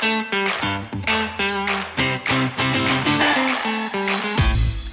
Bye. 0.00 0.39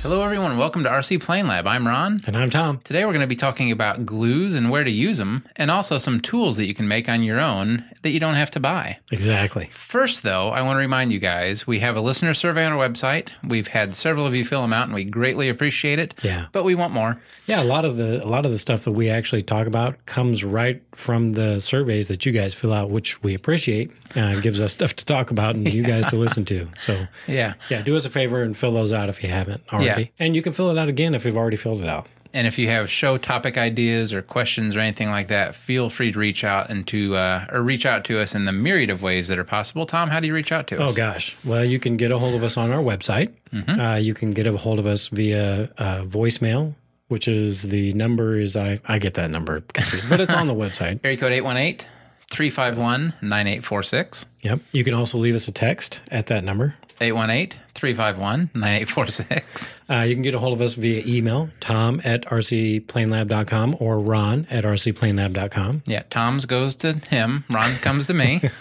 Hello, 0.08 0.24
everyone. 0.24 0.58
Welcome 0.58 0.84
to 0.84 0.90
RC 0.90 1.22
Plane 1.22 1.48
Lab. 1.48 1.68
I'm 1.68 1.86
Ron. 1.86 2.22
And 2.26 2.38
I'm 2.38 2.50
Tom. 2.50 2.80
Today, 2.86 3.04
we're 3.04 3.12
going 3.12 3.20
to 3.20 3.28
be 3.28 3.36
talking 3.36 3.74
about 3.74 4.06
glues 4.06 4.56
and 4.56 4.72
where 4.72 4.86
to 4.86 4.90
use 4.90 5.18
them, 5.18 5.44
and 5.58 5.70
also 5.70 5.98
some 5.98 6.22
tools 6.22 6.56
that 6.56 6.66
you 6.66 6.74
can 6.74 6.88
make 6.88 7.10
on 7.10 7.24
your 7.24 7.42
own 7.42 7.84
that 8.04 8.12
you 8.12 8.20
don't 8.22 8.36
have 8.36 8.50
to 8.52 8.62
buy. 8.62 9.00
Exactly. 9.12 9.68
First, 9.70 10.24
though, 10.24 10.48
I 10.48 10.62
want 10.62 10.78
to 10.78 10.80
remind 10.80 11.12
you 11.12 11.20
guys 11.20 11.68
we 11.68 11.80
have 11.80 11.98
a 11.98 12.00
listener 12.02 12.34
survey 12.34 12.64
on 12.66 12.72
our 12.72 12.78
website. 12.90 13.32
We've 13.46 13.68
had 13.68 13.94
several 13.96 14.26
of 14.26 14.34
you 14.34 14.46
fill 14.46 14.62
them 14.62 14.72
out, 14.72 14.86
and 14.86 14.94
we 14.94 15.04
greatly 15.04 15.50
appreciate 15.50 16.00
it. 16.00 16.16
Yeah. 16.24 16.46
But 16.54 16.64
we 16.64 16.74
want 16.74 16.94
more. 16.94 17.22
Yeah, 17.46 17.62
a 17.62 17.66
lot 17.66 17.84
of 17.84 17.98
the 17.98 18.24
a 18.24 18.28
lot 18.28 18.46
of 18.46 18.52
the 18.52 18.58
stuff 18.58 18.84
that 18.86 18.92
we 18.92 19.10
actually 19.10 19.42
talk 19.42 19.68
about 19.68 20.06
comes 20.06 20.42
right 20.44 20.82
from 20.96 21.34
the 21.34 21.60
surveys 21.60 22.08
that 22.08 22.26
you 22.26 22.32
guys 22.32 22.54
fill 22.54 22.74
out, 22.74 22.90
which 22.90 23.22
we 23.24 23.34
appreciate. 23.34 23.92
Uh, 24.16 24.36
it 24.38 24.42
gives 24.44 24.62
us 24.62 24.72
stuff 24.74 24.96
to 24.98 25.06
talk 25.06 25.32
about 25.32 25.56
and 25.56 25.72
you 25.72 25.84
guys 25.84 26.06
to 26.08 26.16
listen 26.16 26.46
to. 26.46 26.68
So 26.78 27.08
Yeah. 27.28 27.54
yeah, 27.70 27.82
do 27.82 27.96
us 27.98 28.06
a 28.06 28.10
favor 28.10 28.42
and 28.42 28.58
fill 28.58 28.72
those 28.74 28.92
out 28.94 29.10
if 29.10 29.22
you 29.22 29.30
haven't 29.30 29.62
already. 29.72 29.86
Yeah. 29.88 29.97
And 30.20 30.36
you 30.36 30.42
can 30.42 30.54
fill 30.54 30.70
it 30.70 30.78
out 30.78 30.90
again 30.90 31.14
if 31.14 31.26
you've 31.26 31.38
already 31.38 31.58
filled 31.58 31.82
it 31.82 31.90
out. 31.90 32.08
And 32.34 32.46
if 32.46 32.60
you 32.60 32.68
have 32.68 32.90
show 32.90 33.18
topic 33.18 33.58
ideas 33.58 34.14
or 34.14 34.22
questions 34.22 34.76
or 34.76 34.80
anything 34.80 35.10
like 35.10 35.28
that, 35.30 35.56
feel 35.56 35.90
free 35.90 36.12
to 36.12 36.20
reach 36.20 36.44
out 36.44 36.70
and 36.70 36.86
to 36.88 37.16
uh, 37.16 37.48
or 37.52 37.62
reach 37.64 37.86
out 37.86 38.04
to 38.06 38.20
us 38.20 38.36
in 38.36 38.44
the 38.44 38.52
myriad 38.52 38.90
of 38.90 39.02
ways 39.02 39.28
that 39.30 39.40
are 39.40 39.44
possible. 39.44 39.86
Tom, 39.86 40.10
how 40.10 40.20
do 40.20 40.28
you 40.28 40.34
reach 40.34 40.52
out 40.52 40.68
to 40.68 40.84
us? 40.84 40.94
Oh 40.94 40.96
gosh. 40.96 41.36
Well, 41.44 41.64
you 41.64 41.80
can 41.80 41.98
get 41.98 42.12
a 42.12 42.18
hold 42.20 42.36
of 42.36 42.44
us 42.44 42.58
on 42.58 42.72
our 42.72 42.82
website. 42.82 43.32
Uh, 43.80 43.96
you 43.96 44.14
can 44.14 44.34
get 44.34 44.46
a 44.46 44.56
hold 44.58 44.78
of 44.78 44.86
us 44.86 45.08
via 45.08 45.64
uh, 45.78 46.04
voicemail, 46.04 46.76
which 47.08 47.28
is 47.28 47.64
the 47.64 47.94
number 47.94 48.38
is 48.38 48.56
I 48.56 48.80
I 48.86 49.00
get 49.00 49.14
that 49.16 49.32
number 49.32 49.62
but 50.10 50.20
it's 50.20 50.34
on 50.34 50.48
the 50.48 50.56
website. 50.64 51.00
Area 51.04 51.18
code 51.18 51.32
818 51.32 51.88
351 52.30 53.14
9846. 53.22 54.26
Yep. 54.42 54.60
You 54.74 54.84
can 54.84 54.94
also 54.94 55.18
leave 55.18 55.34
us 55.34 55.48
a 55.48 55.52
text 55.52 56.02
at 56.12 56.28
that 56.28 56.44
number. 56.44 56.76
818 57.00 57.60
351 57.74 58.50
9846. 58.54 59.70
Uh, 59.90 60.02
you 60.02 60.16
can 60.16 60.24
get 60.24 60.34
a 60.36 60.40
hold 60.40 60.54
of 60.54 60.62
us 60.62 60.74
via 60.74 61.04
email, 61.06 61.50
tom 61.60 62.02
at 62.04 62.26
rcplanelab.com 62.26 63.78
or 63.80 64.00
ron 64.00 64.48
at 64.50 64.64
rcplanelab.com. 64.64 65.84
Yeah, 65.86 66.04
Tom's 66.10 66.46
goes 66.46 66.76
to 66.78 66.94
him. 67.10 67.46
Ron 67.50 67.72
comes 67.76 68.08
to 68.08 68.14
me. 68.14 68.42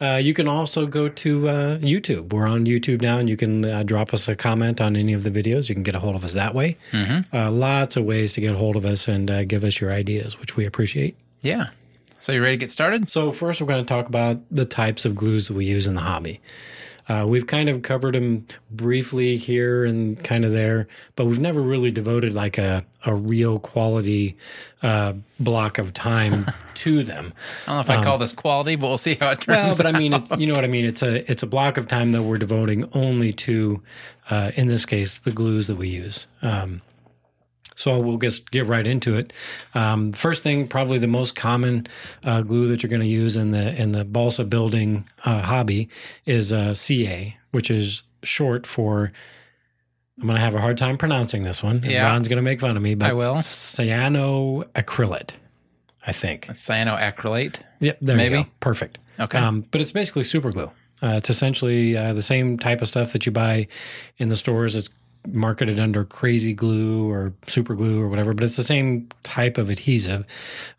Uh, 0.00 0.14
you 0.14 0.32
can 0.32 0.46
also 0.46 0.86
go 0.86 1.08
to 1.08 1.48
uh, 1.48 1.78
YouTube. 1.78 2.32
We're 2.32 2.46
on 2.46 2.66
YouTube 2.66 3.02
now, 3.02 3.18
and 3.18 3.28
you 3.28 3.36
can 3.36 3.64
uh, 3.64 3.82
drop 3.82 4.14
us 4.14 4.28
a 4.28 4.36
comment 4.36 4.80
on 4.80 4.94
any 4.94 5.12
of 5.12 5.24
the 5.24 5.30
videos. 5.30 5.68
You 5.68 5.74
can 5.74 5.82
get 5.82 5.96
a 5.96 5.98
hold 5.98 6.14
of 6.14 6.22
us 6.22 6.34
that 6.34 6.54
way. 6.54 6.76
Uh, 7.32 7.50
lots 7.50 7.96
of 7.96 8.04
ways 8.04 8.32
to 8.34 8.40
get 8.40 8.54
a 8.54 8.56
hold 8.56 8.76
of 8.76 8.84
us 8.84 9.08
and 9.08 9.28
uh, 9.28 9.42
give 9.42 9.64
us 9.64 9.80
your 9.80 9.90
ideas, 9.90 10.38
which 10.38 10.56
we 10.56 10.64
appreciate. 10.66 11.16
yeah. 11.40 11.70
So 12.20 12.30
you 12.32 12.40
ready 12.40 12.54
to 12.54 12.60
get 12.60 12.70
started? 12.70 13.10
So, 13.10 13.32
first, 13.32 13.60
we're 13.60 13.66
going 13.66 13.84
to 13.84 13.88
talk 13.88 14.06
about 14.06 14.38
the 14.52 14.64
types 14.64 15.04
of 15.04 15.16
glues 15.16 15.48
that 15.48 15.54
we 15.54 15.64
use 15.64 15.88
in 15.88 15.94
the 15.94 16.00
hobby. 16.00 16.40
Uh, 17.08 17.24
we've 17.26 17.46
kind 17.46 17.68
of 17.68 17.80
covered 17.82 18.14
them 18.14 18.46
briefly 18.70 19.36
here 19.38 19.84
and 19.84 20.22
kind 20.22 20.44
of 20.44 20.52
there, 20.52 20.86
but 21.16 21.24
we've 21.24 21.38
never 21.38 21.60
really 21.60 21.90
devoted 21.90 22.34
like 22.34 22.58
a, 22.58 22.84
a 23.06 23.14
real 23.14 23.58
quality 23.58 24.36
uh, 24.82 25.14
block 25.40 25.78
of 25.78 25.94
time 25.94 26.46
to 26.74 27.02
them. 27.02 27.32
I 27.66 27.70
don't 27.70 27.76
know 27.76 27.80
if 27.80 28.00
I 28.00 28.04
call 28.04 28.18
this 28.18 28.32
quality, 28.34 28.76
but 28.76 28.88
we'll 28.88 28.98
see 28.98 29.14
how 29.14 29.30
it 29.30 29.40
turns 29.40 29.58
Um, 29.58 29.66
Well, 29.68 29.76
but. 29.78 29.86
I 29.86 29.98
mean, 29.98 30.12
it's 30.12 30.30
you 30.32 30.46
know 30.46 30.54
what 30.54 30.64
I 30.64 30.68
mean. 30.68 30.84
It's 30.84 31.02
a 31.02 31.28
it's 31.30 31.42
a 31.42 31.46
block 31.46 31.78
of 31.78 31.88
time 31.88 32.12
that 32.12 32.22
we're 32.22 32.38
devoting 32.38 32.88
only 32.92 33.32
to, 33.32 33.82
uh, 34.30 34.50
in 34.54 34.66
this 34.66 34.84
case, 34.84 35.18
the 35.18 35.32
glues 35.32 35.66
that 35.68 35.76
we 35.76 35.88
use. 35.88 36.26
Um, 36.42 36.82
so 37.78 37.96
we'll 38.00 38.18
just 38.18 38.50
get 38.50 38.66
right 38.66 38.84
into 38.84 39.14
it. 39.14 39.32
Um, 39.72 40.12
first 40.12 40.42
thing, 40.42 40.66
probably 40.66 40.98
the 40.98 41.06
most 41.06 41.36
common 41.36 41.86
uh, 42.24 42.42
glue 42.42 42.66
that 42.66 42.82
you're 42.82 42.90
going 42.90 43.02
to 43.02 43.06
use 43.06 43.36
in 43.36 43.52
the 43.52 43.80
in 43.80 43.92
the 43.92 44.04
balsa 44.04 44.44
building 44.44 45.08
uh, 45.24 45.42
hobby 45.42 45.88
is 46.26 46.52
uh, 46.52 46.74
CA, 46.74 47.36
which 47.52 47.70
is 47.70 48.02
short 48.24 48.66
for. 48.66 49.12
I'm 50.20 50.26
going 50.26 50.34
to 50.34 50.40
have 50.44 50.56
a 50.56 50.60
hard 50.60 50.76
time 50.76 50.98
pronouncing 50.98 51.44
this 51.44 51.62
one. 51.62 51.80
Yeah. 51.84 52.02
Ron's 52.08 52.26
going 52.26 52.38
to 52.38 52.42
make 52.42 52.60
fun 52.60 52.76
of 52.76 52.82
me, 52.82 52.96
but 52.96 53.10
I 53.10 53.12
will. 53.12 53.34
cyanoacrylate, 53.36 55.34
I 56.04 56.10
think. 56.10 56.46
Cyanoacrylate. 56.46 57.60
Yep, 57.78 57.98
there 58.00 58.16
Maybe? 58.16 58.38
you 58.38 58.42
go. 58.42 58.50
Perfect. 58.58 58.98
Okay. 59.20 59.38
Um, 59.38 59.64
but 59.70 59.80
it's 59.80 59.92
basically 59.92 60.24
super 60.24 60.50
glue. 60.50 60.72
Uh, 61.00 61.14
it's 61.18 61.30
essentially 61.30 61.96
uh, 61.96 62.12
the 62.12 62.22
same 62.22 62.58
type 62.58 62.82
of 62.82 62.88
stuff 62.88 63.12
that 63.12 63.26
you 63.26 63.30
buy 63.30 63.68
in 64.16 64.28
the 64.28 64.34
stores. 64.34 64.74
It's 64.74 64.90
marketed 65.26 65.78
under 65.80 66.04
crazy 66.04 66.54
glue 66.54 67.10
or 67.10 67.32
super 67.46 67.74
glue 67.74 68.00
or 68.00 68.08
whatever, 68.08 68.32
but 68.32 68.44
it's 68.44 68.56
the 68.56 68.62
same 68.62 69.08
type 69.22 69.58
of 69.58 69.70
adhesive. 69.70 70.24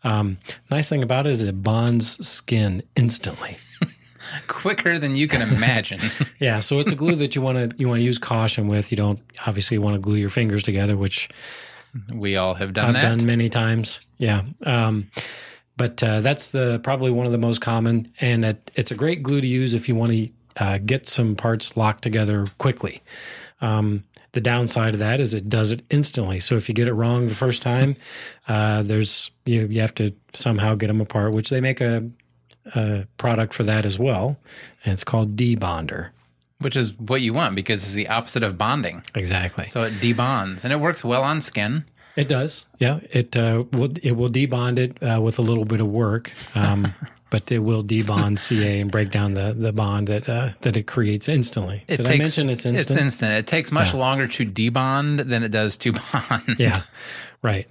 Um, 0.04 0.38
nice 0.70 0.88
thing 0.88 1.02
about 1.02 1.26
it 1.26 1.32
is 1.32 1.42
it 1.42 1.62
bonds 1.62 2.26
skin 2.26 2.82
instantly. 2.96 3.56
Quicker 4.48 4.98
than 4.98 5.16
you 5.16 5.28
can 5.28 5.42
imagine. 5.42 6.00
Yeah, 6.38 6.60
so 6.60 6.78
it's 6.78 6.90
a 6.90 6.94
glue 6.96 7.16
that 7.16 7.34
you 7.36 7.42
want 7.42 7.70
to 7.70 7.76
you 7.76 7.86
want 7.86 7.98
to 7.98 8.02
use 8.02 8.16
caution 8.16 8.66
with. 8.66 8.90
You 8.90 8.96
don't 8.96 9.20
obviously 9.46 9.76
want 9.76 9.96
to 9.96 10.00
glue 10.00 10.16
your 10.16 10.30
fingers 10.30 10.62
together, 10.62 10.96
which 10.96 11.28
we 12.10 12.36
all 12.36 12.54
have 12.54 12.72
done 12.72 12.86
I've 12.86 12.94
that. 12.94 13.02
done 13.02 13.26
many 13.26 13.50
times. 13.50 14.00
Yeah. 14.16 14.44
Um, 14.64 15.10
but 15.76 16.02
uh, 16.02 16.22
that's 16.22 16.50
the 16.50 16.80
probably 16.82 17.10
one 17.10 17.26
of 17.26 17.32
the 17.32 17.38
most 17.38 17.60
common, 17.60 18.10
and 18.20 18.44
it, 18.44 18.70
it's 18.74 18.90
a 18.90 18.94
great 18.94 19.22
glue 19.22 19.42
to 19.42 19.46
use 19.46 19.74
if 19.74 19.86
you 19.86 19.94
want 19.94 20.12
to 20.12 20.28
uh, 20.56 20.78
get 20.78 21.06
some 21.06 21.36
parts 21.36 21.76
locked 21.76 22.02
together 22.02 22.46
quickly. 22.56 23.02
Um, 23.60 24.04
the 24.32 24.40
downside 24.40 24.94
of 24.94 25.00
that 25.00 25.20
is 25.20 25.34
it 25.34 25.48
does 25.48 25.72
it 25.72 25.82
instantly. 25.90 26.40
So 26.40 26.56
if 26.56 26.68
you 26.68 26.74
get 26.74 26.88
it 26.88 26.92
wrong 26.92 27.28
the 27.28 27.34
first 27.34 27.62
time, 27.62 27.96
uh, 28.48 28.82
there's 28.82 29.30
you 29.44 29.66
you 29.66 29.80
have 29.80 29.94
to 29.96 30.14
somehow 30.32 30.74
get 30.74 30.86
them 30.88 31.00
apart, 31.00 31.32
which 31.32 31.50
they 31.50 31.60
make 31.60 31.80
a, 31.80 32.08
a 32.74 33.06
product 33.16 33.54
for 33.54 33.64
that 33.64 33.84
as 33.84 33.98
well, 33.98 34.38
and 34.84 34.92
it's 34.92 35.04
called 35.04 35.36
debonder. 35.36 36.10
Which 36.58 36.76
is 36.76 36.92
what 36.98 37.22
you 37.22 37.32
want 37.32 37.54
because 37.54 37.82
it's 37.84 37.92
the 37.92 38.08
opposite 38.08 38.42
of 38.42 38.58
bonding. 38.58 39.02
Exactly. 39.14 39.68
So 39.68 39.82
it 39.82 39.94
debonds 39.94 40.62
and 40.62 40.74
it 40.74 40.76
works 40.76 41.02
well 41.02 41.22
on 41.22 41.40
skin. 41.40 41.86
It 42.16 42.28
does. 42.28 42.66
Yeah. 42.78 43.00
It 43.10 43.34
uh, 43.34 43.64
will 43.72 43.92
it 44.02 44.12
will 44.12 44.28
debond 44.28 44.78
it 44.78 45.02
uh, 45.02 45.22
with 45.22 45.38
a 45.38 45.42
little 45.42 45.64
bit 45.64 45.80
of 45.80 45.86
work, 45.86 46.32
um, 46.54 46.92
but 47.30 47.50
it 47.50 47.60
will 47.60 47.82
debond 47.82 48.38
CA 48.38 48.80
and 48.80 48.90
break 48.90 49.10
down 49.18 49.34
the 49.34 49.54
the 49.56 49.72
bond 49.72 50.08
that 50.08 50.28
uh, 50.28 50.50
that 50.60 50.76
it 50.76 50.86
creates 50.86 51.28
instantly. 51.28 51.84
It 51.88 51.98
Did 51.98 52.06
takes, 52.06 52.08
I 52.08 52.18
mention 52.18 52.50
it's 52.50 52.66
instant? 52.66 52.90
It's 52.90 53.02
instant. 53.02 53.32
It 53.32 53.46
takes 53.46 53.72
much 53.72 53.94
longer 53.94 54.26
to 54.26 54.44
debond 54.44 55.28
than 55.28 55.42
it 55.42 55.50
does 55.50 55.76
to 55.78 55.92
bond. 56.12 56.56
yeah. 56.58 56.82
Right. 57.42 57.68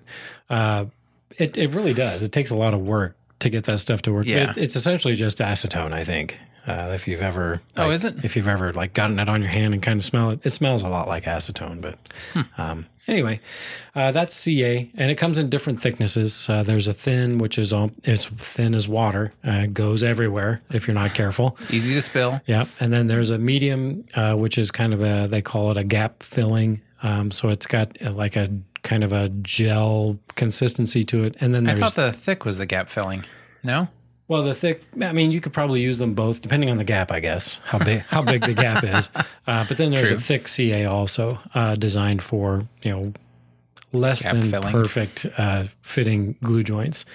Uh, 0.49 0.85
it 1.37 1.57
it 1.57 1.71
really 1.71 1.93
does. 1.93 2.21
It 2.21 2.31
takes 2.31 2.49
a 2.49 2.55
lot 2.55 2.73
of 2.73 2.81
work 2.81 3.15
to 3.39 3.49
get 3.49 3.65
that 3.65 3.79
stuff 3.79 4.01
to 4.03 4.13
work. 4.13 4.25
Yeah. 4.25 4.47
But 4.47 4.57
it, 4.57 4.63
it's 4.63 4.75
essentially 4.75 5.15
just 5.15 5.39
acetone, 5.39 5.93
I 5.93 6.03
think. 6.03 6.37
Uh, 6.69 6.91
if 6.93 7.07
you've 7.07 7.21
ever, 7.21 7.61
Oh, 7.77 7.89
is 7.89 8.05
it? 8.05 8.23
If 8.23 8.35
you've 8.35 8.47
ever 8.47 8.71
like 8.73 8.93
gotten 8.93 9.17
it 9.19 9.27
on 9.27 9.41
your 9.41 9.49
hand 9.49 9.73
and 9.73 9.81
kind 9.81 9.97
of 9.99 10.05
smell 10.05 10.29
it, 10.29 10.39
it 10.43 10.51
smells 10.51 10.83
a 10.83 10.87
lot 10.89 11.07
like 11.07 11.23
acetone. 11.23 11.81
But 11.81 11.97
Hmm. 12.33 12.41
um, 12.61 12.85
anyway, 13.07 13.39
uh, 13.95 14.11
that's 14.11 14.33
CA, 14.35 14.89
and 14.97 15.09
it 15.09 15.15
comes 15.15 15.39
in 15.39 15.49
different 15.49 15.81
thicknesses. 15.81 16.47
Uh, 16.47 16.61
there's 16.61 16.87
a 16.87 16.93
thin, 16.93 17.39
which 17.39 17.57
is 17.57 17.73
all 17.73 17.89
it's 18.03 18.25
thin 18.25 18.75
as 18.75 18.87
water, 18.87 19.33
uh, 19.43 19.65
goes 19.65 20.03
everywhere 20.03 20.61
if 20.71 20.87
you're 20.87 20.93
not 20.95 21.13
careful. 21.15 21.57
Easy 21.71 21.93
to 21.95 22.01
spill. 22.03 22.39
Yeah, 22.45 22.65
and 22.79 22.93
then 22.93 23.07
there's 23.07 23.31
a 23.31 23.37
medium, 23.39 24.05
uh, 24.15 24.35
which 24.35 24.57
is 24.59 24.69
kind 24.69 24.93
of 24.93 25.01
a 25.01 25.27
they 25.27 25.41
call 25.41 25.71
it 25.71 25.77
a 25.77 25.83
gap 25.83 26.21
filling. 26.21 26.81
Um, 27.01 27.31
so 27.31 27.49
it's 27.49 27.65
got 27.65 27.97
uh, 28.05 28.11
like 28.11 28.35
a 28.35 28.49
kind 28.83 29.03
of 29.03 29.11
a 29.11 29.29
gel 29.41 30.19
consistency 30.35 31.03
to 31.05 31.23
it, 31.23 31.35
and 31.39 31.55
then 31.55 31.67
I 31.67 31.75
thought 31.75 31.95
the 31.95 32.13
thick 32.13 32.45
was 32.45 32.57
the 32.59 32.65
gap 32.65 32.89
filling. 32.89 33.25
No? 33.63 33.87
Well 34.29 34.43
the 34.43 34.55
thick. 34.55 34.83
I 35.01 35.11
mean, 35.11 35.31
you 35.31 35.41
could 35.41 35.51
probably 35.51 35.81
use 35.81 35.97
them 35.97 36.13
both 36.13 36.41
depending 36.41 36.69
on 36.69 36.77
the 36.77 36.85
gap, 36.85 37.11
I 37.11 37.19
guess 37.19 37.59
how 37.65 37.79
big 37.79 37.99
how 38.01 38.21
big 38.21 38.45
the 38.45 38.53
gap 38.53 38.83
is. 38.85 39.09
Uh, 39.47 39.65
but 39.67 39.77
then 39.77 39.89
there's 39.89 40.09
True. 40.09 40.17
a 40.17 40.19
thick 40.19 40.47
CA 40.47 40.85
also 40.85 41.39
uh, 41.55 41.73
designed 41.73 42.21
for 42.21 42.67
you 42.83 42.91
know 42.91 43.13
less 43.91 44.21
Gap 44.21 44.33
than 44.35 44.43
filling. 44.43 44.71
perfect 44.71 45.25
uh, 45.37 45.63
fitting 45.81 46.35
glue 46.43 46.63
joints. 46.63 47.05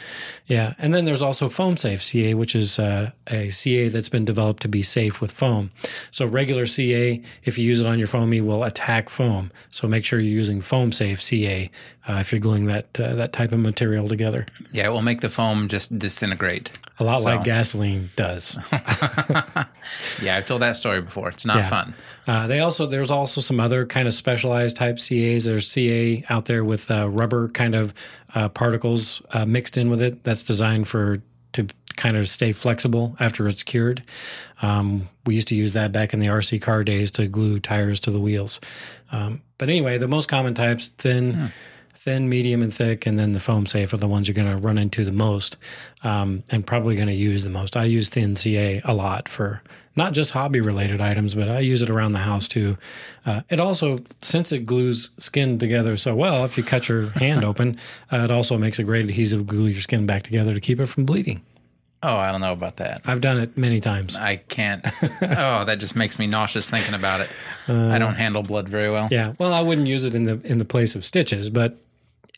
Yeah, 0.47 0.75
and 0.79 0.93
then 0.93 1.05
there's 1.05 1.23
also 1.23 1.49
foam 1.49 1.77
safe 1.77 2.03
CA, 2.03 2.35
which 2.35 2.55
is 2.57 2.79
uh, 2.79 3.13
a 3.29 3.51
CA 3.51 3.89
that's 3.89 4.09
been 4.09 4.25
developed 4.25 4.63
to 4.63 4.69
be 4.69 4.83
safe 4.83 5.21
with 5.21 5.31
foam. 5.33 5.71
So 6.11 6.27
regular 6.27 6.67
CA, 6.67 7.23
if 7.45 7.57
you 7.59 7.65
use 7.65 7.81
it 7.81 7.87
on 7.87 7.99
your 7.99 8.09
foamy, 8.09 8.41
will 8.41 8.65
attack 8.65 9.09
foam. 9.09 9.53
So 9.71 9.87
make 9.87 10.05
sure 10.05 10.19
you're 10.19 10.33
using 10.33 10.61
foam 10.61 10.91
safe 10.93 11.23
CA 11.23 11.71
uh, 12.09 12.15
if 12.21 12.33
you're 12.33 12.41
gluing 12.41 12.67
that 12.67 12.99
uh, 13.01 13.15
that 13.15 13.33
type 13.33 13.53
of 13.53 13.61
material 13.61 14.09
together. 14.09 14.47
Yeah, 14.73 14.87
it 14.87 14.91
will 14.91 15.03
make 15.03 15.21
the 15.21 15.31
foam 15.31 15.69
just 15.69 15.97
disintegrate. 15.99 16.71
A 16.99 17.05
lot 17.05 17.19
So- 17.21 17.25
like 17.27 17.45
gasoline 17.45 18.11
does. 18.17 18.59
Yeah, 20.23 20.37
I've 20.37 20.47
told 20.47 20.63
that 20.63 20.77
story 20.77 21.01
before. 21.03 21.29
It's 21.29 21.45
not 21.45 21.57
Yeah. 21.59 21.69
fun. 21.69 21.95
Uh, 22.27 22.47
they 22.47 22.61
also 22.61 22.87
there's 22.87 23.11
also 23.11 23.41
some 23.41 23.61
other 23.61 23.85
kind 23.87 24.09
of 24.09 24.15
specialized 24.15 24.77
type 24.77 24.99
CAs. 24.99 25.45
There's 25.45 25.71
CA 25.71 26.25
out 26.29 26.47
there 26.47 26.65
with 26.65 26.91
uh, 26.91 27.09
rubber 27.09 27.49
kind 27.49 27.75
of 27.75 27.93
uh, 28.35 28.49
particles 28.49 29.23
uh, 29.33 29.45
mixed 29.45 29.77
in 29.77 29.91
with 29.91 30.03
it. 30.03 30.25
That's 30.25 30.43
designed 30.43 30.89
for 30.89 31.23
to 31.53 31.67
kind 31.97 32.17
of 32.17 32.29
stay 32.29 32.53
flexible 32.53 33.17
after 33.21 33.49
it's 33.49 33.63
cured. 33.63 34.03
Um, 34.63 35.09
we 35.27 35.35
used 35.35 35.49
to 35.49 35.55
use 35.55 35.73
that 35.75 35.93
back 35.93 36.13
in 36.13 36.21
the 36.21 36.27
RC 36.27 36.61
car 36.61 36.83
days 36.83 37.11
to 37.13 37.27
glue 37.27 37.61
tires 37.61 38.01
to 38.01 38.11
the 38.11 38.19
wheels. 38.19 38.61
Um, 39.13 39.43
but 39.59 39.69
anyway, 39.69 39.99
the 39.99 40.09
most 40.09 40.27
common 40.27 40.55
types 40.55 40.89
thin, 40.89 41.53
thin, 41.95 42.29
medium, 42.29 42.63
and 42.63 42.75
thick, 42.75 43.07
and 43.07 43.19
then 43.19 43.33
the 43.33 43.41
foam 43.41 43.67
safe 43.67 43.93
are 43.93 43.99
the 43.99 44.09
ones 44.09 44.27
you're 44.27 44.35
going 44.35 44.51
to 44.51 44.57
run 44.57 44.77
into 44.77 45.05
the 45.05 45.13
most, 45.13 45.57
um, 46.03 46.43
and 46.51 46.67
probably 46.67 46.97
going 46.97 47.09
to 47.09 47.15
use 47.15 47.45
the 47.45 47.51
most. 47.51 47.77
I 47.77 47.85
use 47.85 48.09
thin 48.09 48.35
CA 48.37 48.83
a 48.85 48.93
lot 48.93 49.29
for 49.29 49.63
not 49.97 50.13
just 50.13 50.33
hobby 50.33 50.61
related 50.61 51.01
items, 51.01 51.35
but 51.35 51.49
I 51.49 51.61
use 51.61 51.83
it 51.83 51.91
around 51.91 52.13
the 52.13 52.19
house 52.21 52.49
too. 52.49 52.77
Uh, 53.25 53.43
it 53.49 53.61
also, 53.61 53.99
since 54.23 54.53
it 54.53 54.67
glues 54.67 55.11
skin 55.19 55.59
together 55.59 55.97
so 55.97 56.15
well, 56.15 56.45
if 56.45 56.57
you 56.57 56.63
cut 56.65 56.89
your 56.89 57.11
hand 57.19 57.45
open, 57.45 57.79
uh, 58.13 58.19
it 58.19 58.31
also 58.31 58.59
makes 58.59 58.79
a 58.79 58.85
great 58.85 59.05
adhesive 59.05 59.41
to 59.41 59.45
glue 59.45 59.67
your 59.69 59.81
skin 59.81 60.07
back 60.07 60.23
together 60.23 60.55
to 60.55 60.61
keep 60.61 60.81
it 60.81 60.87
from 60.87 61.05
bleeding. 61.05 61.43
Oh, 62.03 62.17
I 62.17 62.31
don't 62.33 62.43
know 62.43 62.53
about 62.53 62.77
that. 62.77 63.01
I've 63.07 63.23
done 63.23 63.39
it 63.39 63.57
many 63.57 63.81
times. 63.81 64.15
I 64.17 64.37
can't. 64.37 64.85
oh, 65.23 65.65
that 65.65 65.77
just 65.79 65.97
makes 65.97 66.19
me 66.19 66.27
nauseous 66.27 66.69
thinking 66.69 66.93
about 66.93 67.23
it. 67.23 67.31
I 67.67 67.99
don't 67.99 68.17
handle 68.17 68.43
blood 68.43 68.69
very 68.69 68.91
well. 68.91 69.09
Yeah, 69.11 69.33
well, 69.39 69.55
I 69.55 69.63
wouldn't 69.63 69.87
use 69.87 70.05
it 70.05 70.15
in 70.15 70.25
the 70.25 70.39
in 70.45 70.59
the 70.59 70.67
place 70.67 70.95
of 70.95 71.05
stitches, 71.07 71.49
but 71.49 71.79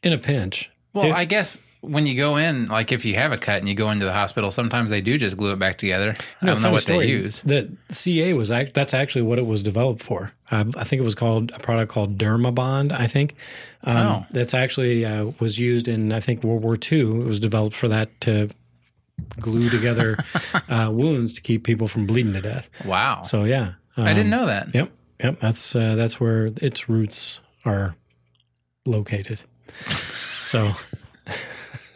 in 0.05 0.13
a 0.13 0.19
pinch. 0.19 0.71
Well, 0.93 1.07
If- 1.07 1.15
I 1.17 1.25
guess 1.25 1.61
when 1.81 2.07
you 2.07 2.17
go 2.17 2.37
in, 2.37 2.67
like 2.67 2.91
if 2.93 3.05
you 3.05 3.15
have 3.15 3.33
a 3.33 3.37
cut 3.39 3.59
and 3.59 3.69
you 3.69 3.75
go 3.75 3.91
into 3.91 4.05
the 4.05 4.13
hospital, 4.13 4.51
sometimes 4.51 4.91
they 4.91 5.01
do 5.01 5.19
just 5.19 5.37
glue 5.37 5.53
it 5.53 5.59
back 5.59 5.79
together. 5.79 6.15
I 6.43 6.47
don't 6.47 6.63
know 6.63 6.73
what 6.73 6.83
story, 6.83 7.07
they 7.07 7.13
use. 7.13 7.43
The 7.43 7.73
CA 7.91 8.33
was 8.33 8.51
act, 8.51 8.75
that's 8.75 8.95
actually 8.95 9.23
what 9.23 9.39
it 9.39 9.47
was 9.47 9.63
developed 9.63 10.03
for. 10.03 10.33
Um, 10.51 10.73
I 10.77 10.85
think 10.85 11.01
it 11.01 11.05
was 11.05 11.15
called 11.15 11.53
a 11.53 11.59
product 11.59 11.93
called 11.93 12.19
Dermabond. 12.19 12.93
I 12.93 13.07
think 13.07 13.35
um, 13.85 13.97
Oh. 13.97 14.27
that's 14.31 14.55
actually 14.55 15.05
uh, 15.05 15.33
was 15.39 15.59
used 15.59 15.87
in 15.89 16.13
I 16.13 16.21
think 16.21 16.43
World 16.43 16.63
War 16.63 16.77
II. 16.77 17.01
It 17.21 17.27
was 17.27 17.39
developed 17.41 17.77
for 17.77 17.89
that 17.89 18.21
to 18.23 18.51
glue 19.41 19.69
together 19.71 20.17
uh, 20.69 20.91
wounds 20.93 21.33
to 21.35 21.41
keep 21.43 21.65
people 21.65 21.89
from 21.89 22.07
bleeding 22.07 22.33
to 22.35 22.41
death. 22.41 22.69
Wow. 22.85 23.23
So 23.23 23.45
yeah, 23.45 23.73
I 23.97 24.11
um, 24.11 24.17
didn't 24.17 24.31
know 24.31 24.47
that. 24.47 24.75
Yep, 24.75 24.91
yep. 25.23 25.39
That's 25.41 25.75
uh, 25.77 25.95
that's 25.95 26.21
where 26.21 26.47
its 26.61 26.89
roots 26.89 27.41
are 27.65 27.95
located. 28.85 29.43
So 30.47 30.71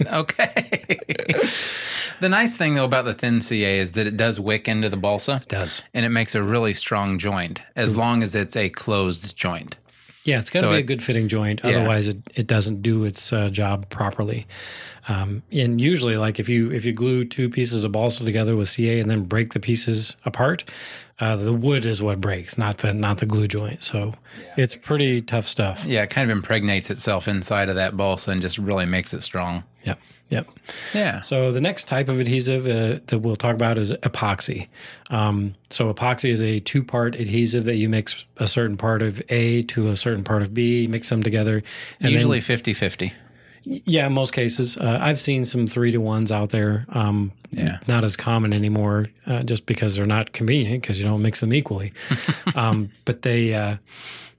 Okay. 0.06 0.99
the 2.20 2.29
nice 2.29 2.56
thing 2.56 2.75
though 2.75 2.85
about 2.85 3.05
the 3.05 3.14
thin 3.14 3.41
CA 3.41 3.79
is 3.79 3.93
that 3.93 4.06
it 4.06 4.17
does 4.17 4.38
wick 4.41 4.69
into 4.69 4.88
the 4.88 4.97
balsa 4.97 5.41
it 5.43 5.49
does. 5.49 5.82
and 5.94 6.05
it 6.05 6.11
makes 6.11 6.35
a 6.35 6.43
really 6.43 6.75
strong 6.75 7.19
joint 7.19 7.62
as 7.76 7.97
long 7.97 8.23
as 8.23 8.35
it's 8.35 8.56
a 8.56 8.69
closed 8.69 9.37
joint. 9.37 9.76
Yeah, 10.25 10.38
it's 10.38 10.50
got 10.50 10.61
to 10.61 10.67
So 10.67 10.70
be 10.70 10.76
a 10.76 10.82
good 10.82 11.02
fitting 11.02 11.29
joint. 11.29 11.61
Yeah. 11.64 11.70
Otherwise, 11.70 12.08
it, 12.08 12.19
it 12.35 12.47
doesn't 12.47 12.82
do 12.82 13.05
its 13.05 13.32
uh, 13.32 13.49
job 13.49 13.88
properly. 13.88 14.47
Um, 15.08 15.43
and 15.50 15.81
usually, 15.81 16.19
like 16.19 16.38
if 16.38 16.47
you 16.49 16.70
if 16.70 16.85
you 16.85 16.93
glue 16.93 17.25
two 17.25 17.49
pieces 17.49 17.85
of 17.85 17.93
balsa 17.93 18.23
together 18.23 18.55
with 18.55 18.69
CA 18.69 19.00
and 19.00 19.11
then 19.11 19.25
break 19.25 19.55
the 19.55 19.61
pieces 19.61 20.17
apart, 20.26 20.64
uh, 21.20 21.37
the 21.37 21.55
wood 21.55 21.87
is 21.87 22.02
what 22.02 22.20
breaks, 22.20 22.58
not 22.58 22.79
the 22.79 22.93
not 22.93 23.17
the 23.19 23.26
glue 23.26 23.49
joint. 23.49 23.82
So 23.82 24.12
it's 24.58 24.76
pretty 24.76 25.23
tough 25.23 25.49
stuff. 25.49 25.87
Yeah, 25.87 26.02
it 26.02 26.11
kind 26.11 26.31
of 26.31 26.37
impregnates 26.37 26.91
itself 26.91 27.26
inside 27.26 27.70
of 27.70 27.76
that 27.76 27.97
balsa 27.97 28.31
and 28.31 28.43
just 28.43 28.58
really 28.58 28.87
makes 28.87 29.14
it 29.14 29.23
strong. 29.23 29.64
Yep, 29.84 29.98
yep. 30.28 30.48
Yeah. 30.94 31.20
So 31.20 31.52
the 31.52 31.60
next 31.60 31.88
type 31.88 32.08
of 32.08 32.20
adhesive 32.20 32.66
uh, 32.66 33.00
that 33.06 33.20
we'll 33.20 33.36
talk 33.36 33.54
about 33.54 33.78
is 33.78 33.92
epoxy. 33.92 34.68
Um, 35.08 35.54
so 35.70 35.92
epoxy 35.92 36.30
is 36.30 36.42
a 36.42 36.60
two-part 36.60 37.14
adhesive 37.14 37.64
that 37.64 37.76
you 37.76 37.88
mix 37.88 38.24
a 38.36 38.46
certain 38.46 38.76
part 38.76 39.02
of 39.02 39.22
A 39.30 39.62
to 39.62 39.88
a 39.88 39.96
certain 39.96 40.24
part 40.24 40.42
of 40.42 40.52
B, 40.54 40.86
mix 40.86 41.08
them 41.08 41.22
together, 41.22 41.62
then 42.00 42.12
Usually 42.12 42.40
50 42.40 42.72
50. 42.74 43.12
Yeah, 43.62 44.06
in 44.06 44.14
most 44.14 44.32
cases. 44.32 44.76
Uh, 44.78 44.98
I've 45.00 45.20
seen 45.20 45.44
some 45.44 45.66
three 45.66 45.90
to 45.92 45.98
ones 45.98 46.32
out 46.32 46.48
there. 46.50 46.86
Um, 46.88 47.32
Yeah. 47.50 47.78
Not 47.88 48.04
as 48.04 48.16
common 48.16 48.52
anymore 48.52 49.08
uh, 49.26 49.42
just 49.42 49.66
because 49.66 49.96
they're 49.96 50.06
not 50.06 50.32
convenient 50.32 50.82
because 50.82 50.98
you 50.98 51.04
don't 51.04 51.20
mix 51.20 51.40
them 51.40 51.52
equally. 51.52 51.92
um, 52.54 52.90
but 53.04 53.22
they, 53.22 53.52
uh, 53.54 53.76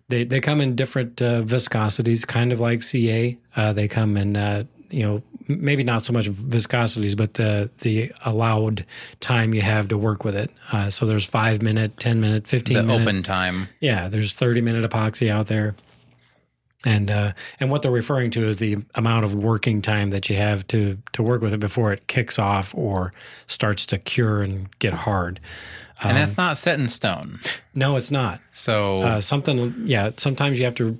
they, 0.09 0.23
they 0.23 0.39
come 0.39 0.59
in 0.59 0.75
different 0.75 1.21
uh, 1.21 1.41
viscosities, 1.41 2.25
kind 2.25 2.51
of 2.51 2.59
like 2.59 2.81
CA. 2.81 3.38
Uh, 3.55 3.73
they 3.73 3.88
come 3.88 4.17
in, 4.17 4.38
uh, 4.38 4.63
you 4.89 5.03
know, 5.03 5.21
maybe 5.59 5.83
not 5.83 6.03
so 6.03 6.13
much 6.13 6.30
viscosities, 6.30 7.15
but 7.18 7.33
the, 7.36 7.69
the 7.80 8.12
allowed 8.25 8.86
time 9.19 9.53
you 9.53 9.62
have 9.62 9.88
to 9.89 9.98
work 9.98 10.24
with 10.24 10.36
it. 10.36 10.51
Uh, 10.71 10.89
so 10.89 11.06
there's 11.06 11.25
five 11.25 11.62
minute, 11.62 11.98
10 12.00 12.21
minute, 12.21 12.48
15 12.48 12.77
The 12.77 12.83
minute. 12.83 13.01
open 13.01 13.24
time. 13.24 13.69
Yeah, 13.80 14.07
there's 14.07 14.31
30 14.31 14.62
minute 14.62 14.89
epoxy 14.89 15.30
out 15.30 15.48
there. 15.48 15.75
And 16.83 17.12
uh, 17.12 17.33
and 17.59 17.69
what 17.69 17.83
they're 17.83 17.92
referring 17.92 18.31
to 18.31 18.44
is 18.48 18.57
the 18.57 18.77
amount 18.95 19.24
of 19.24 19.36
working 19.36 19.83
time 19.83 20.09
that 20.09 20.30
you 20.31 20.36
have 20.38 20.65
to 20.68 20.98
to 21.13 21.21
work 21.21 21.39
with 21.44 21.53
it 21.53 21.59
before 21.59 21.94
it 21.94 22.07
kicks 22.07 22.39
off 22.39 22.74
or 22.74 23.13
starts 23.45 23.86
to 23.88 24.00
cure 24.00 24.42
and 24.42 24.68
get 24.80 24.94
hard. 24.94 25.39
And 26.03 26.18
that's 26.18 26.38
not 26.38 26.57
set 26.57 26.80
in 26.80 26.88
stone. 26.88 27.39
No, 27.75 27.98
it's 27.98 28.09
not. 28.09 28.39
So, 28.50 29.01
Uh, 29.03 29.21
something, 29.21 29.75
yeah. 29.86 30.09
Sometimes 30.18 30.57
you 30.57 30.65
have 30.65 30.74
to 30.75 30.98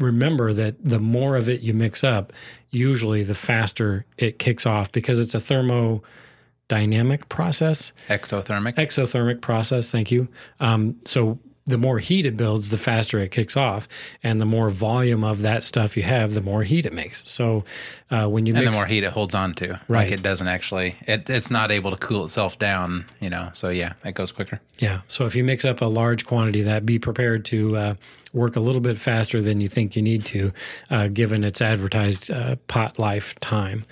remember 0.00 0.52
that 0.52 0.74
the 0.84 0.98
more 0.98 1.36
of 1.36 1.48
it 1.48 1.60
you 1.60 1.72
mix 1.72 2.02
up, 2.02 2.32
usually 2.70 3.22
the 3.22 3.34
faster 3.34 4.04
it 4.18 4.38
kicks 4.38 4.66
off 4.66 4.92
because 4.92 5.18
it's 5.18 5.34
a 5.34 5.38
thermodynamic 5.38 7.28
process. 7.28 7.92
exothermic. 8.08 8.74
exothermic 8.74 9.40
process. 9.40 9.90
Thank 9.90 10.10
you. 10.10 10.28
Um, 10.60 10.96
so 11.04 11.38
the 11.66 11.76
more 11.76 11.98
heat 11.98 12.24
it 12.24 12.36
builds, 12.36 12.70
the 12.70 12.78
faster 12.78 13.18
it 13.18 13.32
kicks 13.32 13.56
off, 13.56 13.88
and 14.22 14.40
the 14.40 14.46
more 14.46 14.70
volume 14.70 15.24
of 15.24 15.42
that 15.42 15.64
stuff 15.64 15.96
you 15.96 16.04
have, 16.04 16.34
the 16.34 16.40
more 16.40 16.62
heat 16.62 16.86
it 16.86 16.92
makes. 16.92 17.28
So 17.28 17.64
uh, 18.08 18.28
when 18.28 18.46
you 18.46 18.54
and 18.54 18.64
mix, 18.64 18.74
the 18.74 18.80
more 18.80 18.86
heat 18.86 19.02
it 19.02 19.10
holds 19.10 19.34
on 19.34 19.52
to. 19.54 19.80
Right. 19.88 20.04
Like 20.04 20.12
it 20.12 20.22
doesn't 20.22 20.46
actually, 20.46 20.94
it, 21.08 21.28
it's 21.28 21.50
not 21.50 21.72
able 21.72 21.90
to 21.90 21.96
cool 21.96 22.24
itself 22.24 22.56
down, 22.58 23.06
you 23.20 23.28
know. 23.28 23.50
So, 23.52 23.68
yeah, 23.68 23.94
it 24.04 24.14
goes 24.14 24.30
quicker. 24.30 24.60
yeah. 24.78 25.00
So 25.08 25.26
if 25.26 25.34
you 25.34 25.42
mix 25.42 25.64
up 25.64 25.80
a 25.80 25.86
large 25.86 26.24
quantity 26.24 26.60
of 26.60 26.66
that, 26.66 26.86
be 26.86 27.00
prepared 27.00 27.44
to 27.46 27.76
uh, 27.76 27.94
work 28.32 28.54
a 28.54 28.60
little 28.60 28.80
bit 28.80 28.96
faster 28.96 29.42
than 29.42 29.60
you 29.60 29.68
think 29.68 29.96
you 29.96 30.02
need 30.02 30.24
to, 30.26 30.52
uh, 30.90 31.08
given 31.08 31.42
its 31.42 31.60
advertised 31.60 32.30
uh, 32.30 32.54
pot 32.68 32.98
life 32.98 33.34
time. 33.40 33.82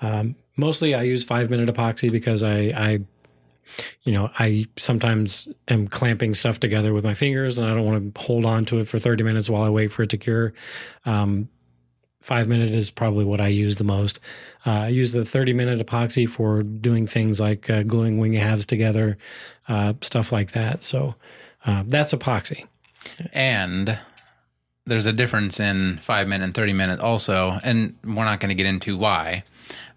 Um, 0.00 0.36
mostly, 0.56 0.94
I 0.94 1.02
use 1.02 1.22
five 1.22 1.50
minute 1.50 1.68
epoxy 1.68 2.10
because 2.10 2.42
I, 2.42 2.72
I 2.74 3.00
you 4.02 4.12
know, 4.12 4.30
I 4.38 4.66
sometimes 4.76 5.48
am 5.68 5.88
clamping 5.88 6.34
stuff 6.34 6.60
together 6.60 6.92
with 6.92 7.04
my 7.04 7.14
fingers 7.14 7.58
and 7.58 7.66
I 7.66 7.74
don't 7.74 7.84
want 7.84 8.14
to 8.14 8.20
hold 8.20 8.44
on 8.44 8.64
to 8.66 8.78
it 8.78 8.88
for 8.88 8.98
30 8.98 9.24
minutes 9.24 9.48
while 9.48 9.62
I 9.62 9.68
wait 9.68 9.92
for 9.92 10.02
it 10.02 10.10
to 10.10 10.16
cure. 10.16 10.52
Um, 11.04 11.48
five 12.20 12.48
minute 12.48 12.72
is 12.72 12.90
probably 12.90 13.24
what 13.24 13.40
I 13.40 13.48
use 13.48 13.76
the 13.76 13.84
most. 13.84 14.20
Uh, 14.66 14.70
I 14.70 14.88
use 14.88 15.12
the 15.12 15.24
30 15.24 15.52
minute 15.52 15.84
epoxy 15.84 16.28
for 16.28 16.62
doing 16.62 17.06
things 17.06 17.40
like 17.40 17.68
uh, 17.70 17.82
gluing 17.82 18.18
wing 18.18 18.34
halves 18.34 18.66
together, 18.66 19.18
uh, 19.68 19.94
stuff 20.00 20.32
like 20.32 20.52
that. 20.52 20.82
So 20.82 21.14
uh, 21.64 21.84
that's 21.86 22.12
epoxy. 22.12 22.66
And 23.32 23.98
there's 24.86 25.06
a 25.06 25.12
difference 25.12 25.60
in 25.60 25.98
five 25.98 26.28
minute 26.28 26.44
and 26.44 26.54
30 26.54 26.72
minute 26.72 27.00
also. 27.00 27.58
And 27.62 27.96
we're 28.04 28.24
not 28.24 28.40
going 28.40 28.50
to 28.50 28.54
get 28.54 28.66
into 28.66 28.96
why, 28.96 29.44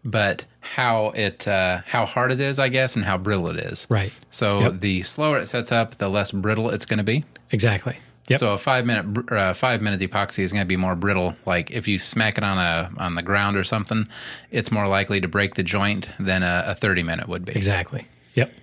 but 0.03 0.45
how 0.59 1.07
it, 1.15 1.47
uh, 1.47 1.81
how 1.85 2.05
hard 2.05 2.31
it 2.31 2.39
is, 2.41 2.59
I 2.59 2.69
guess, 2.69 2.95
and 2.95 3.03
how 3.05 3.17
brittle 3.17 3.49
it 3.49 3.57
is. 3.57 3.85
Right. 3.89 4.13
So 4.31 4.59
Yep. 4.59 4.79
the 4.79 5.03
slower 5.03 5.39
it 5.39 5.47
sets 5.47 5.71
up, 5.71 5.95
the 5.95 6.09
less 6.09 6.31
brittle 6.31 6.69
it's 6.69 6.85
going 6.85 6.97
to 6.97 7.03
be. 7.03 7.25
Exactly. 7.51 7.97
Yep. 8.29 8.39
So 8.39 8.53
a 8.53 8.57
five 8.57 8.85
minute 8.85 9.31
uh, 9.31 9.53
five 9.53 9.81
minute 9.81 9.99
epoxy 9.99 10.39
is 10.43 10.53
going 10.53 10.61
to 10.63 10.67
be 10.67 10.77
more 10.77 10.95
brittle. 10.95 11.35
Like 11.45 11.71
if 11.71 11.89
you 11.89 11.99
smack 11.99 12.37
it 12.37 12.43
on 12.43 12.57
a 12.57 12.89
on 12.97 13.15
the 13.15 13.21
ground 13.21 13.57
or 13.57 13.65
something, 13.65 14.07
it's 14.49 14.71
more 14.71 14.87
likely 14.87 15.19
to 15.19 15.27
break 15.27 15.55
the 15.55 15.63
joint 15.63 16.09
than 16.17 16.41
a, 16.41 16.63
a 16.67 16.73
thirty 16.75 17.03
minute 17.03 17.27
would 17.27 17.43
be. 17.43 17.51
Exactly. 17.53 18.07
Yep. 18.35 18.53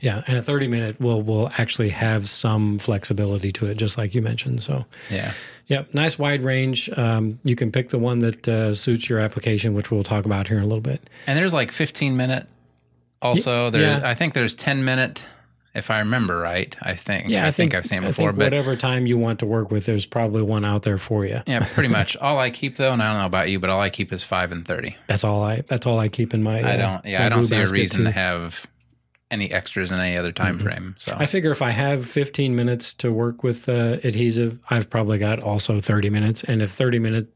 Yeah, 0.00 0.22
and 0.26 0.36
a 0.36 0.42
30 0.42 0.68
minute 0.68 1.00
will 1.00 1.22
will 1.22 1.50
actually 1.58 1.88
have 1.90 2.28
some 2.28 2.78
flexibility 2.78 3.50
to 3.52 3.66
it, 3.66 3.76
just 3.76 3.98
like 3.98 4.14
you 4.14 4.22
mentioned. 4.22 4.62
So, 4.62 4.86
Yeah. 5.10 5.32
Yep, 5.68 5.92
nice 5.92 6.18
wide 6.18 6.42
range. 6.42 6.88
Um, 6.96 7.38
you 7.44 7.54
can 7.54 7.70
pick 7.70 7.90
the 7.90 7.98
one 7.98 8.20
that 8.20 8.48
uh, 8.48 8.72
suits 8.72 9.08
your 9.10 9.18
application, 9.18 9.74
which 9.74 9.90
we'll 9.90 10.02
talk 10.02 10.24
about 10.24 10.48
here 10.48 10.56
in 10.56 10.62
a 10.62 10.66
little 10.66 10.80
bit. 10.80 11.10
And 11.26 11.38
there's 11.38 11.52
like 11.52 11.72
fifteen 11.72 12.16
minute. 12.16 12.46
Also, 13.20 13.68
there 13.68 13.82
yeah. 13.82 14.00
I 14.02 14.14
think 14.14 14.32
there's 14.32 14.54
ten 14.54 14.84
minute. 14.84 15.26
If 15.74 15.90
I 15.90 15.98
remember 15.98 16.38
right, 16.38 16.74
I 16.80 16.94
think. 16.94 17.28
Yeah, 17.28 17.46
I, 17.46 17.50
think, 17.50 17.74
I've 17.74 17.84
seen 17.84 18.02
it 18.02 18.06
I 18.06 18.08
before, 18.08 18.30
think 18.30 18.38
but 18.38 18.46
whatever 18.46 18.74
time 18.74 19.06
you 19.06 19.18
want 19.18 19.40
to 19.40 19.46
work 19.46 19.70
with, 19.70 19.84
there's 19.84 20.06
probably 20.06 20.42
one 20.42 20.64
out 20.64 20.82
there 20.82 20.96
for 20.96 21.26
you. 21.26 21.42
yeah, 21.46 21.68
pretty 21.74 21.90
much. 21.90 22.16
All 22.20 22.38
I 22.38 22.50
keep 22.50 22.78
though, 22.78 22.92
and 22.92 23.02
I 23.02 23.12
don't 23.12 23.20
know 23.20 23.26
about 23.26 23.50
you, 23.50 23.60
but 23.60 23.68
all 23.68 23.80
I 23.80 23.90
keep 23.90 24.10
is 24.10 24.24
five 24.24 24.50
and 24.50 24.66
thirty. 24.66 24.96
That's 25.06 25.22
all 25.22 25.42
I. 25.42 25.60
That's 25.68 25.86
all 25.86 25.98
I 25.98 26.08
keep 26.08 26.32
in 26.32 26.42
my. 26.42 26.60
I 26.60 26.74
uh, 26.74 26.76
don't. 26.76 27.04
Yeah, 27.04 27.26
I 27.26 27.28
don't 27.28 27.44
see 27.44 27.56
a 27.56 27.66
reason 27.66 27.98
too. 27.98 28.04
to 28.04 28.10
have 28.10 28.66
any 29.30 29.50
extras 29.50 29.90
in 29.92 30.00
any 30.00 30.16
other 30.16 30.32
time 30.32 30.58
frame. 30.58 30.94
So 30.98 31.14
I 31.18 31.26
figure 31.26 31.50
if 31.50 31.60
I 31.62 31.70
have 31.70 32.06
15 32.06 32.56
minutes 32.56 32.94
to 32.94 33.12
work 33.12 33.42
with 33.42 33.68
uh, 33.68 33.98
adhesive, 34.04 34.58
I've 34.70 34.88
probably 34.88 35.18
got 35.18 35.40
also 35.40 35.80
30 35.80 36.10
minutes. 36.10 36.44
And 36.44 36.62
if 36.62 36.70
30 36.70 36.98
minute, 36.98 37.28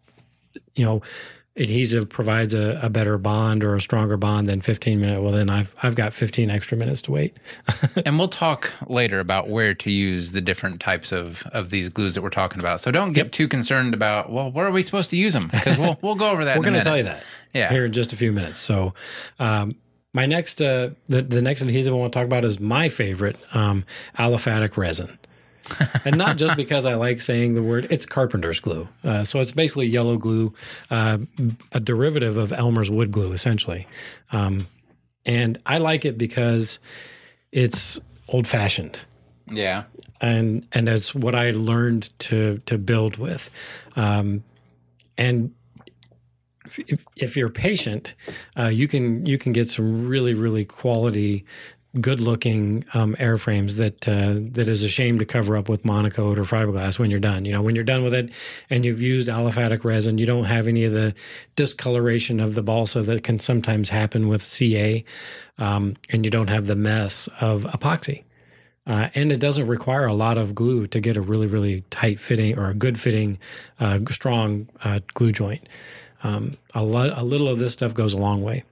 you 0.75 0.85
know, 0.85 1.03
adhesive 1.55 2.09
provides 2.09 2.55
a, 2.55 2.81
a 2.83 2.89
better 2.89 3.19
bond 3.19 3.63
or 3.63 3.75
a 3.75 3.81
stronger 3.81 4.17
bond 4.17 4.47
than 4.47 4.63
15 4.63 4.99
minute, 4.99 5.21
well 5.21 5.33
then 5.33 5.51
I've 5.51 5.71
I've 5.83 5.95
got 5.95 6.15
15 6.15 6.49
extra 6.49 6.79
minutes 6.79 7.03
to 7.03 7.13
wait. 7.13 7.37
and 8.07 8.19
we'll 8.19 8.29
talk 8.29 8.73
later 8.89 9.21
about 9.21 9.51
where 9.51 9.75
to 9.75 9.91
use 9.91 10.33
the 10.33 10.41
different 10.41 10.81
types 10.81 11.13
of, 11.13 11.43
of 11.53 11.69
these 11.69 11.91
glues 11.91 12.15
that 12.15 12.23
we're 12.23 12.31
talking 12.31 12.59
about. 12.59 12.81
So 12.81 12.91
don't 12.91 13.13
get 13.13 13.33
too 13.33 13.49
concerned 13.49 13.93
about 13.93 14.33
well, 14.33 14.51
where 14.51 14.67
are 14.67 14.71
we 14.73 14.83
supposed 14.83 15.11
to 15.11 15.19
use 15.19 15.35
them? 15.35 15.49
Because 15.49 15.77
we'll 15.77 15.99
we'll 16.01 16.15
go 16.15 16.31
over 16.31 16.47
that. 16.47 16.57
We're 16.59 16.63
going 16.65 16.73
to 16.75 16.81
tell 16.81 16.97
you 16.97 17.03
that 17.05 17.23
Yeah. 17.53 17.69
here 17.71 17.85
in 17.85 17.93
just 17.93 18.15
a 18.15 18.17
few 18.17 18.33
minutes. 18.33 18.59
So, 18.59 18.95
um, 19.39 19.75
my 20.13 20.27
next 20.27 20.61
uh, 20.61 20.91
the 21.09 21.23
the 21.23 21.43
next 21.43 21.63
adhesive 21.63 21.93
I 21.93 21.97
want 21.97 22.13
to 22.13 22.19
talk 22.19 22.27
about 22.27 22.45
is 22.45 22.61
my 22.61 22.89
favorite 22.89 23.37
um, 23.55 23.85
aliphatic 24.19 24.77
resin. 24.77 25.19
and 26.05 26.19
not 26.19 26.37
just 26.39 26.57
because 26.57 26.85
I 26.85 26.95
like 26.97 27.21
saying 27.21 27.55
the 27.55 27.63
word. 27.63 27.87
It's 27.89 28.05
carpenter's 28.05 28.59
glue, 28.59 28.89
uh, 29.05 29.23
so 29.25 29.39
it's 29.39 29.53
basically 29.53 29.87
yellow 29.87 30.17
glue, 30.19 30.53
uh, 30.91 31.19
a 31.71 31.79
derivative 31.81 32.37
of 32.37 32.53
Elmer's 32.53 32.91
wood 32.91 33.13
glue, 33.13 33.33
essentially. 33.33 33.87
Um, 34.33 34.67
and 35.25 35.59
I 35.65 35.79
like 35.79 36.05
it 36.05 36.19
because 36.19 36.81
it's 37.53 38.01
old 38.29 38.49
fashioned 38.49 39.01
Yeah. 39.49 39.85
and 40.21 40.67
and 40.73 40.89
that's 40.89 41.15
what 41.15 41.37
I 41.37 41.53
learned 41.53 42.11
to 42.21 42.59
to 42.67 42.77
build 42.77 43.17
with. 43.17 43.49
Um, 43.95 44.43
and 45.17 45.55
if, 46.87 47.05
if 47.17 47.37
you're 47.37 47.49
patient, 47.49 48.15
uh, 48.59 48.67
you 48.67 48.89
can 48.89 49.27
you 49.27 49.39
can 49.39 49.53
get 49.53 49.69
some 49.69 50.07
really 50.07 50.35
really 50.35 50.65
quality, 50.65 51.45
good 52.01 52.21
looking 52.21 52.85
um, 52.95 53.15
airframes 53.19 53.77
that 53.77 54.09
uh, 54.09 54.35
that 54.53 54.69
is 54.69 54.83
a 54.83 54.89
shame 54.89 55.19
to 55.19 55.25
cover 55.25 55.57
up 55.57 55.69
with 55.69 55.83
MonoKote 55.85 56.39
or 56.39 56.43
fiberglass 56.43 56.99
when 56.99 57.11
you're 57.11 57.21
done. 57.21 57.45
You 57.45 57.53
know 57.53 57.63
when 57.63 57.75
you're 57.75 57.85
done 57.85 58.03
with 58.03 58.15
it 58.15 58.31
and 58.71 58.85
you've 58.85 59.01
used 59.01 59.29
aliphatic 59.29 59.85
resin, 59.85 60.19
you 60.19 60.27
don't 60.27 60.45
have 60.45 60.69
any 60.69 60.85
of 60.85 60.93
the 60.93 61.15
discoloration 61.57 62.41
of 62.41 62.55
the 62.55 62.63
balsa 62.63 63.03
that 63.03 63.25
can 63.25 63.39
sometimes 63.39 63.91
happen 63.91 64.29
with 64.29 64.43
CA, 64.43 65.05
um, 65.59 65.95
and 66.11 66.25
you 66.25 66.31
don't 66.31 66.49
have 66.49 66.67
the 66.67 66.77
mess 66.77 67.29
of 67.41 67.65
epoxy. 67.65 68.25
Uh, 68.87 69.09
and 69.15 69.31
it 69.31 69.39
doesn't 69.39 69.69
require 69.69 70.07
a 70.07 70.15
lot 70.15 70.39
of 70.39 70.55
glue 70.55 70.87
to 70.89 71.01
get 71.01 71.17
a 71.17 71.21
really, 71.21 71.47
really 71.47 71.83
tight 71.91 72.19
fitting 72.19 72.59
or 72.59 72.71
a 72.71 72.75
good 72.75 72.99
fitting, 72.99 73.39
uh, 73.79 74.01
strong 74.11 74.69
uh, 74.83 74.99
glue 75.15 75.31
joint. 75.31 75.69
Um, 76.23 76.53
a, 76.75 76.83
lo- 76.85 77.13
a 77.15 77.25
little 77.25 77.49
of 77.49 77.59
this 77.59 77.73
stuff 77.73 77.95
goes 77.95 78.13
a 78.15 78.19
long 78.19 78.43
way. 78.43 78.65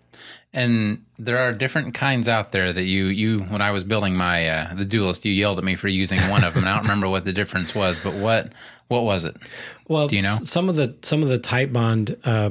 And 0.53 1.05
there 1.19 1.39
are 1.39 1.53
different 1.53 1.95
kinds 1.95 2.27
out 2.29 2.53
there 2.53 2.73
that 2.73 2.83
you 2.85 3.05
you 3.07 3.41
when 3.41 3.61
I 3.63 3.71
was 3.71 3.85
building 3.85 4.17
my 4.17 4.49
uh, 4.49 4.75
the 4.75 4.85
duelist, 4.85 5.25
you 5.25 5.33
yelled 5.33 5.59
at 5.59 5.65
me 5.65 5.77
for 5.77 5.89
using 5.89 6.21
one 6.29 6.43
of 6.45 6.55
them. 6.55 6.65
I 6.65 6.73
don't 6.75 6.83
remember 6.83 7.09
what 7.09 7.25
the 7.25 7.33
difference 7.33 7.75
was, 7.75 8.03
but 8.03 8.15
what 8.15 8.53
what 8.89 9.05
was 9.05 9.25
it? 9.25 9.37
Well, 9.89 10.09
Do 10.09 10.17
you 10.17 10.23
know? 10.23 10.37
some 10.43 10.69
of 10.69 10.75
the 10.77 10.95
some 11.03 11.23
of 11.23 11.29
the 11.29 11.39
Titebond, 11.39 12.19
uh, 12.25 12.51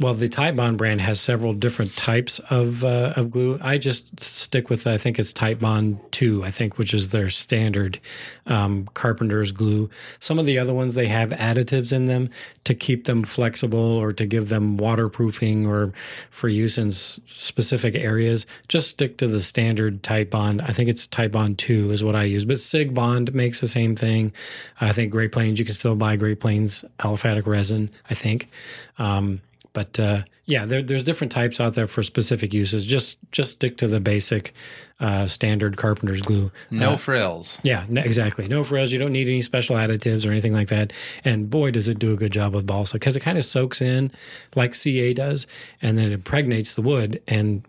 well, 0.00 0.14
the 0.14 0.28
Titebond 0.28 0.76
brand 0.76 1.00
has 1.00 1.20
several 1.20 1.52
different 1.52 1.96
types 1.96 2.38
of 2.50 2.84
uh, 2.84 3.14
of 3.16 3.32
glue. 3.32 3.58
I 3.60 3.78
just 3.78 4.22
stick 4.22 4.70
with 4.70 4.86
I 4.86 4.96
think 4.96 5.18
it's 5.18 5.32
Titebond 5.32 5.98
two, 6.12 6.44
I 6.44 6.52
think, 6.52 6.78
which 6.78 6.94
is 6.94 7.08
their 7.08 7.30
standard 7.30 7.98
um, 8.46 8.88
carpenter's 8.94 9.50
glue. 9.50 9.90
Some 10.20 10.38
of 10.38 10.46
the 10.46 10.58
other 10.58 10.72
ones 10.72 10.94
they 10.94 11.08
have 11.08 11.30
additives 11.30 11.92
in 11.92 12.04
them 12.04 12.30
to 12.62 12.74
keep 12.74 13.06
them 13.06 13.24
flexible 13.24 13.78
or 13.78 14.12
to 14.12 14.24
give 14.24 14.50
them 14.50 14.76
waterproofing 14.76 15.66
or 15.66 15.92
for 16.30 16.48
use 16.48 16.78
in 16.78 16.88
s- 16.88 17.18
specific 17.26 17.96
areas. 17.96 18.46
Just 18.68 18.90
stick 18.90 19.16
to 19.16 19.26
the 19.26 19.40
standard 19.40 20.04
Titebond. 20.04 20.62
I 20.62 20.72
think 20.72 20.88
it's 20.88 21.08
Titebond 21.08 21.56
two 21.56 21.90
is 21.90 22.04
what 22.04 22.14
I 22.14 22.22
use, 22.22 22.44
but 22.44 22.60
Sig 22.60 22.94
Bond 22.94 23.34
makes 23.34 23.60
the 23.60 23.68
same 23.68 23.96
thing. 23.96 24.32
I 24.80 24.92
think 24.92 25.10
Great 25.10 25.32
Plains 25.32 25.58
you 25.58 25.64
can 25.64 25.74
still 25.74 25.96
buy 25.96 26.14
Great 26.14 26.38
Plains 26.38 26.84
aliphatic 27.00 27.46
resin. 27.46 27.90
I 28.08 28.14
think. 28.14 28.48
Um, 28.98 29.40
but 29.78 30.00
uh, 30.00 30.22
yeah, 30.46 30.66
there, 30.66 30.82
there's 30.82 31.04
different 31.04 31.30
types 31.30 31.60
out 31.60 31.74
there 31.74 31.86
for 31.86 32.02
specific 32.02 32.52
uses. 32.52 32.84
Just 32.84 33.16
just 33.30 33.52
stick 33.52 33.76
to 33.76 33.86
the 33.86 34.00
basic 34.00 34.52
uh, 34.98 35.28
standard 35.28 35.76
carpenter's 35.76 36.20
glue. 36.20 36.50
No 36.72 36.96
frills. 36.96 37.60
Yeah, 37.62 37.84
exactly. 37.88 38.48
No 38.48 38.64
frills. 38.64 38.90
You 38.90 38.98
don't 38.98 39.12
need 39.12 39.28
any 39.28 39.40
special 39.40 39.76
additives 39.76 40.26
or 40.26 40.32
anything 40.32 40.52
like 40.52 40.66
that. 40.66 40.92
And 41.24 41.48
boy, 41.48 41.70
does 41.70 41.86
it 41.86 42.00
do 42.00 42.12
a 42.12 42.16
good 42.16 42.32
job 42.32 42.56
with 42.56 42.66
balsa 42.66 42.96
because 42.96 43.14
it 43.14 43.20
kind 43.20 43.38
of 43.38 43.44
soaks 43.44 43.80
in 43.80 44.10
like 44.56 44.74
CA 44.74 45.14
does, 45.14 45.46
and 45.80 45.96
then 45.96 46.08
it 46.08 46.12
impregnates 46.12 46.74
the 46.74 46.82
wood. 46.82 47.22
And 47.28 47.62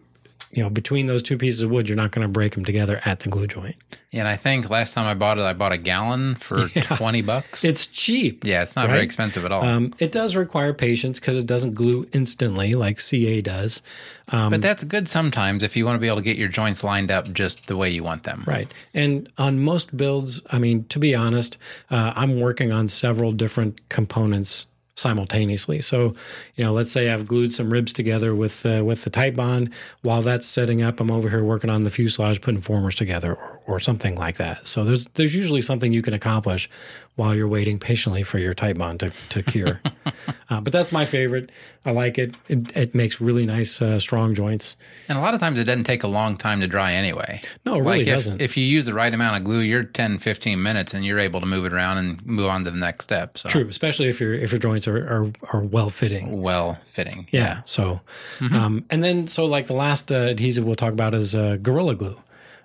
you 0.51 0.63
know, 0.63 0.69
between 0.69 1.05
those 1.05 1.21
two 1.21 1.37
pieces 1.37 1.61
of 1.61 1.69
wood, 1.69 1.87
you're 1.87 1.95
not 1.95 2.11
going 2.11 2.23
to 2.23 2.27
break 2.27 2.55
them 2.55 2.65
together 2.65 2.99
at 3.05 3.19
the 3.19 3.29
glue 3.29 3.47
joint. 3.47 3.75
And 4.11 4.27
I 4.27 4.35
think 4.35 4.69
last 4.69 4.93
time 4.93 5.05
I 5.05 5.13
bought 5.13 5.37
it, 5.37 5.43
I 5.43 5.53
bought 5.53 5.71
a 5.71 5.77
gallon 5.77 6.35
for 6.35 6.67
twenty 6.97 7.21
bucks. 7.21 7.63
It's 7.63 7.85
cheap. 7.85 8.43
yeah, 8.43 8.63
it's 8.63 8.75
not 8.75 8.85
right? 8.85 8.93
very 8.93 9.03
expensive 9.03 9.45
at 9.45 9.51
all. 9.51 9.63
Um, 9.63 9.93
it 9.99 10.11
does 10.11 10.35
require 10.35 10.73
patience 10.73 11.19
because 11.19 11.37
it 11.37 11.45
doesn't 11.45 11.75
glue 11.75 12.07
instantly 12.13 12.73
like 12.73 12.99
CA 12.99 13.41
does. 13.41 13.83
Um, 14.31 14.51
but 14.51 14.61
that's 14.61 14.83
good 14.83 15.07
sometimes 15.07 15.61
if 15.61 15.75
you 15.75 15.85
want 15.85 15.95
to 15.95 15.99
be 15.99 16.07
able 16.07 16.17
to 16.17 16.23
get 16.23 16.37
your 16.37 16.47
joints 16.47 16.83
lined 16.83 17.11
up 17.11 17.31
just 17.31 17.67
the 17.67 17.77
way 17.77 17.89
you 17.89 18.03
want 18.03 18.23
them. 18.23 18.43
Right. 18.47 18.71
And 18.93 19.31
on 19.37 19.59
most 19.59 19.95
builds, 19.95 20.41
I 20.49 20.57
mean, 20.59 20.85
to 20.85 20.99
be 20.99 21.13
honest, 21.13 21.57
uh, 21.91 22.13
I'm 22.15 22.39
working 22.39 22.71
on 22.71 22.89
several 22.89 23.31
different 23.31 23.89
components 23.89 24.67
simultaneously. 24.99 25.81
So, 25.81 26.15
you 26.55 26.63
know, 26.63 26.73
let's 26.73 26.91
say 26.91 27.09
I've 27.09 27.25
glued 27.25 27.55
some 27.55 27.71
ribs 27.71 27.93
together 27.93 28.35
with 28.35 28.65
uh, 28.65 28.83
with 28.85 29.03
the 29.03 29.09
Titebond. 29.09 29.73
While 30.01 30.21
that's 30.21 30.45
setting 30.45 30.81
up, 30.81 30.99
I'm 30.99 31.09
over 31.09 31.29
here 31.29 31.43
working 31.43 31.69
on 31.69 31.83
the 31.83 31.89
fuselage, 31.89 32.41
putting 32.41 32.61
formers 32.61 32.95
together, 32.95 33.35
or, 33.35 33.58
or 33.69 33.79
something 33.79 34.15
like 34.15 34.37
that. 34.37 34.67
So 34.67 34.83
there's 34.83 35.05
there's 35.13 35.35
usually 35.35 35.61
something 35.61 35.93
you 35.93 36.01
can 36.01 36.13
accomplish 36.13 36.69
while 37.15 37.35
you're 37.35 37.47
waiting 37.49 37.77
patiently 37.79 38.23
for 38.23 38.37
your 38.39 38.55
Titebond 38.55 38.99
to, 38.99 39.09
to 39.29 39.43
cure. 39.43 39.81
uh, 40.49 40.61
but 40.61 40.71
that's 40.71 40.91
my 40.93 41.03
favorite. 41.03 41.51
I 41.85 41.91
like 41.91 42.17
it. 42.17 42.33
It, 42.47 42.75
it 42.77 42.95
makes 42.95 43.19
really 43.19 43.45
nice, 43.45 43.81
uh, 43.81 43.99
strong 43.99 44.33
joints. 44.33 44.77
And 45.09 45.17
a 45.17 45.21
lot 45.21 45.33
of 45.33 45.41
times 45.41 45.59
it 45.59 45.65
doesn't 45.65 45.83
take 45.83 46.03
a 46.03 46.07
long 46.07 46.37
time 46.37 46.61
to 46.61 46.67
dry 46.67 46.93
anyway. 46.93 47.41
No, 47.65 47.75
it 47.75 47.79
really 47.79 47.97
like 47.99 48.07
if, 48.07 48.13
doesn't. 48.15 48.41
if 48.41 48.55
you 48.55 48.63
use 48.63 48.85
the 48.85 48.93
right 48.93 49.13
amount 49.13 49.35
of 49.35 49.43
glue, 49.43 49.59
you're 49.59 49.83
10, 49.83 50.19
15 50.19 50.63
minutes 50.63 50.93
and 50.93 51.05
you're 51.05 51.19
able 51.19 51.41
to 51.41 51.45
move 51.45 51.65
it 51.65 51.73
around 51.73 51.97
and 51.97 52.25
move 52.25 52.47
on 52.47 52.63
to 52.63 52.71
the 52.71 52.77
next 52.77 53.03
step. 53.03 53.37
So 53.37 53.49
True, 53.49 53.67
especially 53.67 54.07
if 54.07 54.21
your 54.21 54.33
if 54.33 54.53
your 54.53 54.59
joints 54.59 54.87
are 54.87 54.97
are, 54.97 55.31
are 55.51 55.61
well 55.61 55.89
fitting. 55.89 56.41
well 56.41 56.79
fitting. 56.85 57.27
Yeah. 57.31 57.63
So, 57.65 57.99
Mm-hmm. 58.39 58.55
um, 58.55 58.85
and 58.89 59.03
then 59.03 59.27
so 59.27 59.43
like 59.45 59.67
the 59.67 59.73
last 59.73 60.09
uh, 60.09 60.15
adhesive 60.15 60.63
we'll 60.63 60.75
talk 60.77 60.93
about 60.93 61.13
is 61.13 61.35
uh, 61.35 61.57
Gorilla 61.61 61.95
Glue. 61.95 62.17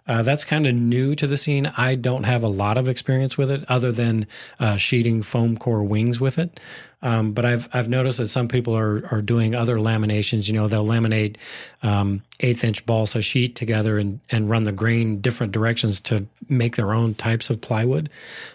Uh, 0.07 0.23
that's 0.23 0.45
kind 0.45 0.67
of 0.67 0.75
new 0.75 1.15
to 1.15 1.27
the 1.27 1.37
scene. 1.37 1.73
I 1.77 1.95
don't 1.95 2.25
have 2.25 2.43
a 2.43 2.49
lot 2.49 2.77
of 2.77 2.89
experience 2.89 3.39
with 3.39 3.51
it, 3.51 3.65
other 3.69 3.91
than 3.91 4.27
uh, 4.61 4.77
sheeting 4.77 5.23
foam 5.23 5.57
core 5.57 5.83
wings 5.83 6.21
with 6.21 6.39
it. 6.39 6.61
Um, 7.05 7.33
but 7.33 7.45
I've 7.45 7.69
I've 7.73 7.89
noticed 7.89 8.19
that 8.19 8.29
some 8.29 8.49
people 8.49 8.75
are 8.77 9.07
are 9.11 9.21
doing 9.21 9.55
other 9.55 9.77
laminations. 9.77 10.49
You 10.49 10.55
know, 10.55 10.69
they'll 10.69 10.87
laminate 10.87 11.37
um, 11.83 12.23
eighth 12.41 12.65
inch 12.65 12.85
balsa 12.87 13.21
sheet 13.21 13.57
together 13.57 13.99
and 13.99 14.21
and 14.31 14.49
run 14.49 14.63
the 14.63 14.73
grain 14.73 15.21
different 15.21 15.53
directions 15.53 16.01
to 16.01 16.27
make 16.49 16.77
their 16.77 16.95
own 16.95 17.15
types 17.15 17.51
of 17.51 17.61
plywood 17.61 18.09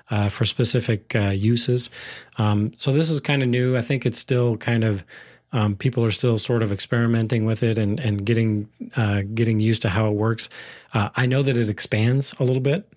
uh, 0.09 0.29
for 0.29 0.45
specific 0.45 1.15
uh, 1.15 1.29
uses. 1.29 1.91
Um, 2.39 2.73
so 2.75 2.91
this 2.91 3.11
is 3.11 3.19
kind 3.19 3.43
of 3.43 3.49
new. 3.49 3.77
I 3.77 3.81
think 3.81 4.05
it's 4.05 4.17
still 4.17 4.57
kind 4.57 4.83
of 4.83 5.03
um, 5.51 5.75
people 5.75 6.03
are 6.03 6.11
still 6.11 6.37
sort 6.37 6.61
of 6.61 6.71
experimenting 6.71 7.45
with 7.45 7.63
it 7.63 7.77
and 7.77 7.99
and 7.99 8.25
getting 8.25 8.69
uh, 8.95 9.21
getting 9.33 9.59
used 9.59 9.81
to 9.81 9.89
how 9.89 10.07
it 10.07 10.13
works. 10.13 10.49
Uh, 10.93 11.09
I 11.15 11.25
know 11.25 11.43
that 11.43 11.57
it 11.57 11.69
expands 11.69 12.33
a 12.39 12.43
little 12.43 12.61
bit, 12.61 12.91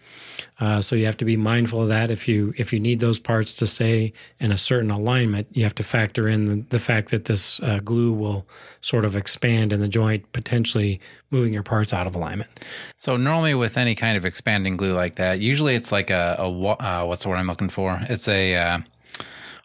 uh, 0.60 0.80
so 0.80 0.96
you 0.96 1.06
have 1.06 1.16
to 1.18 1.24
be 1.24 1.36
mindful 1.36 1.82
of 1.82 1.88
that. 1.88 2.10
If 2.10 2.28
you 2.28 2.52
if 2.56 2.72
you 2.72 2.80
need 2.80 3.00
those 3.00 3.18
parts 3.18 3.54
to 3.54 3.66
stay 3.66 4.12
in 4.38 4.52
a 4.52 4.58
certain 4.58 4.90
alignment, 4.90 5.46
you 5.52 5.62
have 5.62 5.74
to 5.76 5.82
factor 5.82 6.28
in 6.28 6.44
the, 6.44 6.64
the 6.68 6.78
fact 6.78 7.10
that 7.10 7.24
this 7.24 7.60
uh, 7.60 7.80
glue 7.84 8.12
will 8.12 8.46
sort 8.80 9.04
of 9.04 9.16
expand 9.16 9.72
in 9.72 9.80
the 9.80 9.88
joint, 9.88 10.30
potentially 10.32 11.00
moving 11.30 11.52
your 11.52 11.62
parts 11.62 11.92
out 11.92 12.06
of 12.06 12.14
alignment. 12.14 12.50
So 12.96 13.16
normally 13.16 13.54
with 13.54 13.78
any 13.78 13.94
kind 13.94 14.16
of 14.16 14.24
expanding 14.24 14.76
glue 14.76 14.94
like 14.94 15.16
that, 15.16 15.40
usually 15.40 15.74
it's 15.74 15.92
like 15.92 16.10
a, 16.10 16.36
a 16.38 16.48
uh, 16.48 17.04
what's 17.06 17.22
the 17.22 17.28
word 17.28 17.36
I'm 17.36 17.46
looking 17.46 17.70
for? 17.70 17.98
It's 18.08 18.28
a 18.28 18.56
uh, 18.56 18.78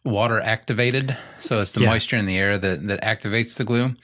water 0.07 0.39
activated. 0.41 1.15
So 1.39 1.59
it's 1.61 1.73
the 1.73 1.81
Yeah. 1.81 1.89
moisture 1.89 2.15
in 2.17 2.25
the 2.25 2.37
air 2.37 2.57
that, 2.57 2.87
that 2.87 3.01
activates 3.01 3.57
the 3.57 3.63
glue. 3.63 3.95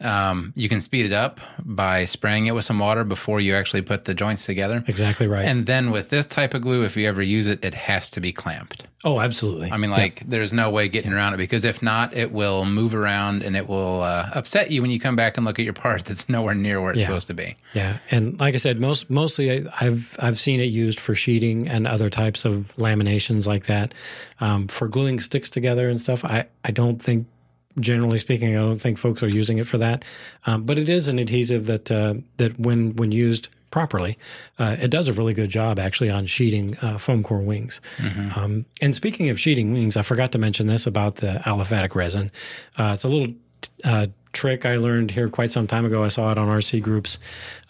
Um, 0.00 0.52
you 0.54 0.68
can 0.68 0.80
speed 0.80 1.06
it 1.06 1.12
up 1.12 1.40
by 1.64 2.04
spraying 2.04 2.46
it 2.46 2.52
with 2.54 2.64
some 2.64 2.78
water 2.78 3.04
before 3.04 3.40
you 3.40 3.54
actually 3.54 3.82
put 3.82 4.04
the 4.04 4.14
joints 4.14 4.46
together. 4.46 4.84
Exactly 4.86 5.26
right. 5.26 5.44
And 5.44 5.66
then 5.66 5.90
with 5.90 6.10
this 6.10 6.26
type 6.26 6.54
of 6.54 6.62
glue, 6.62 6.84
if 6.84 6.96
you 6.96 7.06
ever 7.08 7.22
use 7.22 7.46
it, 7.46 7.64
it 7.64 7.74
has 7.74 8.10
to 8.10 8.20
be 8.20 8.32
clamped. 8.32 8.84
oh, 9.04 9.20
absolutely. 9.20 9.70
I 9.70 9.76
mean, 9.76 9.90
like, 9.92 10.22
there's 10.26 10.52
no 10.52 10.70
way 10.70 10.88
getting 10.88 11.12
around 11.12 11.32
it 11.32 11.36
because 11.36 11.64
if 11.64 11.80
not, 11.82 12.16
it 12.16 12.32
will 12.32 12.64
move 12.64 12.94
around 12.96 13.44
and 13.44 13.56
it 13.56 13.68
will 13.68 14.02
uh, 14.02 14.28
upset 14.34 14.72
you 14.72 14.82
when 14.82 14.90
you 14.90 14.98
come 14.98 15.14
back 15.14 15.36
and 15.36 15.46
look 15.46 15.58
at 15.60 15.64
your 15.64 15.72
part 15.72 16.04
that's 16.04 16.28
nowhere 16.28 16.54
near 16.54 16.80
where 16.80 16.90
it's 16.92 17.00
Yeah. 17.00 17.06
supposed 17.06 17.28
to 17.28 17.34
be. 17.34 17.54
Yeah, 17.74 17.98
and 18.10 18.38
like 18.40 18.54
I 18.54 18.56
said, 18.58 18.80
most 18.80 19.08
mostly 19.08 19.52
I- 19.68 19.70
I've 19.80 20.16
I've 20.18 20.40
seen 20.40 20.58
it 20.60 20.64
used 20.64 20.98
for 20.98 21.14
sheeting 21.14 21.68
and 21.68 21.86
other 21.86 22.10
types 22.10 22.44
of 22.44 22.72
laminations 22.76 23.46
like 23.46 23.66
that. 23.66 23.94
Um, 24.40 24.68
for 24.68 24.88
gluing 24.88 25.20
sticks 25.20 25.50
together 25.50 25.88
and 25.88 26.00
stuff, 26.00 26.24
I 26.24 26.46
I 26.64 26.70
don't 26.70 27.02
think. 27.02 27.26
Generally 27.78 28.18
speaking, 28.18 28.56
I 28.56 28.58
don't 28.58 28.80
think 28.80 28.98
folks 28.98 29.22
are 29.22 29.28
using 29.28 29.58
it 29.58 29.66
for 29.66 29.78
that, 29.78 30.04
um, 30.46 30.64
but 30.64 30.80
it 30.80 30.88
is 30.88 31.06
an 31.06 31.20
adhesive 31.20 31.66
that 31.66 31.88
uh, 31.92 32.14
that 32.38 32.58
when 32.58 32.96
when 32.96 33.12
used 33.12 33.50
properly, 33.70 34.18
uh, 34.58 34.76
it 34.80 34.90
does 34.90 35.06
a 35.06 35.12
really 35.12 35.32
good 35.32 35.50
job 35.50 35.78
actually 35.78 36.10
on 36.10 36.26
sheeting 36.26 36.76
uh, 36.82 36.98
foam 36.98 37.22
core 37.22 37.38
wings. 37.40 37.80
Um, 38.34 38.64
and 38.80 38.94
speaking 38.96 39.28
of 39.28 39.38
sheeting 39.38 39.72
wings, 39.72 39.96
I 39.96 40.02
forgot 40.02 40.32
to 40.32 40.38
mention 40.38 40.66
this 40.66 40.86
about 40.88 41.16
the 41.16 41.40
aliphatic 41.46 41.94
resin. 41.94 42.32
Uh, 42.76 42.92
it's 42.94 43.04
a 43.04 43.08
little 43.08 43.32
uh, 43.84 44.06
trick 44.38 44.64
I 44.64 44.76
learned 44.76 45.10
here 45.10 45.28
quite 45.28 45.50
some 45.50 45.66
time 45.66 45.84
ago. 45.84 46.04
I 46.04 46.08
saw 46.08 46.30
it 46.30 46.38
on 46.38 46.46
RC 46.46 46.80
groups, 46.80 47.18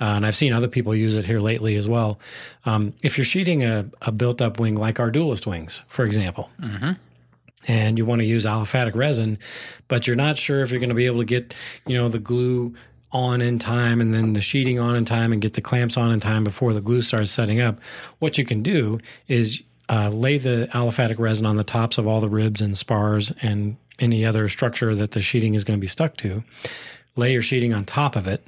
uh, 0.03 0.05
and 0.05 0.27
I've 0.27 0.37
seen 0.37 0.53
other 0.53 0.69
people 0.69 0.95
use 0.95 1.15
it 1.15 1.25
here 1.25 1.41
lately 1.41 1.77
as 1.77 1.89
well. 1.89 2.21
Um, 2.67 2.93
if 3.03 3.17
you're 3.17 3.25
sheeting 3.25 3.65
a, 3.65 3.87
a 4.03 4.13
built 4.13 4.43
up 4.43 4.61
wing 4.61 4.75
like 4.77 5.01
our 5.01 5.11
duelist 5.11 5.47
wings, 5.47 5.83
for 5.89 6.05
example, 6.05 6.51
and 7.67 7.97
you 7.97 8.05
want 8.05 8.21
to 8.21 8.27
use 8.27 8.45
aliphatic 8.45 8.95
resin, 8.95 9.39
but 9.89 10.07
you're 10.07 10.15
not 10.15 10.37
sure 10.37 10.61
if 10.61 10.71
you're 10.71 10.79
going 10.79 10.91
to 10.91 10.95
be 10.95 11.07
able 11.07 11.21
to 11.21 11.25
get, 11.25 11.55
you 11.87 11.95
know, 11.95 12.09
the 12.11 12.19
glue 12.19 12.75
on 13.13 13.41
in 13.41 13.59
time 13.59 14.03
and 14.03 14.13
then 14.13 14.35
the 14.35 14.43
sheeting 14.43 14.79
on 14.79 14.95
in 14.95 15.07
time 15.07 15.33
and 15.33 15.41
get 15.41 15.55
the 15.55 15.63
clamps 15.63 15.97
on 15.97 16.13
in 16.13 16.21
time 16.21 16.45
before 16.45 16.75
the 16.75 16.83
glue 16.83 17.01
starts 17.01 17.31
setting 17.31 17.63
up, 17.63 17.81
what 18.19 18.37
you 18.37 18.45
can 18.45 18.63
do 18.63 19.01
is 19.27 19.63
uh, 19.89 20.11
lay 20.11 20.37
the 20.37 20.69
aliphatic 20.75 21.19
resin 21.19 21.47
on 21.47 21.57
the 21.57 21.65
tops 21.65 21.97
of 21.97 22.07
all 22.07 22.21
the 22.21 22.29
ribs 22.29 22.61
and 22.61 22.77
spars 22.77 23.33
and 23.41 23.79
any 23.99 24.25
other 24.25 24.49
structure 24.49 24.95
that 24.95 25.13
the 25.13 25.23
sheeting 25.23 25.55
is 25.55 25.65
going 25.65 25.79
to 25.79 25.81
be 25.81 25.89
stuck 25.89 26.17
to. 26.19 26.43
Lay 27.17 27.33
your 27.33 27.43
sheeting 27.43 27.75
on 27.75 27.85
top 27.85 28.17
of 28.17 28.29
it, 28.29 28.47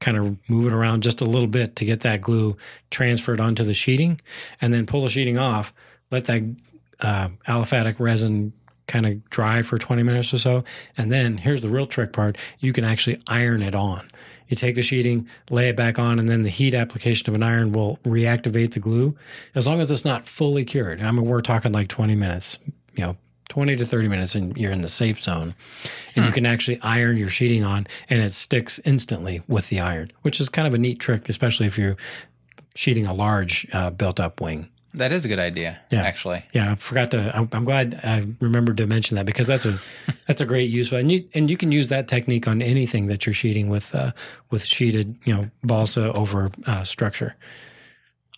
kind 0.00 0.16
of 0.16 0.36
move 0.48 0.66
it 0.66 0.72
around 0.72 1.02
just 1.02 1.20
a 1.20 1.24
little 1.24 1.48
bit 1.48 1.76
to 1.76 1.84
get 1.84 2.00
that 2.00 2.20
glue 2.20 2.56
transferred 2.90 3.40
onto 3.40 3.64
the 3.64 3.74
sheeting, 3.74 4.20
and 4.60 4.72
then 4.72 4.86
pull 4.86 5.02
the 5.02 5.10
sheeting 5.10 5.38
off. 5.38 5.72
Let 6.10 6.24
that 6.24 6.42
uh, 7.00 7.28
aliphatic 7.46 8.00
resin 8.00 8.52
kind 8.86 9.06
of 9.06 9.28
dry 9.30 9.62
for 9.62 9.78
20 9.78 10.02
minutes 10.02 10.32
or 10.32 10.38
so. 10.38 10.64
And 10.96 11.12
then 11.12 11.36
here's 11.36 11.60
the 11.60 11.68
real 11.68 11.86
trick 11.86 12.12
part 12.12 12.36
you 12.58 12.72
can 12.72 12.84
actually 12.84 13.20
iron 13.26 13.62
it 13.62 13.74
on. 13.74 14.08
You 14.48 14.56
take 14.56 14.76
the 14.76 14.82
sheeting, 14.82 15.28
lay 15.50 15.68
it 15.68 15.76
back 15.76 15.98
on, 15.98 16.18
and 16.18 16.26
then 16.26 16.40
the 16.40 16.48
heat 16.48 16.72
application 16.74 17.28
of 17.28 17.34
an 17.34 17.42
iron 17.42 17.72
will 17.72 17.98
reactivate 18.04 18.72
the 18.72 18.80
glue 18.80 19.14
as 19.54 19.66
long 19.66 19.78
as 19.80 19.90
it's 19.90 20.06
not 20.06 20.26
fully 20.26 20.64
cured. 20.64 21.02
I 21.02 21.10
mean, 21.12 21.26
we're 21.26 21.42
talking 21.42 21.70
like 21.70 21.88
20 21.88 22.14
minutes, 22.14 22.58
you 22.94 23.04
know, 23.04 23.16
20 23.48 23.76
to 23.76 23.84
30 23.86 24.08
minutes, 24.08 24.34
and 24.34 24.56
you're 24.56 24.72
in 24.72 24.80
the 24.82 24.88
safe 24.88 25.22
zone. 25.22 25.54
And 26.16 26.24
you 26.26 26.32
can 26.32 26.44
actually 26.46 26.78
iron 26.82 27.16
your 27.16 27.28
sheeting 27.30 27.64
on, 27.64 27.86
and 28.10 28.20
it 28.22 28.32
sticks 28.32 28.78
instantly 28.84 29.42
with 29.48 29.68
the 29.68 29.80
iron, 29.80 30.10
which 30.22 30.40
is 30.40 30.48
kind 30.48 30.66
of 30.68 30.74
a 30.74 30.78
neat 30.78 30.98
trick, 30.98 31.28
especially 31.28 31.66
if 31.66 31.78
you're 31.78 31.96
sheeting 32.74 33.06
a 33.06 33.14
large 33.14 33.66
uh, 33.72 33.90
built 33.90 34.20
up 34.20 34.40
wing. 34.40 34.68
That 34.94 35.12
is 35.12 35.24
a 35.24 35.28
good 35.28 35.38
idea, 35.38 35.78
Yeah. 35.90 36.02
actually. 36.02 36.44
Yeah, 36.52 36.72
I 36.72 36.74
forgot 36.76 37.10
to. 37.10 37.30
I'm, 37.36 37.48
I'm 37.52 37.64
glad 37.64 38.00
I 38.02 38.26
remembered 38.40 38.78
to 38.78 38.86
mention 38.86 39.16
that 39.16 39.26
because 39.26 39.46
that's 39.46 39.66
a 39.66 39.78
that's 40.26 40.40
a 40.40 40.46
great 40.46 40.70
use. 40.70 40.90
And 40.92 41.12
you 41.12 41.28
and 41.34 41.50
you 41.50 41.56
can 41.58 41.70
use 41.72 41.88
that 41.88 42.08
technique 42.08 42.48
on 42.48 42.62
anything 42.62 43.06
that 43.08 43.26
you're 43.26 43.34
sheeting 43.34 43.68
with 43.68 43.94
uh, 43.94 44.12
with 44.50 44.64
sheeted, 44.64 45.14
you 45.24 45.34
know, 45.34 45.50
balsa 45.62 46.10
over 46.14 46.50
uh, 46.66 46.84
structure. 46.84 47.36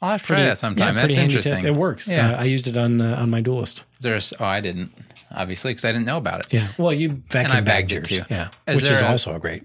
I'll 0.02 0.12
have 0.12 0.22
to 0.22 0.26
try 0.28 0.40
that 0.42 0.58
sometime. 0.58 0.94
yeah, 0.96 1.00
pretty 1.02 1.14
That's 1.14 1.24
interesting. 1.24 1.56
Tip. 1.56 1.64
It 1.64 1.74
works. 1.76 2.08
Yeah. 2.08 2.30
Uh, 2.32 2.40
I 2.40 2.44
used 2.44 2.66
it 2.68 2.76
on 2.76 3.00
uh, 3.00 3.16
on 3.20 3.28
my 3.30 3.40
duelist. 3.42 3.84
Is 3.98 4.02
there 4.02 4.14
a 4.14 4.16
s 4.16 4.32
oh, 4.40 4.44
I 4.44 4.60
didn't, 4.60 4.92
obviously, 5.30 5.72
because 5.72 5.84
I 5.84 5.92
didn't 5.92 6.06
know 6.06 6.16
about 6.16 6.40
it. 6.40 6.52
Yeah. 6.54 6.68
Well, 6.78 6.92
you 6.92 7.22
vacuum 7.28 7.52
I 7.52 7.60
bagged 7.60 7.90
bagged 7.90 7.92
it 7.92 8.10
yours. 8.10 8.26
too. 8.28 8.34
Yeah, 8.34 8.48
Is 8.66 8.76
which 8.76 8.90
is 8.90 9.02
a- 9.02 9.08
also 9.10 9.34
a 9.34 9.38
great 9.38 9.64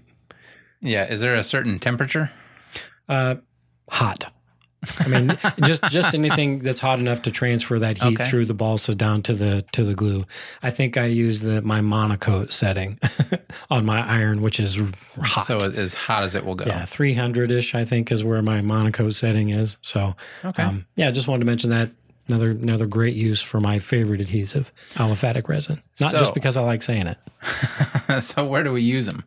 Yeah. 0.82 1.04
Is 1.06 1.20
there 1.22 1.34
a 1.36 1.42
certain 1.42 1.78
temperature? 1.78 2.30
uh, 3.08 3.36
hot. 3.88 4.32
I 5.00 5.08
mean, 5.08 5.38
just 5.64 5.82
just 5.84 6.14
anything 6.14 6.60
that's 6.60 6.80
hot 6.80 6.98
enough 6.98 7.22
to 7.22 7.30
transfer 7.30 7.78
that 7.78 7.98
heat 8.02 8.20
Okay. 8.20 8.28
through 8.30 8.44
the 8.46 8.54
balsa 8.54 8.94
down 8.94 9.22
to 9.22 9.34
the 9.34 9.64
to 9.72 9.84
the 9.84 9.94
glue. 9.94 10.24
I 10.62 10.70
think 10.70 10.96
I 10.96 11.06
use 11.06 11.40
the 11.40 11.62
my 11.62 11.80
MonoKote 11.80 12.52
setting 12.52 12.98
on 13.70 13.84
my 13.84 14.00
iron, 14.06 14.42
which 14.42 14.60
is 14.60 14.78
hot. 15.22 15.46
So 15.46 15.56
as 15.58 15.94
hot 15.94 16.22
as 16.24 16.34
it 16.34 16.44
will 16.44 16.54
go. 16.54 16.64
yeah, 16.66 16.84
three 16.84 17.14
hundred 17.14 17.50
ish. 17.50 17.74
I 17.74 17.84
think 17.84 18.10
is 18.12 18.24
where 18.24 18.42
my 18.42 18.60
MonoKote 18.60 19.14
setting 19.14 19.50
is. 19.50 19.76
So, 19.82 20.14
Okay. 20.44 20.62
um, 20.62 20.86
yeah, 20.96 21.10
just 21.10 21.28
wanted 21.28 21.40
to 21.40 21.46
mention 21.46 21.70
that 21.70 21.90
another 22.28 22.50
another 22.50 22.86
great 22.86 23.14
use 23.14 23.40
for 23.40 23.60
my 23.60 23.78
favorite 23.78 24.20
adhesive, 24.20 24.72
aliphatic 24.94 25.48
resin. 25.48 25.82
Not 26.00 26.12
So- 26.12 26.18
just 26.18 26.34
because 26.34 26.56
I 26.56 26.62
like 26.62 26.82
saying 26.82 27.06
it. 27.06 27.18
so 28.22 28.44
where 28.46 28.62
do 28.64 28.72
we 28.72 28.82
use 28.82 29.06
them? 29.06 29.24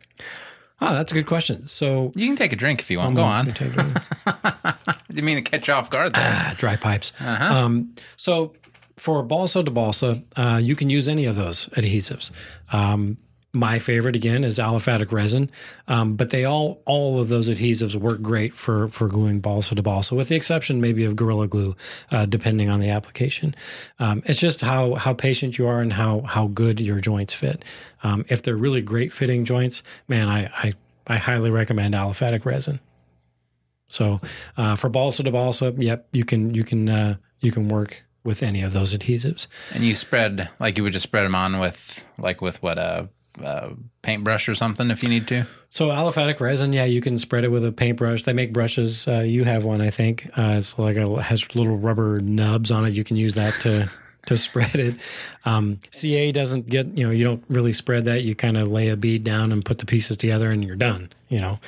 Oh, 0.80 0.94
that's 0.94 1.12
a 1.12 1.14
good 1.14 1.26
question. 1.26 1.66
So, 1.66 2.10
You 2.14 2.26
can 2.26 2.36
take 2.36 2.52
a 2.52 2.56
drink 2.56 2.80
if 2.80 2.90
you 2.90 2.98
want. 2.98 3.14
Go 3.16 3.22
on. 3.22 3.46
Let 3.46 3.60
me 3.60 3.68
take 3.68 3.76
a- 3.76 4.78
Didn't 5.08 5.24
mean 5.30 5.36
to 5.36 5.42
catch 5.50 5.68
you 5.68 5.74
off 5.74 5.90
guard 5.90 6.14
there. 6.14 6.24
Ah, 6.26 6.54
dry 6.56 6.76
pipes. 6.76 7.12
Uh-huh. 7.20 7.54
Um, 7.54 7.94
so 8.16 8.54
for 8.96 9.22
balsa 9.22 9.62
to 9.62 9.70
balsa, 9.70 10.22
uh, 10.36 10.58
you 10.62 10.74
can 10.76 10.88
use 10.90 11.06
any 11.08 11.26
of 11.26 11.36
those 11.36 11.66
adhesives. 11.76 12.30
Um, 12.72 13.18
my 13.52 13.78
favorite 13.78 14.14
again 14.14 14.44
is 14.44 14.58
aliphatic 14.58 15.10
resin, 15.10 15.50
um, 15.88 16.14
but 16.14 16.30
they 16.30 16.44
all 16.44 16.82
all 16.86 17.20
of 17.20 17.28
those 17.28 17.48
adhesives 17.48 17.94
work 17.96 18.22
great 18.22 18.54
for 18.54 18.88
for 18.88 19.08
gluing 19.08 19.40
balsa 19.40 19.74
to 19.74 19.82
balsa, 19.82 20.14
with 20.14 20.28
the 20.28 20.36
exception 20.36 20.80
maybe 20.80 21.04
of 21.04 21.16
Gorilla 21.16 21.48
Glue, 21.48 21.74
uh, 22.10 22.26
depending 22.26 22.70
on 22.70 22.80
the 22.80 22.90
application. 22.90 23.54
Um, 23.98 24.22
it's 24.26 24.38
just 24.38 24.60
how 24.60 24.94
how 24.94 25.14
patient 25.14 25.58
you 25.58 25.66
are 25.66 25.80
and 25.80 25.92
how 25.92 26.20
how 26.20 26.46
good 26.48 26.80
your 26.80 27.00
joints 27.00 27.34
fit. 27.34 27.64
Um, 28.02 28.24
if 28.28 28.42
they're 28.42 28.56
really 28.56 28.82
great 28.82 29.12
fitting 29.12 29.44
joints, 29.44 29.82
man, 30.06 30.28
I 30.28 30.50
I, 30.54 30.72
I 31.06 31.16
highly 31.16 31.50
recommend 31.50 31.94
aliphatic 31.94 32.44
resin. 32.44 32.80
So 33.88 34.20
uh, 34.56 34.76
for 34.76 34.88
balsa 34.88 35.24
to 35.24 35.30
balsa, 35.32 35.74
yep, 35.76 36.06
you 36.12 36.24
can 36.24 36.54
you 36.54 36.62
can 36.62 36.88
uh, 36.88 37.16
you 37.40 37.50
can 37.50 37.68
work 37.68 38.04
with 38.22 38.42
any 38.42 38.62
of 38.62 38.72
those 38.72 38.96
adhesives. 38.96 39.46
And 39.74 39.82
you 39.82 39.94
spread 39.94 40.48
like 40.60 40.76
you 40.76 40.84
would 40.84 40.92
just 40.92 41.02
spread 41.02 41.24
them 41.24 41.34
on 41.34 41.58
with 41.58 42.04
like 42.18 42.40
with 42.40 42.62
what 42.62 42.78
a, 42.78 43.08
a 43.42 43.76
paintbrush 44.02 44.48
or 44.48 44.54
something 44.54 44.90
if 44.90 45.02
you 45.02 45.08
need 45.08 45.26
to. 45.28 45.46
So 45.70 45.88
aliphatic 45.88 46.40
resin, 46.40 46.72
yeah, 46.72 46.84
you 46.84 47.00
can 47.00 47.18
spread 47.18 47.44
it 47.44 47.48
with 47.48 47.64
a 47.64 47.72
paintbrush. 47.72 48.24
They 48.24 48.32
make 48.32 48.52
brushes. 48.52 49.06
Uh, 49.06 49.20
you 49.20 49.44
have 49.44 49.64
one, 49.64 49.80
I 49.80 49.90
think. 49.90 50.26
Uh, 50.36 50.56
it's 50.58 50.78
like 50.78 50.96
a 50.96 51.22
has 51.22 51.54
little 51.54 51.76
rubber 51.76 52.18
nubs 52.20 52.70
on 52.70 52.84
it. 52.84 52.92
You 52.92 53.04
can 53.04 53.16
use 53.16 53.34
that 53.34 53.54
to 53.60 53.88
to 54.26 54.36
spread 54.36 54.74
it. 54.74 54.96
Um, 55.44 55.78
CA 55.92 56.32
doesn't 56.32 56.68
get 56.68 56.86
you 56.88 57.06
know 57.06 57.12
you 57.12 57.24
don't 57.24 57.44
really 57.48 57.72
spread 57.72 58.04
that. 58.06 58.22
You 58.22 58.34
kind 58.34 58.56
of 58.56 58.68
lay 58.68 58.88
a 58.88 58.96
bead 58.96 59.24
down 59.24 59.52
and 59.52 59.64
put 59.64 59.78
the 59.78 59.86
pieces 59.86 60.16
together, 60.16 60.50
and 60.50 60.64
you're 60.64 60.76
done. 60.76 61.10
You 61.28 61.40
know. 61.40 61.58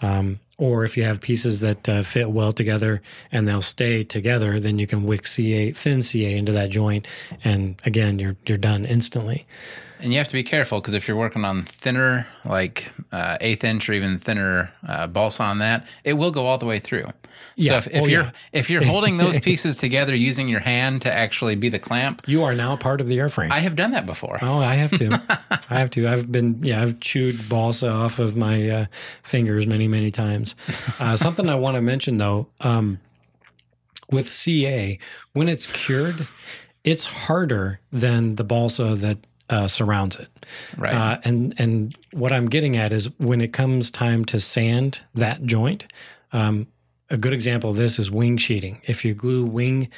Um, 0.00 0.38
or 0.58 0.84
if 0.84 0.96
you 0.96 1.04
have 1.04 1.20
pieces 1.20 1.60
that 1.60 1.88
uh, 1.88 2.02
fit 2.02 2.30
well 2.30 2.52
together 2.52 3.00
and 3.30 3.46
they'll 3.46 3.62
stay 3.62 4.02
together, 4.02 4.58
then 4.58 4.78
you 4.78 4.88
can 4.88 5.04
wick 5.04 5.24
CA, 5.26 5.70
thin 5.70 6.02
CA 6.02 6.36
into 6.36 6.50
that 6.52 6.70
joint, 6.70 7.06
and 7.44 7.80
again, 7.84 8.18
you're 8.18 8.36
you're 8.46 8.58
done 8.58 8.84
instantly. 8.84 9.46
And 10.00 10.12
you 10.12 10.18
have 10.18 10.28
to 10.28 10.32
be 10.34 10.42
careful 10.44 10.80
because 10.80 10.94
if 10.94 11.08
you're 11.08 11.16
working 11.16 11.44
on 11.44 11.64
thinner, 11.64 12.26
like 12.44 12.90
uh, 13.12 13.36
eighth 13.40 13.64
inch 13.64 13.88
or 13.88 13.92
even 13.94 14.18
thinner 14.18 14.72
uh, 14.86 15.06
balsa 15.06 15.42
on 15.42 15.58
that, 15.58 15.86
it 16.04 16.12
will 16.14 16.30
go 16.30 16.46
all 16.46 16.58
the 16.58 16.66
way 16.66 16.78
through. 16.78 17.06
Yeah. 17.56 17.72
So 17.72 17.76
if, 17.78 17.86
if 17.88 18.02
Oh, 18.02 18.06
you're 18.06 18.22
yeah. 18.22 18.30
if 18.52 18.70
you're 18.70 18.84
holding 18.84 19.16
those 19.18 19.40
pieces 19.48 19.76
together 19.76 20.14
using 20.14 20.48
your 20.48 20.60
hand 20.60 21.02
to 21.02 21.12
actually 21.12 21.56
be 21.56 21.68
the 21.68 21.78
clamp, 21.80 22.22
You 22.28 22.44
are 22.44 22.54
now 22.54 22.76
part 22.76 23.00
of 23.00 23.08
the 23.08 23.18
airframe. 23.18 23.50
I 23.50 23.58
have 23.60 23.74
done 23.74 23.90
that 23.90 24.06
before. 24.06 24.38
Oh, 24.40 24.58
I 24.58 24.74
have 24.76 24.92
to. 24.92 25.20
I 25.70 25.78
have 25.78 25.90
to. 25.90 26.06
I've 26.08 26.30
been, 26.30 26.62
yeah, 26.62 26.80
I've 26.82 27.00
chewed 27.00 27.48
balsa 27.48 27.88
off 27.90 28.20
of 28.20 28.36
my 28.36 28.68
uh, 28.68 28.86
fingers 29.24 29.66
many, 29.66 29.88
many 29.88 30.10
times. 30.10 30.54
Uh, 31.00 31.14
something 31.16 31.48
I 31.48 31.54
want 31.54 31.76
to 31.76 31.80
mention 31.80 32.16
though, 32.16 32.48
um, 32.60 32.98
with 34.10 34.28
CA, 34.28 34.98
when 35.32 35.48
it's 35.48 35.66
cured, 35.66 36.26
it's 36.82 37.06
harder 37.06 37.78
than 37.92 38.34
the 38.36 38.42
balsa 38.44 38.94
that 38.96 39.18
uh, 39.50 39.68
surrounds 39.68 40.16
it. 40.16 40.28
Right. 40.76 40.94
Uh, 40.94 41.18
and 41.24 41.54
and 41.58 41.96
what 42.12 42.32
I'm 42.32 42.46
getting 42.46 42.76
at 42.76 42.92
is 42.92 43.08
when 43.18 43.40
it 43.40 43.52
comes 43.52 43.90
time 43.90 44.24
to 44.26 44.40
sand 44.40 45.00
that 45.14 45.44
joint. 45.44 45.86
Um, 46.32 46.66
a 47.10 47.16
good 47.16 47.32
example 47.32 47.70
of 47.70 47.76
this 47.76 47.98
is 47.98 48.10
wing 48.10 48.36
sheeting. 48.36 48.82
If 48.84 49.04
you 49.04 49.14
glue 49.14 49.44
wing, 49.44 49.88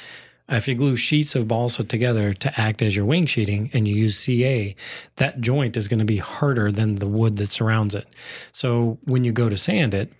if 0.57 0.67
you 0.67 0.75
glue 0.75 0.97
sheets 0.97 1.35
of 1.35 1.47
balsa 1.47 1.83
together 1.83 2.33
to 2.33 2.59
act 2.59 2.81
as 2.81 2.95
your 2.95 3.05
wing 3.05 3.25
sheeting, 3.25 3.69
and 3.73 3.87
you 3.87 3.95
use 3.95 4.17
CA, 4.17 4.75
that 5.15 5.41
joint 5.41 5.77
is 5.77 5.87
going 5.87 5.99
to 5.99 6.05
be 6.05 6.17
harder 6.17 6.71
than 6.71 6.95
the 6.95 7.07
wood 7.07 7.37
that 7.37 7.51
surrounds 7.51 7.95
it. 7.95 8.07
So 8.51 8.97
when 9.05 9.23
you 9.23 9.31
go 9.31 9.49
to 9.49 9.57
sand 9.57 9.93
it, 9.93 10.11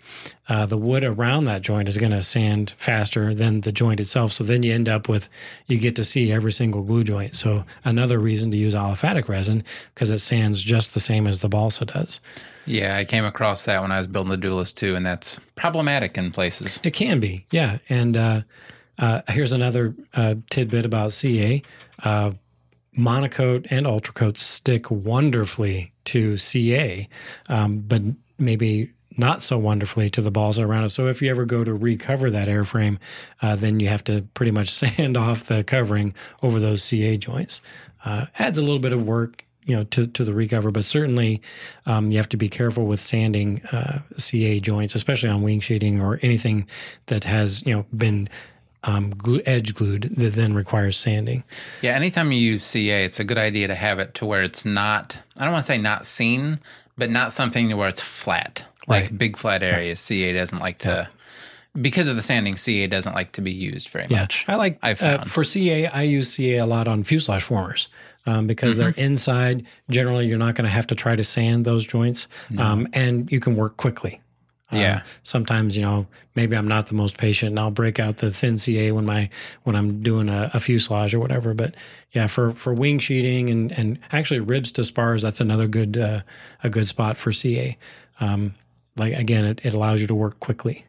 uh, 0.50 0.65
the 0.65 0.78
wood 0.78 1.04
around 1.04 1.46
that 1.46 1.62
joint 1.62 1.88
is 1.88 1.98
going 1.98 2.12
to 2.12 2.24
sand 2.24 2.74
faster 2.78 3.34
than 3.34 3.62
the 3.62 3.72
joint 3.72 4.00
itself. 4.00 4.32
So 4.32 4.44
then 4.44 4.63
you 4.63 4.74
end 4.74 4.89
up 4.89 5.08
with 5.08 5.30
you 5.67 5.78
get 5.78 5.96
to 5.98 6.04
see 6.04 6.32
every 6.32 6.52
single 6.52 6.84
glue 6.84 7.04
joint. 7.04 7.36
So 7.36 7.65
another 7.86 8.20
reason 8.20 8.52
to 8.52 8.58
use 8.58 8.76
aliphatic 8.76 9.28
resin 9.28 9.63
because 9.94 10.12
it 10.12 10.20
sands 10.20 10.62
just 10.62 10.94
the 10.94 11.00
same 11.00 11.28
as 11.28 11.39
the 11.39 11.50
balsa 11.50 11.86
does. 11.86 12.20
yeah, 12.65 12.98
I 12.98 13.06
came 13.06 13.26
across 13.26 13.63
that 13.63 13.82
when 13.82 13.91
I 13.91 13.98
was 13.98 14.08
building 14.08 14.32
the 14.32 14.38
Duelist 14.38 14.78
too, 14.78 14.96
and 14.96 15.06
that's 15.06 15.39
problematic 15.56 16.17
in 16.17 16.32
places. 16.32 16.80
It 16.84 16.91
can 16.91 17.20
be, 17.20 17.46
yeah. 17.52 17.80
And 17.89 18.17
uh, 18.17 18.41
uh, 18.97 19.21
here's 19.30 19.54
another 19.54 19.95
uh, 20.13 20.36
tidbit 20.49 20.86
about 20.86 21.13
CA. 21.13 21.62
Uh, 22.04 22.32
MonoKote 22.97 23.67
and 23.69 23.86
UltraCote 23.86 24.38
stick 24.38 24.91
wonderfully 24.91 25.93
to 26.06 26.38
CA, 26.38 27.08
um, 27.47 27.80
but 27.80 28.01
maybe 28.38 28.91
not 29.17 29.41
so 29.41 29.58
wonderfully 29.58 30.10
to 30.10 30.21
the 30.21 30.32
balls 30.32 30.60
around 30.60 30.86
it. 30.86 30.89
So 30.89 31.08
if 31.08 31.21
you 31.21 31.30
ever 31.30 31.45
go 31.45 31.63
to 31.63 31.73
recover 31.73 32.30
that 32.32 32.47
airframe, 32.47 32.97
uh, 33.41 33.56
then 33.56 33.80
you 33.80 33.88
have 33.88 34.04
to 34.06 34.23
pretty 34.34 34.51
much 34.51 34.69
sand 34.73 35.17
off 35.17 35.45
the 35.45 35.63
covering 35.63 36.13
over 36.41 36.60
those 36.60 36.84
CA 36.84 37.17
joints. 37.17 37.62
Uh, 38.04 38.25
adds 38.39 38.58
a 38.58 38.62
little 38.62 38.80
bit 38.80 38.93
of 38.93 39.08
work. 39.08 39.45
You 39.63 39.75
know, 39.75 39.84
to, 39.84 40.08
to 40.08 40.23
the 40.23 40.34
recover, 40.34 40.71
but 40.71 40.86
certainly 40.86 41.39
um, 41.86 42.10
you 42.10 42.17
have 42.17 42.27
to 42.30 42.36
be 42.36 42.49
careful 42.49 42.88
with 42.88 42.99
sanding 42.99 43.62
uh, 43.71 43.99
CA 44.17 44.60
joints, 44.60 44.95
especially 44.95 45.30
on 45.30 45.43
wing 45.43 45.60
sheeting 45.60 46.01
or 46.01 46.17
anything 46.23 46.67
that 47.06 47.25
has 47.25 47.63
you 47.63 47.75
know 47.75 47.86
been 47.95 48.27
um, 48.84 49.12
glue, 49.12 49.41
edge 49.46 49.76
glued 49.76 50.04
that 50.15 50.34
then 50.34 50.54
requires 50.54 50.98
sanding. 50.98 51.44
Yeah, 51.82 51.91
anytime 51.96 52.32
you 52.32 52.39
use 52.39 52.63
CA, 52.63 53.04
it's 53.04 53.20
a 53.20 53.24
good 53.24 53.38
idea 53.38 53.67
to 53.67 53.76
have 53.76 54.00
it 54.00 54.13
to 54.15 54.26
where 54.26 54.44
it's 54.44 54.65
not, 54.65 55.17
I 55.39 55.44
don't 55.44 55.54
want 55.54 55.63
to 55.63 55.67
say 55.67 55.78
not 55.78 56.06
seen, 56.06 56.60
but 56.98 57.10
not 57.10 57.32
something 57.34 57.70
to 57.70 57.76
where 57.76 57.88
it's 57.89 58.02
flat. 58.02 58.63
Like 58.88 59.04
Right. 59.04 59.17
big 59.17 59.38
flat 59.38 59.62
areas, 59.62 60.00
CA 60.00 60.34
doesn't 60.34 60.58
like 60.60 60.80
to, 60.80 61.08
because 61.80 62.08
of 62.08 62.15
the 62.15 62.22
sanding, 62.24 62.58
CA 62.58 62.88
doesn't 62.88 63.13
like 63.13 63.32
to 63.34 63.41
be 63.41 63.52
used 63.52 63.89
very 63.89 64.08
much. 64.10 64.44
I 64.48 64.56
like 64.56 64.80
I've 64.82 65.02
uh, 65.02 65.24
for 65.26 65.44
CA. 65.44 65.86
I 65.88 66.02
use 66.02 66.34
CA 66.34 66.58
a 66.58 66.65
lot 66.65 66.88
on 66.88 67.04
fuselage 67.04 67.44
formers 67.44 67.88
um, 68.26 68.48
because 68.48 68.78
they're 68.78 68.91
Mm-hmm. 68.91 69.00
inside. 69.13 69.65
Generally, 69.91 70.26
you're 70.28 70.39
not 70.39 70.56
going 70.56 70.65
to 70.65 70.72
have 70.72 70.88
to 70.88 70.96
try 70.96 71.15
to 71.15 71.24
sand 71.24 71.63
those 71.65 71.86
joints, 71.86 72.28
um, 72.58 72.88
and 72.94 73.32
you 73.32 73.39
can 73.39 73.56
work 73.56 73.78
quickly. 73.78 74.20
Uh, 74.72 74.78
Yeah. 74.78 75.02
sometimes 75.24 75.76
you 75.76 75.82
know 75.82 76.08
maybe 76.36 76.56
I'm 76.56 76.68
not 76.68 76.88
the 76.88 76.94
most 76.94 77.18
patient, 77.18 77.50
and 77.52 77.60
I'll 77.60 77.72
break 77.72 78.00
out 78.00 78.18
the 78.18 78.32
thin 78.32 78.58
CA 78.58 78.92
when 78.92 79.06
my 79.06 79.30
when 79.64 79.76
I'm 79.76 80.02
doing 80.02 80.30
a, 80.30 80.50
a 80.54 80.60
fuselage 80.60 81.14
or 81.14 81.20
whatever. 81.20 81.54
But 81.54 81.76
yeah, 82.14 82.28
for 82.28 82.54
for 82.54 82.74
wing 82.74 83.00
sheeting 83.00 83.50
and 83.50 83.72
and 83.72 84.00
actually 84.12 84.40
ribs 84.40 84.72
to 84.72 84.84
spars, 84.86 85.22
that's 85.22 85.42
another 85.42 85.68
good 85.68 85.98
uh, 85.98 86.22
a 86.64 86.70
good 86.70 86.88
spot 86.88 87.18
for 87.18 87.32
CA. 87.32 87.78
Um, 88.20 88.54
like 88.98 89.14
again, 89.14 89.46
it, 89.46 89.62
it 89.64 89.74
allows 89.74 90.00
you 90.02 90.08
to 90.08 90.16
work 90.16 90.40
quickly, 90.40 90.86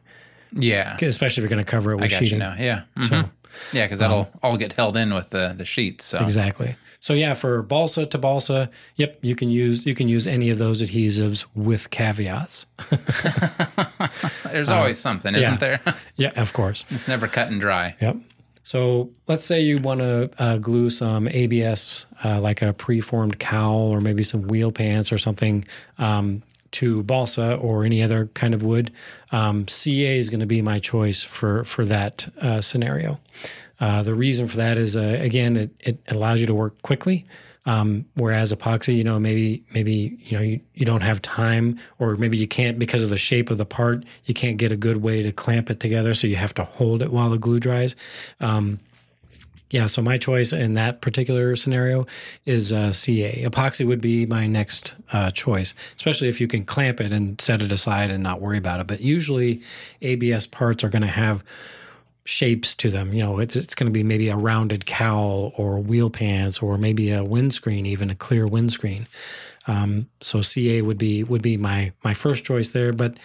Yeah. 0.51 0.97
especially 1.01 1.41
if 1.41 1.49
you're 1.49 1.55
going 1.55 1.65
to 1.65 1.69
cover 1.71 1.91
it 1.93 1.97
with 1.99 2.11
sheeting. 2.11 2.39
Yeah. 2.39 2.81
Mhm. 2.97 3.05
So 3.09 3.29
yeah, 3.71 3.85
because 3.85 3.99
that'll 3.99 4.29
all 4.41 4.57
get 4.57 4.73
held 4.73 4.97
in 4.97 5.13
with 5.13 5.29
the 5.31 5.53
the 5.57 5.65
sheets. 5.65 6.05
So 6.05 6.19
exactly. 6.19 6.75
So 7.03 7.13
yeah, 7.13 7.33
for 7.33 7.61
balsa 7.61 8.05
to 8.05 8.17
balsa, 8.17 8.69
yep, 8.95 9.17
you 9.21 9.35
can 9.35 9.49
use 9.49 9.85
you 9.85 9.93
can 9.93 10.07
use 10.07 10.25
any 10.25 10.49
of 10.51 10.57
those 10.57 10.81
adhesives 10.81 11.45
with 11.53 11.89
caveats. 11.89 12.65
there's 14.51 14.69
always 14.69 14.99
something, 14.99 15.35
isn't 15.35 15.61
Uh, 15.61 15.65
yeah. 15.65 15.77
there? 15.83 15.95
yeah, 16.15 16.41
of 16.41 16.53
course. 16.53 16.85
it's 16.89 17.05
never 17.09 17.27
cut 17.27 17.49
and 17.49 17.59
dry. 17.59 17.93
Yep. 17.99 18.15
So 18.63 19.09
let's 19.27 19.43
say 19.43 19.59
you 19.59 19.79
want 19.79 19.99
to 19.99 20.29
uh, 20.39 20.57
glue 20.59 20.89
some 20.89 21.27
ABS, 21.27 22.05
uh, 22.23 22.39
like 22.39 22.61
a 22.61 22.71
preformed 22.71 23.37
cowl 23.37 23.89
or 23.93 23.99
maybe 23.99 24.23
some 24.23 24.43
wheel 24.43 24.71
pants 24.71 25.11
or 25.11 25.17
something 25.17 25.65
um, 25.97 26.41
to 26.71 27.03
balsa 27.03 27.55
or 27.55 27.83
any 27.83 28.01
other 28.01 28.27
kind 28.27 28.53
of 28.53 28.63
wood. 28.63 28.91
Um, 29.33 29.67
CA 29.67 30.17
is 30.17 30.29
going 30.29 30.39
to 30.39 30.45
be 30.45 30.61
my 30.61 30.79
choice 30.79 31.21
for 31.21 31.65
for 31.65 31.83
that 31.83 32.29
uh, 32.41 32.61
scenario. 32.61 33.19
Uh, 33.79 34.03
the 34.03 34.13
reason 34.13 34.47
for 34.47 34.57
that 34.57 34.77
is 34.77 34.95
uh, 34.95 35.17
again, 35.19 35.57
it, 35.57 35.71
it 35.79 35.99
allows 36.09 36.41
you 36.41 36.47
to 36.47 36.53
work 36.53 36.81
quickly. 36.81 37.25
Um, 37.65 38.05
whereas 38.15 38.53
epoxy, 38.53 38.95
you 38.97 39.05
know, 39.05 39.19
maybe 39.19 39.63
maybe 39.73 40.17
you 40.21 40.37
know 40.37 40.43
you, 40.43 40.59
you 40.73 40.85
don't 40.85 41.01
have 41.01 41.21
time, 41.21 41.79
or 41.97 42.15
maybe 42.15 42.37
you 42.37 42.47
can't 42.47 42.77
because 42.77 43.03
of 43.03 43.09
the 43.09 43.17
shape 43.17 43.49
of 43.49 43.57
the 43.57 43.65
part. 43.65 44.03
You 44.25 44.33
can't 44.33 44.57
get 44.57 44.71
a 44.73 44.75
good 44.75 44.97
way 44.97 45.23
to 45.23 45.31
clamp 45.31 45.69
it 45.69 45.79
together, 45.79 46.13
so 46.13 46.27
you 46.27 46.35
have 46.35 46.53
to 46.55 46.65
hold 46.65 47.01
it 47.01 47.11
while 47.11 47.29
the 47.29 47.37
glue 47.37 47.61
dries. 47.61 47.95
Um, 48.41 48.79
yeah, 49.69 49.87
so 49.87 50.03
my 50.03 50.19
choice 50.19 50.53
in 50.53 50.73
that 50.73 51.01
particular 51.01 51.55
scenario 51.55 52.05
is 52.45 52.71
uh, 52.71 52.91
CA. 52.91 53.43
Epoxy 53.43 53.87
would 53.87 54.01
be 54.01 54.27
my 54.27 54.45
next 54.45 54.93
uh, 55.11 55.31
choice, 55.31 55.73
especially 55.95 56.27
if 56.27 56.39
you 56.39 56.47
can 56.47 56.63
clamp 56.63 57.01
it 57.01 57.11
and 57.11 57.41
set 57.41 57.61
it 57.61 57.71
aside 57.71 58.11
and 58.11 58.21
not 58.21 58.39
worry 58.39 58.59
about 58.59 58.81
it. 58.81 58.87
But 58.87 59.01
usually, 59.01 59.63
ABS 60.03 60.45
parts 60.45 60.83
are 60.83 60.89
going 60.89 61.01
to 61.01 61.07
have 61.07 61.43
shapes 62.25 62.73
to 62.75 62.89
them. 62.89 63.13
You 63.13 63.23
know, 63.23 63.39
it's, 63.39 63.55
it's 63.55 63.75
going 63.75 63.91
to 63.91 63.93
be 63.93 64.03
maybe 64.03 64.29
a 64.29 64.35
rounded 64.35 64.85
cowl 64.85 65.53
or 65.57 65.79
wheel 65.79 66.09
pants 66.09 66.59
or 66.59 66.77
maybe 66.77 67.11
a 67.11 67.23
windscreen, 67.23 67.85
even 67.85 68.09
a 68.09 68.15
clear 68.15 68.47
windscreen. 68.47 69.07
Um, 69.67 70.09
so 70.21 70.41
CA 70.41 70.81
would 70.81 70.97
be 70.97 71.23
would 71.23 71.41
be 71.41 71.57
my 71.57 71.93
my 72.03 72.13
first 72.13 72.43
choice 72.43 72.69
there. 72.69 72.91
But 72.91 73.17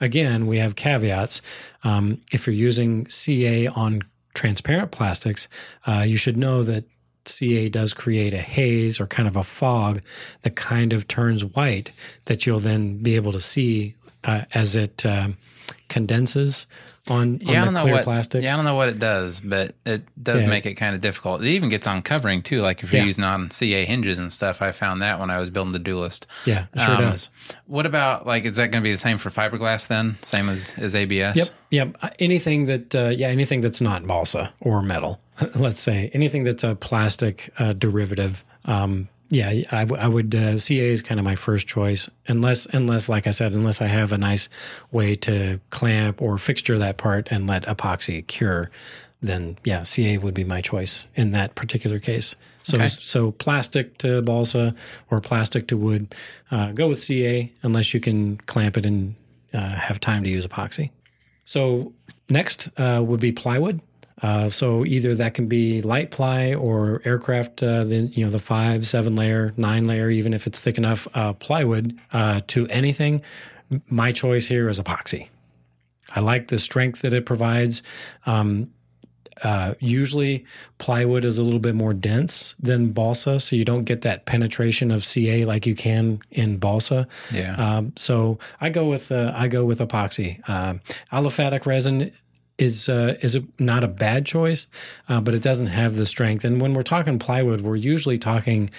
again, 0.00 0.46
we 0.46 0.58
have 0.58 0.76
caveats. 0.76 1.40
Um, 1.84 2.20
if 2.32 2.46
you're 2.46 2.54
using 2.54 3.08
CA 3.08 3.68
on 3.68 4.02
transparent 4.34 4.90
plastics, 4.90 5.48
uh, 5.86 6.04
you 6.06 6.16
should 6.16 6.36
know 6.36 6.62
that 6.64 6.84
CA 7.24 7.68
does 7.68 7.94
create 7.94 8.32
a 8.32 8.40
haze 8.40 9.00
or 9.00 9.06
kind 9.06 9.28
of 9.28 9.36
a 9.36 9.42
fog 9.42 10.02
that 10.42 10.54
kind 10.54 10.92
of 10.92 11.08
turns 11.08 11.44
white 11.44 11.90
that 12.26 12.46
you'll 12.46 12.58
then 12.58 12.98
be 12.98 13.16
able 13.16 13.32
to 13.32 13.40
see 13.40 13.94
uh, 14.24 14.42
as 14.54 14.76
it 14.76 15.04
um, 15.04 15.36
condenses 15.88 16.66
on, 17.08 17.38
Yeah, 17.40 17.58
I 17.58 17.58
on 17.60 17.64
don't 17.66 17.74
the 17.74 17.78
know 17.80 17.82
clear 17.84 17.94
what. 17.94 18.04
plastic. 18.04 18.42
Yeah, 18.42 18.54
I 18.54 18.56
don't 18.56 18.64
know 18.64 18.74
what 18.74 18.88
it 18.88 18.98
does, 18.98 19.38
but 19.40 19.76
it 19.84 20.02
does 20.20 20.42
Yeah. 20.42 20.48
make 20.48 20.66
it 20.66 20.74
kind 20.74 20.94
of 20.94 21.00
difficult. 21.00 21.40
It 21.42 21.48
even 21.50 21.68
gets 21.68 21.86
on 21.86 22.02
covering 22.02 22.42
too. 22.42 22.62
Like 22.62 22.82
if 22.82 22.92
you're 22.92 23.02
Yeah. 23.02 23.06
using 23.06 23.22
on 23.24 23.50
CA 23.52 23.84
hinges 23.84 24.18
and 24.18 24.32
stuff, 24.32 24.60
I 24.60 24.72
found 24.72 25.00
that 25.02 25.20
when 25.20 25.30
I 25.30 25.38
was 25.38 25.48
building 25.48 25.72
the 25.72 25.78
Duelist. 25.78 26.26
Yeah, 26.44 26.66
it 26.74 26.80
sure 26.80 26.94
Um, 26.96 27.02
does. 27.02 27.28
What 27.66 27.86
about 27.86 28.26
like? 28.26 28.44
Is 28.44 28.56
that 28.56 28.72
going 28.72 28.82
to 28.82 28.86
be 28.88 28.92
the 28.92 28.98
same 28.98 29.18
for 29.18 29.30
fiberglass 29.30 29.86
then? 29.86 30.16
Same 30.22 30.48
as 30.48 30.74
as 30.78 30.94
ABS? 30.96 31.36
Yep, 31.36 31.48
yep. 31.70 31.96
Uh, 32.02 32.08
Anything 32.18 32.66
that, 32.66 32.94
uh, 32.94 33.08
yeah, 33.16 33.28
anything 33.28 33.60
that's 33.60 33.80
not 33.80 34.04
balsa 34.06 34.52
or 34.60 34.82
metal, 34.82 35.20
let's 35.54 35.78
say, 35.80 36.10
anything 36.12 36.42
that's 36.42 36.64
a 36.64 36.74
plastic 36.74 37.50
uh, 37.58 37.72
derivative. 37.72 38.42
Um, 38.64 39.08
yeah, 39.28 39.48
I, 39.72 39.84
w- 39.84 40.00
I 40.00 40.06
would. 40.08 40.34
Uh, 40.34 40.58
CA 40.58 40.86
is 40.88 41.02
kind 41.02 41.18
of 41.18 41.24
my 41.24 41.34
first 41.34 41.66
choice, 41.66 42.08
unless, 42.28 42.66
unless, 42.66 43.08
like 43.08 43.26
I 43.26 43.30
said, 43.32 43.52
unless 43.52 43.80
I 43.80 43.86
have 43.86 44.12
a 44.12 44.18
nice 44.18 44.48
way 44.92 45.14
to 45.16 45.60
clamp 45.70 46.22
or 46.22 46.38
fixture 46.38 46.78
that 46.78 46.96
part 46.96 47.28
and 47.30 47.46
let 47.48 47.64
epoxy 47.64 48.26
cure. 48.26 48.70
Then, 49.22 49.56
yeah, 49.64 49.82
CA 49.82 50.18
would 50.18 50.34
be 50.34 50.44
my 50.44 50.60
choice 50.60 51.06
in 51.16 51.30
that 51.32 51.54
particular 51.54 51.98
case. 51.98 52.36
So, 52.62 52.76
Okay. 52.78 52.88
so 52.88 53.30
plastic 53.32 53.96
to 53.98 54.22
balsa 54.22 54.74
or 55.10 55.20
plastic 55.20 55.68
to 55.68 55.76
wood, 55.76 56.14
uh, 56.50 56.72
go 56.72 56.88
with 56.88 56.98
CA 56.98 57.50
unless 57.62 57.94
you 57.94 58.00
can 58.00 58.36
clamp 58.38 58.76
it 58.76 58.84
and 58.84 59.14
uh, 59.54 59.60
have 59.70 60.00
time 60.00 60.22
to 60.24 60.28
use 60.30 60.46
epoxy. 60.46 60.90
So 61.44 61.92
next 62.28 62.68
uh, 62.78 63.02
would 63.06 63.20
be 63.20 63.32
plywood. 63.32 63.80
Uh, 64.22 64.48
so 64.48 64.84
either 64.86 65.14
that 65.14 65.34
can 65.34 65.46
be 65.46 65.82
light 65.82 66.10
ply 66.10 66.54
or 66.54 67.02
aircraft, 67.04 67.62
uh, 67.62 67.84
the 67.84 68.10
you 68.14 68.24
know 68.24 68.30
the 68.30 68.38
five, 68.38 68.86
seven 68.86 69.14
layer, 69.14 69.52
nine 69.56 69.84
layer, 69.84 70.08
even 70.08 70.32
if 70.32 70.46
it's 70.46 70.60
thick 70.60 70.78
enough 70.78 71.06
uh, 71.14 71.32
plywood 71.34 71.98
uh, 72.12 72.40
to 72.46 72.66
anything. 72.68 73.22
My 73.88 74.12
choice 74.12 74.46
here 74.46 74.68
is 74.68 74.80
epoxy. 74.80 75.28
I 76.14 76.20
like 76.20 76.48
the 76.48 76.58
strength 76.58 77.02
that 77.02 77.12
it 77.12 77.26
provides. 77.26 77.82
Um, 78.24 78.70
uh, 79.42 79.74
usually, 79.80 80.46
plywood 80.78 81.24
is 81.24 81.36
a 81.36 81.42
little 81.42 81.60
bit 81.60 81.74
more 81.74 81.92
dense 81.92 82.54
than 82.58 82.92
balsa, 82.92 83.38
so 83.38 83.54
you 83.54 83.66
don't 83.66 83.84
get 83.84 84.00
that 84.00 84.24
penetration 84.24 84.90
of 84.90 85.04
CA 85.04 85.44
like 85.44 85.66
you 85.66 85.74
can 85.74 86.20
in 86.30 86.56
balsa. 86.56 87.06
Yeah. 87.32 87.54
Um, 87.56 87.92
so 87.96 88.38
I 88.62 88.70
go 88.70 88.88
with 88.88 89.12
uh, 89.12 89.32
I 89.34 89.48
go 89.48 89.66
with 89.66 89.80
epoxy. 89.80 90.48
Um, 90.48 90.80
aliphatic 91.12 91.66
resin 91.66 92.12
is 92.58 92.88
uh, 92.88 93.16
is 93.20 93.36
a, 93.36 93.44
not 93.58 93.84
a 93.84 93.88
bad 93.88 94.26
choice, 94.26 94.66
uh, 95.08 95.20
but 95.20 95.34
it 95.34 95.42
doesn't 95.42 95.68
have 95.68 95.96
the 95.96 96.06
strength. 96.06 96.44
And 96.44 96.60
when 96.60 96.74
we're 96.74 96.82
talking 96.82 97.18
plywood, 97.18 97.60
we're 97.60 97.76
usually 97.76 98.18
talking 98.18 98.70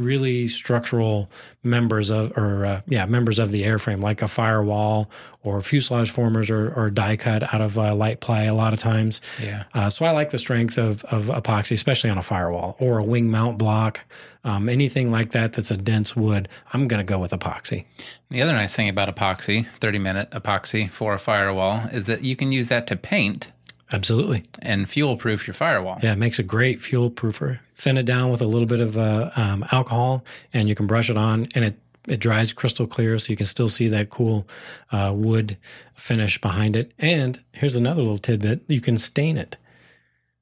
really 0.00 0.48
structural 0.48 1.30
members 1.62 2.10
of 2.10 2.36
or 2.36 2.64
uh, 2.64 2.80
yeah 2.86 3.06
members 3.06 3.38
of 3.38 3.52
the 3.52 3.62
airframe, 3.62 4.02
like 4.02 4.22
a 4.22 4.28
firewall 4.28 5.10
or 5.42 5.62
fuselage 5.62 6.10
formers 6.10 6.50
or, 6.50 6.72
or 6.74 6.90
die 6.90 7.16
cut 7.16 7.54
out 7.54 7.60
of 7.60 7.78
uh, 7.78 7.94
light 7.94 8.20
ply 8.20 8.44
a 8.44 8.54
lot 8.54 8.72
of 8.72 8.78
times. 8.78 9.20
Yeah. 9.42 9.64
Uh, 9.72 9.90
so 9.90 10.04
I 10.04 10.10
like 10.10 10.30
the 10.30 10.38
strength 10.38 10.76
of, 10.76 11.04
of 11.04 11.24
epoxy, 11.24 11.72
especially 11.72 12.10
on 12.10 12.18
a 12.18 12.22
firewall 12.22 12.76
or 12.78 12.98
a 12.98 13.04
wing 13.04 13.30
mount 13.30 13.58
block, 13.58 14.00
um, 14.44 14.68
anything 14.68 15.10
like 15.10 15.30
that 15.30 15.52
that's 15.52 15.70
a 15.70 15.76
dense 15.76 16.14
wood. 16.14 16.48
I'm 16.72 16.88
going 16.88 17.04
to 17.04 17.10
go 17.10 17.18
with 17.18 17.30
epoxy. 17.30 17.84
The 18.30 18.42
other 18.42 18.52
nice 18.52 18.74
thing 18.74 18.88
about 18.88 19.14
epoxy, 19.14 19.66
30 19.66 19.98
minute 19.98 20.30
epoxy 20.30 20.90
for 20.90 21.14
a 21.14 21.18
firewall, 21.18 21.88
is 21.92 22.06
that 22.06 22.22
you 22.22 22.36
can 22.36 22.52
use 22.52 22.68
that 22.68 22.86
to 22.88 22.96
paint 22.96 23.50
Absolutely. 23.92 24.44
and 24.62 24.88
fuel 24.88 25.16
proof 25.16 25.46
your 25.46 25.54
firewall. 25.54 25.98
Yeah, 26.02 26.12
it 26.12 26.18
makes 26.18 26.38
a 26.38 26.42
great 26.42 26.80
fuel 26.80 27.10
proofer. 27.10 27.60
Thin 27.80 27.96
it 27.96 28.04
down 28.04 28.30
with 28.30 28.42
a 28.42 28.46
little 28.46 28.66
bit 28.66 28.80
of 28.80 28.98
uh, 28.98 29.30
um, 29.36 29.64
alcohol, 29.72 30.22
and 30.52 30.68
you 30.68 30.74
can 30.74 30.86
brush 30.86 31.08
it 31.08 31.16
on, 31.16 31.48
and 31.54 31.64
it 31.64 31.78
it 32.06 32.20
dries 32.20 32.52
crystal 32.52 32.86
clear, 32.86 33.18
so 33.18 33.30
you 33.30 33.36
can 33.36 33.46
still 33.46 33.68
see 33.68 33.88
that 33.88 34.10
cool 34.10 34.46
uh, 34.92 35.12
wood 35.14 35.56
finish 35.94 36.38
behind 36.38 36.76
it. 36.76 36.92
And 36.98 37.40
here's 37.52 37.76
another 37.76 38.02
little 38.02 38.18
tidbit: 38.18 38.60
you 38.68 38.82
can 38.82 38.98
stain 38.98 39.38
it, 39.38 39.56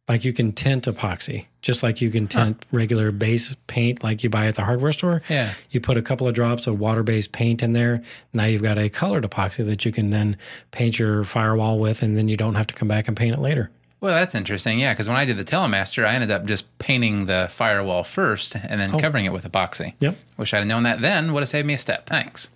like 0.09 0.25
you 0.25 0.33
can 0.33 0.51
tint 0.51 0.87
epoxy, 0.87 1.47
just 1.63 1.85
like 1.85 2.01
you 2.01 2.11
can 2.11 2.27
tint 2.27 2.67
regular 2.73 3.13
base 3.13 3.55
paint, 3.69 4.03
like 4.03 4.25
you 4.25 4.31
buy 4.31 4.47
at 4.47 4.57
the 4.57 4.65
hardware 4.65 4.93
store. 4.93 5.23
Yeah. 5.29 5.53
You 5.71 5.81
put 5.81 5.97
a 5.97 6.03
couple 6.03 6.27
of 6.27 6.35
drops 6.35 6.67
of 6.67 6.81
water-based 6.81 7.31
paint 7.31 7.63
in 7.63 7.73
there. 7.73 8.03
Now 8.33 8.47
you've 8.47 8.63
got 8.63 8.79
a 8.79 8.89
colored 8.89 9.23
epoxy 9.23 9.65
that 9.65 9.85
you 9.85 9.93
can 9.93 10.11
then 10.11 10.37
paint 10.73 10.99
your 10.99 11.23
firewall 11.23 11.79
with, 11.79 12.03
and 12.03 12.17
then 12.17 12.27
you 12.27 12.37
don't 12.37 12.57
have 12.57 12.67
to 12.67 12.75
come 12.75 12.89
back 12.89 13.07
and 13.07 13.17
paint 13.17 13.35
it 13.35 13.41
later. 13.41 13.71
Well, 14.01 14.15
that's 14.15 14.35
interesting. 14.35 14.79
Yeah, 14.79 14.93
because 14.93 15.09
when 15.09 15.17
I 15.17 15.25
did 15.25 15.37
the 15.39 15.45
Telemaster, 15.45 16.07
I 16.07 16.15
ended 16.15 16.31
up 16.31 16.45
just 16.47 16.79
painting 16.79 17.27
the 17.27 17.49
firewall 17.51 18.05
first 18.05 18.55
and 18.55 18.81
then 18.81 18.97
covering 18.99 19.25
it 19.25 19.33
with 19.33 19.51
epoxy. 19.51 19.93
Oh. 19.95 19.97
Yep. 20.01 20.17
Wish 20.37 20.55
I'd 20.55 20.59
have 20.59 20.67
known 20.67 20.85
that 20.85 21.01
then. 21.01 21.33
Would 21.33 21.41
have 21.41 21.49
saved 21.49 21.67
me 21.67 21.75
a 21.75 21.79
step. 21.79 22.07
Thanks. 22.07 22.49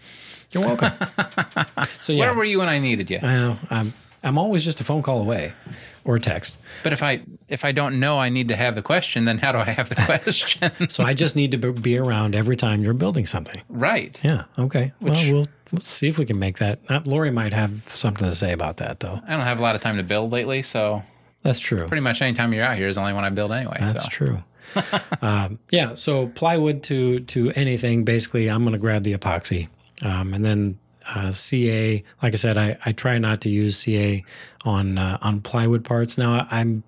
You're 0.52 0.64
welcome. 0.64 0.92
so 2.00 2.12
yeah, 2.12 2.20
Where 2.26 2.34
were 2.34 2.44
you 2.44 2.58
when 2.58 2.68
I 2.68 2.78
needed 2.78 3.10
you? 3.10 3.18
I'm 3.22 3.92
I'm 4.22 4.38
always 4.38 4.62
just 4.64 4.80
a 4.80 4.84
phone 4.84 5.02
call 5.02 5.18
away 5.18 5.52
or 6.04 6.14
a 6.16 6.20
text. 6.20 6.58
But 6.84 6.92
if 6.92 7.02
I 7.02 7.22
if 7.48 7.64
I 7.64 7.72
don't 7.72 7.98
know 7.98 8.18
I 8.18 8.28
need 8.28 8.48
to 8.48 8.56
have 8.56 8.74
the 8.76 8.82
question, 8.82 9.24
then 9.24 9.38
how 9.38 9.50
do 9.52 9.58
I 9.58 9.64
have 9.70 9.88
the 9.88 9.94
question? 10.06 10.90
So 10.90 11.02
I 11.04 11.14
just 11.14 11.34
need 11.34 11.50
to 11.52 11.58
be- 11.72 11.96
around 11.98 12.34
every 12.36 12.56
time 12.56 12.82
you're 12.84 12.94
building 12.94 13.26
something. 13.26 13.62
right. 13.68 14.18
Yeah. 14.22 14.44
Okay. 14.58 14.92
well, 15.00 15.14
we'll 15.14 15.46
we'll 15.72 15.80
see 15.80 16.06
if 16.06 16.18
we 16.18 16.24
can 16.26 16.38
make 16.38 16.58
that. 16.58 16.78
Uh, 16.88 17.00
Lori 17.04 17.30
might 17.30 17.52
have 17.54 17.72
something 17.86 18.28
to 18.28 18.34
say 18.36 18.52
about 18.52 18.76
that, 18.76 19.00
though. 19.00 19.20
I 19.26 19.30
don't 19.30 19.40
have 19.40 19.58
a 19.58 19.62
lot 19.62 19.74
of 19.74 19.80
time 19.80 19.96
to 19.96 20.02
build 20.02 20.30
lately, 20.30 20.62
so 20.62 21.02
That's 21.42 21.58
true. 21.58 21.86
pretty 21.86 22.02
much 22.02 22.22
any 22.22 22.32
time 22.34 22.52
you're 22.52 22.64
out 22.64 22.76
here 22.76 22.88
is 22.88 22.96
the 22.96 23.00
only 23.00 23.12
when 23.12 23.24
I 23.24 23.30
build 23.30 23.52
anyway. 23.52 23.76
That's 23.80 24.04
so 24.04 24.08
true. 24.08 24.42
um, 25.22 25.58
yeah. 25.70 25.94
So 25.94 26.28
plywood 26.28 26.82
to 26.84 27.20
to 27.20 27.50
anything. 27.52 28.04
Basically, 28.04 28.48
I'm 28.48 28.62
going 28.62 28.72
to 28.72 28.78
grab 28.78 29.02
the 29.02 29.14
epoxy, 29.14 29.68
um, 30.04 30.32
and 30.34 30.44
then 30.44 30.78
uh, 31.14 31.32
CA. 31.32 32.02
Like 32.22 32.32
I 32.32 32.36
said, 32.36 32.56
I, 32.56 32.78
I 32.84 32.92
try 32.92 33.18
not 33.18 33.40
to 33.42 33.48
use 33.48 33.76
CA 33.78 34.24
on 34.64 34.98
uh, 34.98 35.18
on 35.20 35.40
plywood 35.40 35.84
parts. 35.84 36.16
Now 36.16 36.46
I'm 36.50 36.84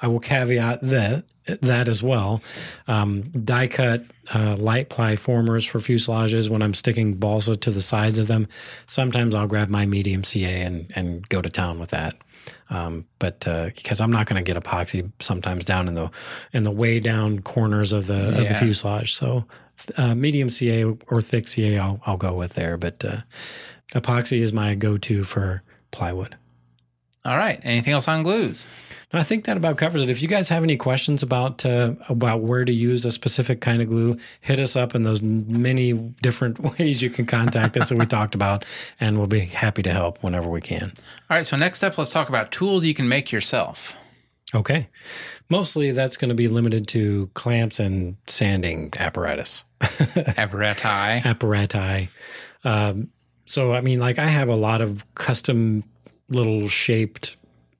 I 0.00 0.08
will 0.08 0.20
caveat 0.20 0.80
that 0.82 1.24
that 1.60 1.88
as 1.88 2.02
well. 2.02 2.42
Um, 2.86 3.22
die 3.22 3.68
cut 3.68 4.04
uh, 4.34 4.56
light 4.58 4.90
ply 4.90 5.16
formers 5.16 5.64
for 5.64 5.78
fuselages 5.78 6.48
when 6.48 6.62
I'm 6.62 6.74
sticking 6.74 7.14
balsa 7.14 7.56
to 7.56 7.70
the 7.70 7.80
sides 7.80 8.18
of 8.18 8.26
them. 8.26 8.48
Sometimes 8.86 9.34
I'll 9.34 9.46
grab 9.46 9.68
my 9.68 9.86
medium 9.86 10.24
CA 10.24 10.62
and 10.62 10.90
and 10.94 11.28
go 11.28 11.42
to 11.42 11.48
town 11.48 11.78
with 11.78 11.90
that. 11.90 12.16
Um, 12.70 13.06
but 13.18 13.46
uh, 13.46 13.70
because 13.74 14.00
I'm 14.00 14.10
not 14.10 14.26
going 14.26 14.42
to 14.42 14.52
get 14.52 14.62
epoxy 14.62 15.10
sometimes 15.20 15.64
down 15.64 15.88
in 15.88 15.94
the 15.94 16.10
in 16.52 16.62
the 16.62 16.70
way 16.70 17.00
down 17.00 17.40
corners 17.40 17.92
of 17.92 18.06
the 18.06 18.28
of 18.28 18.48
the 18.48 18.54
fuselage, 18.54 19.14
so 19.14 19.44
uh, 19.96 20.14
medium 20.14 20.50
CA 20.50 20.84
or 20.84 21.22
thick 21.22 21.48
CA 21.48 21.78
I'll 21.78 22.00
I'll 22.06 22.16
go 22.16 22.34
with 22.34 22.54
there. 22.54 22.76
But 22.76 23.04
uh, 23.04 23.18
epoxy 23.94 24.38
is 24.38 24.52
my 24.52 24.74
go 24.74 24.96
to 24.98 25.24
for 25.24 25.62
plywood. 25.90 26.36
All 27.24 27.36
right. 27.36 27.60
Anything 27.62 27.92
else 27.92 28.08
on 28.08 28.22
glues? 28.22 28.66
I 29.10 29.22
think 29.22 29.46
that 29.46 29.56
about 29.56 29.78
covers 29.78 30.02
it. 30.02 30.10
If 30.10 30.20
you 30.20 30.28
guys 30.28 30.50
have 30.50 30.62
any 30.62 30.76
questions 30.76 31.22
about 31.22 31.64
uh, 31.64 31.94
about 32.10 32.42
where 32.42 32.64
to 32.64 32.72
use 32.72 33.06
a 33.06 33.10
specific 33.10 33.60
kind 33.62 33.80
of 33.80 33.88
glue, 33.88 34.18
hit 34.42 34.60
us 34.60 34.76
up 34.76 34.94
in 34.94 35.02
those 35.02 35.22
many 35.22 35.94
different 35.94 36.58
ways 36.78 37.00
you 37.00 37.08
can 37.08 37.24
contact 37.24 37.76
us 37.78 37.88
that 37.88 37.96
we 37.96 38.04
talked 38.04 38.34
about, 38.34 38.64
and 39.00 39.16
we'll 39.16 39.26
be 39.26 39.40
happy 39.40 39.82
to 39.82 39.92
help 39.92 40.22
whenever 40.22 40.50
we 40.50 40.60
can. 40.60 40.92
All 41.30 41.36
right. 41.36 41.46
So 41.46 41.56
next 41.56 41.82
up, 41.82 41.96
let's 41.96 42.10
talk 42.10 42.28
about 42.28 42.52
tools 42.52 42.84
you 42.84 42.94
can 42.94 43.08
make 43.08 43.32
yourself. 43.32 43.96
Okay. 44.54 44.88
Mostly 45.48 45.92
that's 45.92 46.18
going 46.18 46.28
to 46.28 46.34
be 46.34 46.48
limited 46.48 46.86
to 46.88 47.30
clamps 47.32 47.80
and 47.80 48.16
sanding 48.26 48.92
apparatus, 48.98 49.64
Apparati. 49.80 51.22
apparati. 51.22 52.08
Um, 52.64 53.10
so, 53.46 53.72
I 53.72 53.80
mean, 53.80 53.98
like 53.98 54.18
I 54.18 54.26
have 54.26 54.48
a 54.50 54.56
lot 54.56 54.82
of 54.82 55.04
custom 55.14 55.84
little 56.28 56.68
shaped 56.68 57.36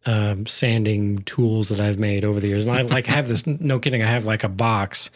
um, 0.06 0.46
sanding 0.46 1.18
tools 1.24 1.68
that 1.68 1.80
I've 1.80 1.98
made 1.98 2.24
over 2.24 2.40
the 2.40 2.48
years. 2.48 2.64
And 2.64 2.72
I 2.74 2.82
like 2.82 3.08
I 3.08 3.12
have 3.12 3.28
this, 3.28 3.46
no 3.46 3.78
kidding, 3.78 4.02
I 4.02 4.06
have 4.06 4.24
like 4.24 4.44
a 4.44 4.48
box. 4.48 5.11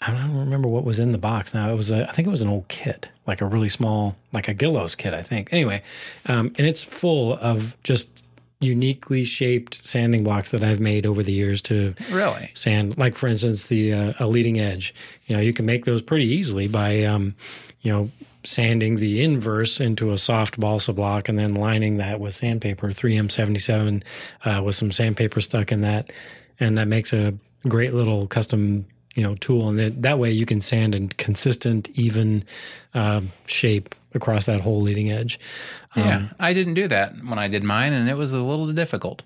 I 0.00 0.10
don't 0.12 0.36
remember 0.36 0.68
what 0.68 0.84
was 0.84 0.98
in 0.98 1.12
the 1.12 1.18
box 1.18 1.54
now. 1.54 1.70
It 1.70 1.76
was 1.76 1.90
a, 1.90 2.06
I 2.08 2.12
think 2.12 2.28
it 2.28 2.30
was 2.30 2.42
an 2.42 2.48
old 2.48 2.68
kit, 2.68 3.08
like 3.26 3.40
a 3.40 3.46
really 3.46 3.70
small, 3.70 4.16
like 4.32 4.48
a 4.48 4.54
Guillow's 4.54 4.94
kit, 4.94 5.14
I 5.14 5.22
think. 5.22 5.50
Anyway, 5.52 5.82
um, 6.26 6.52
and 6.58 6.66
it's 6.66 6.82
full 6.82 7.34
of 7.38 7.76
just 7.84 8.22
uniquely 8.60 9.24
shaped 9.24 9.74
sanding 9.74 10.24
blocks 10.24 10.50
that 10.50 10.62
I've 10.62 10.80
made 10.80 11.06
over 11.06 11.22
the 11.22 11.32
years 11.32 11.60
to 11.62 11.94
Really? 12.10 12.50
sand. 12.54 12.98
Like 12.98 13.14
for 13.14 13.28
instance, 13.28 13.66
the 13.68 13.92
uh, 13.92 14.12
a 14.18 14.26
leading 14.26 14.58
edge. 14.58 14.94
You 15.26 15.36
know, 15.36 15.42
you 15.42 15.52
can 15.52 15.64
make 15.64 15.84
those 15.86 16.02
pretty 16.02 16.26
easily 16.26 16.68
by, 16.68 17.04
um, 17.04 17.34
you 17.80 17.92
know, 17.92 18.10
sanding 18.44 18.96
the 18.96 19.22
inverse 19.22 19.80
into 19.80 20.12
a 20.12 20.18
soft 20.18 20.60
balsa 20.60 20.92
block 20.92 21.28
and 21.28 21.38
then 21.38 21.54
lining 21.54 21.96
that 21.96 22.20
with 22.20 22.34
sandpaper, 22.34 22.88
3M77, 22.88 24.02
uh, 24.44 24.62
with 24.62 24.74
some 24.74 24.92
sandpaper 24.92 25.40
stuck 25.40 25.72
in 25.72 25.80
that, 25.80 26.12
and 26.60 26.78
that 26.78 26.88
makes 26.88 27.12
a 27.12 27.34
great 27.68 27.94
little 27.94 28.26
custom. 28.26 28.86
You 29.16 29.22
know, 29.22 29.36
tool, 29.36 29.68
and 29.68 29.78
it, 29.78 30.02
that 30.02 30.18
way 30.18 30.32
you 30.32 30.44
can 30.44 30.60
sand 30.60 30.92
a 30.92 31.06
consistent, 31.06 31.88
even 31.90 32.44
uh, 32.94 33.20
shape 33.46 33.94
across 34.12 34.46
that 34.46 34.60
whole 34.60 34.80
leading 34.80 35.12
edge. 35.12 35.38
Yeah. 35.94 36.30
I 36.40 36.52
didn't 36.52 36.74
do 36.74 36.88
that 36.88 37.14
when 37.24 37.38
I 37.38 37.46
did 37.46 37.62
mine, 37.62 37.92
and 37.92 38.08
it 38.08 38.16
was 38.16 38.32
a 38.32 38.40
little 38.40 38.72
difficult. 38.72 39.22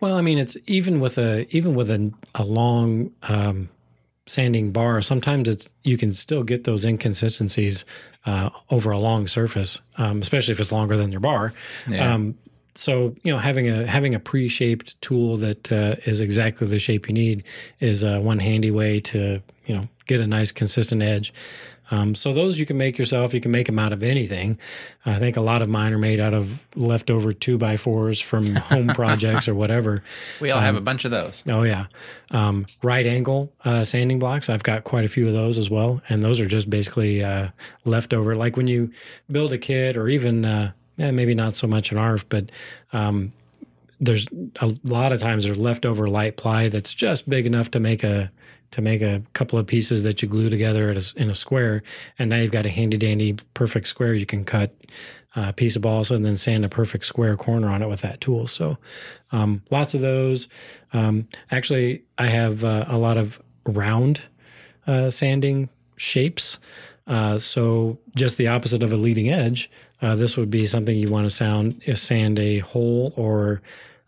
Well, 0.00 0.16
I 0.16 0.22
mean, 0.22 0.38
it's 0.38 0.56
even 0.66 1.00
with 1.00 1.18
a 1.18 1.46
even 1.54 1.74
with 1.74 1.90
a, 1.90 2.12
a 2.34 2.44
long 2.44 3.12
um, 3.28 3.68
sanding 4.26 4.72
bar. 4.72 5.02
Sometimes 5.02 5.48
it's 5.48 5.68
you 5.84 5.96
can 5.96 6.12
still 6.12 6.42
get 6.42 6.64
those 6.64 6.84
inconsistencies 6.84 7.84
uh, 8.26 8.50
over 8.70 8.90
a 8.90 8.98
long 8.98 9.26
surface, 9.26 9.80
um, 9.96 10.20
especially 10.20 10.52
if 10.52 10.60
it's 10.60 10.72
longer 10.72 10.96
than 10.96 11.10
your 11.10 11.20
bar. 11.20 11.52
Yeah. 11.88 12.14
Um, 12.14 12.36
so 12.74 13.14
you 13.22 13.32
know, 13.32 13.38
having 13.38 13.68
a 13.68 13.86
having 13.86 14.14
a 14.14 14.20
pre-shaped 14.20 15.00
tool 15.00 15.36
that 15.38 15.70
uh, 15.70 15.96
is 16.06 16.20
exactly 16.20 16.66
the 16.66 16.78
shape 16.78 17.08
you 17.08 17.14
need 17.14 17.44
is 17.80 18.02
uh, 18.02 18.20
one 18.20 18.38
handy 18.38 18.70
way 18.70 19.00
to 19.00 19.42
you 19.66 19.76
know 19.76 19.88
get 20.06 20.20
a 20.20 20.26
nice 20.26 20.52
consistent 20.52 21.02
edge. 21.02 21.32
Um, 21.92 22.14
so 22.14 22.32
those 22.32 22.58
you 22.58 22.64
can 22.64 22.78
make 22.78 22.96
yourself. 22.96 23.34
You 23.34 23.40
can 23.40 23.50
make 23.50 23.66
them 23.66 23.78
out 23.78 23.92
of 23.92 24.02
anything. 24.02 24.58
I 25.04 25.18
think 25.18 25.36
a 25.36 25.42
lot 25.42 25.60
of 25.60 25.68
mine 25.68 25.92
are 25.92 25.98
made 25.98 26.20
out 26.20 26.32
of 26.32 26.58
leftover 26.74 27.34
two 27.34 27.58
by 27.58 27.76
fours 27.76 28.18
from 28.18 28.56
home 28.56 28.88
projects 28.88 29.46
or 29.46 29.54
whatever. 29.54 30.02
We 30.40 30.50
all 30.50 30.60
have 30.60 30.74
a 30.74 30.80
bunch 30.80 31.04
of 31.04 31.10
those. 31.10 31.44
Oh 31.46 31.64
yeah, 31.64 31.86
um, 32.30 32.64
right 32.82 33.04
angle 33.04 33.52
uh, 33.66 33.84
sanding 33.84 34.18
blocks. 34.18 34.48
I've 34.48 34.62
got 34.62 34.84
quite 34.84 35.04
a 35.04 35.08
few 35.08 35.28
of 35.28 35.34
those 35.34 35.58
as 35.58 35.68
well, 35.68 36.00
and 36.08 36.22
those 36.22 36.40
are 36.40 36.46
just 36.46 36.70
basically 36.70 37.22
uh, 37.22 37.48
leftover. 37.84 38.36
Like 38.36 38.56
when 38.56 38.68
you 38.68 38.90
build 39.30 39.52
a 39.52 39.58
kit, 39.58 39.98
or 39.98 40.08
even 40.08 40.46
uh, 40.46 40.72
maybe 40.96 41.34
not 41.34 41.54
so 41.54 41.66
much 41.66 41.92
an 41.92 41.98
ARF, 41.98 42.26
but 42.30 42.50
um, 42.94 43.34
there's 44.00 44.26
a 44.60 44.72
lot 44.84 45.12
of 45.12 45.20
times 45.20 45.44
there's 45.44 45.58
leftover 45.58 46.08
light 46.08 46.38
ply 46.38 46.68
that's 46.68 46.94
just 46.94 47.28
big 47.28 47.44
enough 47.44 47.70
to 47.72 47.80
make 47.80 48.02
a 48.02 48.32
to 48.72 48.82
make 48.82 49.00
a 49.00 49.22
couple 49.32 49.58
of 49.58 49.66
pieces 49.66 50.02
that 50.02 50.20
you 50.20 50.28
glue 50.28 50.50
together 50.50 50.90
at 50.90 50.96
a, 50.96 51.14
in 51.16 51.30
a 51.30 51.34
square, 51.34 51.82
and 52.18 52.28
now 52.28 52.36
you've 52.36 52.50
got 52.50 52.66
a 52.66 52.70
handy 52.70 52.98
dandy 52.98 53.36
perfect 53.54 53.86
square 53.86 54.12
you 54.14 54.26
can 54.26 54.44
cut 54.44 54.74
uh, 55.36 55.46
a 55.48 55.52
piece 55.52 55.76
of 55.76 55.82
balsa 55.82 56.14
and 56.14 56.24
then 56.24 56.36
sand 56.36 56.64
a 56.64 56.68
perfect 56.68 57.04
square 57.04 57.36
corner 57.36 57.68
on 57.68 57.82
it 57.82 57.88
with 57.88 58.00
that 58.02 58.20
tool. 58.20 58.46
So 58.46 58.76
um, 59.30 59.62
lots 59.70 59.94
of 59.94 60.00
those. 60.00 60.48
Um, 60.92 61.28
actually, 61.50 62.02
I 62.18 62.26
have 62.26 62.64
uh, 62.64 62.84
a 62.88 62.98
lot 62.98 63.16
of 63.16 63.40
round 63.66 64.20
uh, 64.86 65.10
sanding 65.10 65.68
shapes. 65.96 66.58
Uh, 67.06 67.38
so 67.38 67.98
just 68.14 68.38
the 68.38 68.48
opposite 68.48 68.82
of 68.82 68.92
a 68.92 68.96
leading 68.96 69.28
edge. 69.28 69.70
Uh, 70.00 70.16
this 70.16 70.36
would 70.36 70.50
be 70.50 70.66
something 70.66 70.96
you 70.96 71.10
want 71.10 71.26
to 71.26 71.30
sound 71.30 71.80
sand 71.94 72.38
a 72.38 72.58
hole 72.58 73.12
or 73.16 73.62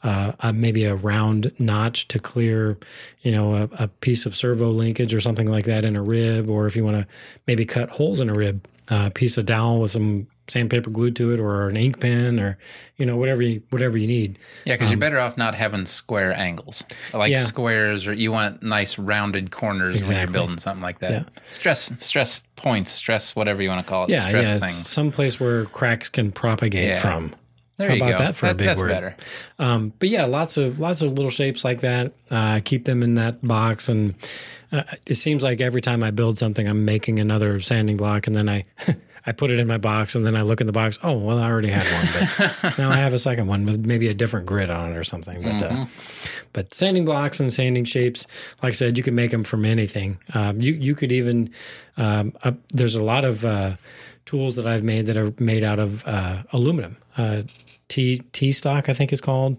uh, 0.05 0.33
a, 0.40 0.53
maybe 0.53 0.85
a 0.85 0.95
round 0.95 1.51
notch 1.59 2.07
to 2.09 2.19
clear, 2.21 2.79
you 3.23 3.33
know, 3.33 3.55
a, 3.55 3.69
a 3.85 3.88
piece 3.88 4.27
of 4.27 4.37
servo 4.37 4.71
linkage 4.71 5.12
or 5.14 5.21
something 5.21 5.51
like 5.51 5.64
that 5.64 5.85
in 5.85 5.97
a 5.97 6.03
rib, 6.03 6.49
or 6.49 6.67
if 6.67 6.77
you 6.77 6.85
want 6.85 6.97
to 6.99 7.07
maybe 7.47 7.64
cut 7.64 7.88
holes 7.88 8.21
in 8.21 8.29
a 8.29 8.35
rib, 8.35 8.64
a 8.88 9.11
piece 9.11 9.37
of 9.38 9.47
dowel 9.47 9.81
with 9.81 9.90
some 9.90 10.27
sandpaper 10.47 10.90
glued 10.90 11.17
to 11.17 11.33
it, 11.33 11.40
or 11.40 11.71
an 11.71 11.77
ink 11.79 12.01
pen, 12.01 12.38
or 12.38 12.59
you 12.99 13.07
know 13.07 13.17
whatever 13.17 13.40
you 13.40 13.62
whatever 13.71 13.97
you 13.97 14.07
need. 14.07 14.38
Yeah, 14.67 14.75
because 14.75 14.90
you're 14.90 14.99
better 15.01 15.19
off 15.19 15.38
not 15.38 15.55
having 15.55 15.87
square 15.87 16.35
angles, 16.35 16.85
like 17.14 17.23
Um, 17.29 17.31
Yeah. 17.31 17.38
squares, 17.38 18.07
or 18.07 18.12
you 18.12 18.31
want 18.31 18.62
nice 18.62 18.99
rounded 18.99 19.51
corners 19.51 20.07
when 20.07 20.19
you're 20.19 20.27
building 20.31 20.59
something 20.59 20.83
like 20.83 20.99
that. 20.99 21.11
Yeah. 21.12 21.23
Stress, 21.51 21.93
stress 21.99 22.43
points, 22.57 22.90
stress, 22.93 23.35
whatever 23.35 23.62
you 23.62 23.71
want 23.71 23.85
to 23.87 23.88
call 23.88 24.05
it. 24.05 24.11
Yeah, 24.11 24.29
stress 24.29 24.49
yeah, 24.53 24.59
things. 24.59 24.87
some 24.87 25.11
place 25.11 25.40
where 25.40 25.64
cracks 25.64 26.11
can 26.11 26.31
propagate 26.31 26.88
Yeah. 26.88 27.01
from. 27.01 27.35
There 27.77 27.89
How 27.89 27.95
you 27.95 28.03
about 28.03 28.19
go. 28.19 28.25
that 28.25 28.37
for 28.37 28.47
a 28.47 28.55
big 28.55 28.67
that's 28.67 28.81
word? 28.81 28.89
better. 28.89 29.17
Um, 29.59 29.93
but 29.99 30.09
yeah, 30.09 30.27
lots 30.27 30.57
of 30.57 30.79
lots 30.79 31.03
of 31.03 31.13
little 31.13 31.31
shapes 31.31 31.65
like 31.65 31.81
that. 31.81 32.13
Uh, 32.31 32.61
keep 32.65 32.85
them 32.85 33.03
in 33.03 33.15
that 33.15 33.47
box, 33.47 33.89
and 33.89 34.15
uh, 34.71 34.85
it 35.07 35.15
seems 35.15 35.43
like 35.43 35.61
every 35.61 35.81
time 35.81 36.05
I 36.05 36.11
build 36.13 36.39
something, 36.39 36.69
I'm 36.69 36.85
making 36.85 37.19
another 37.19 37.61
sanding 37.61 37.97
block, 37.97 38.29
and 38.29 38.37
then 38.37 38.49
I 38.49 38.65
I 39.27 39.33
put 39.33 39.51
it 39.51 39.59
in 39.59 39.67
my 39.67 39.79
box, 39.79 40.15
and 40.15 40.25
then 40.25 40.37
I 40.37 40.43
look 40.43 40.61
in 40.61 40.67
the 40.67 40.73
box. 40.73 40.99
Oh, 41.03 41.15
well, 41.15 41.39
I 41.39 41.51
already 41.51 41.71
had 41.71 41.87
one, 41.87 42.29
but 42.63 42.79
now 42.79 42.91
I 42.93 42.97
have 42.97 43.13
a 43.13 43.19
second 43.19 43.47
one 43.49 43.65
with 43.65 43.85
maybe 43.87 44.07
a 44.09 44.15
different 44.15 44.47
grid 44.47 44.71
on 44.71 44.93
it 44.93 44.97
or 44.97 45.03
something. 45.05 45.43
But 45.43 45.63
uh, 45.63 45.87
but 46.53 46.75
sanding 46.75 47.05
blocks 47.05 47.41
and 47.41 47.53
sanding 47.53 47.85
shapes, 47.87 48.27
like 48.63 48.71
I 48.71 48.75
said, 48.75 48.97
you 48.97 49.03
can 49.03 49.15
make 49.17 49.31
them 49.33 49.43
from 49.43 49.65
anything. 49.65 50.19
Um, 50.35 50.61
you 50.61 50.75
you 50.75 50.95
could 50.95 51.11
even 51.11 51.51
um, 51.97 52.35
uh, 52.45 52.53
there's 52.73 52.95
a 52.97 53.03
lot 53.03 53.25
of 53.25 53.45
uh, 53.45 53.77
tools 54.25 54.57
that 54.57 54.67
I've 54.67 54.83
made 54.83 55.07
that 55.07 55.17
are 55.17 55.33
made 55.39 55.65
out 55.65 55.79
of 55.79 56.07
uh, 56.07 56.43
aluminum. 56.53 56.97
Uh, 57.17 57.43
T 57.89 58.23
T 58.33 58.53
stock, 58.53 58.89
I 58.89 58.95
think 58.95 59.13
it's 59.13 59.21
called, 59.21 59.57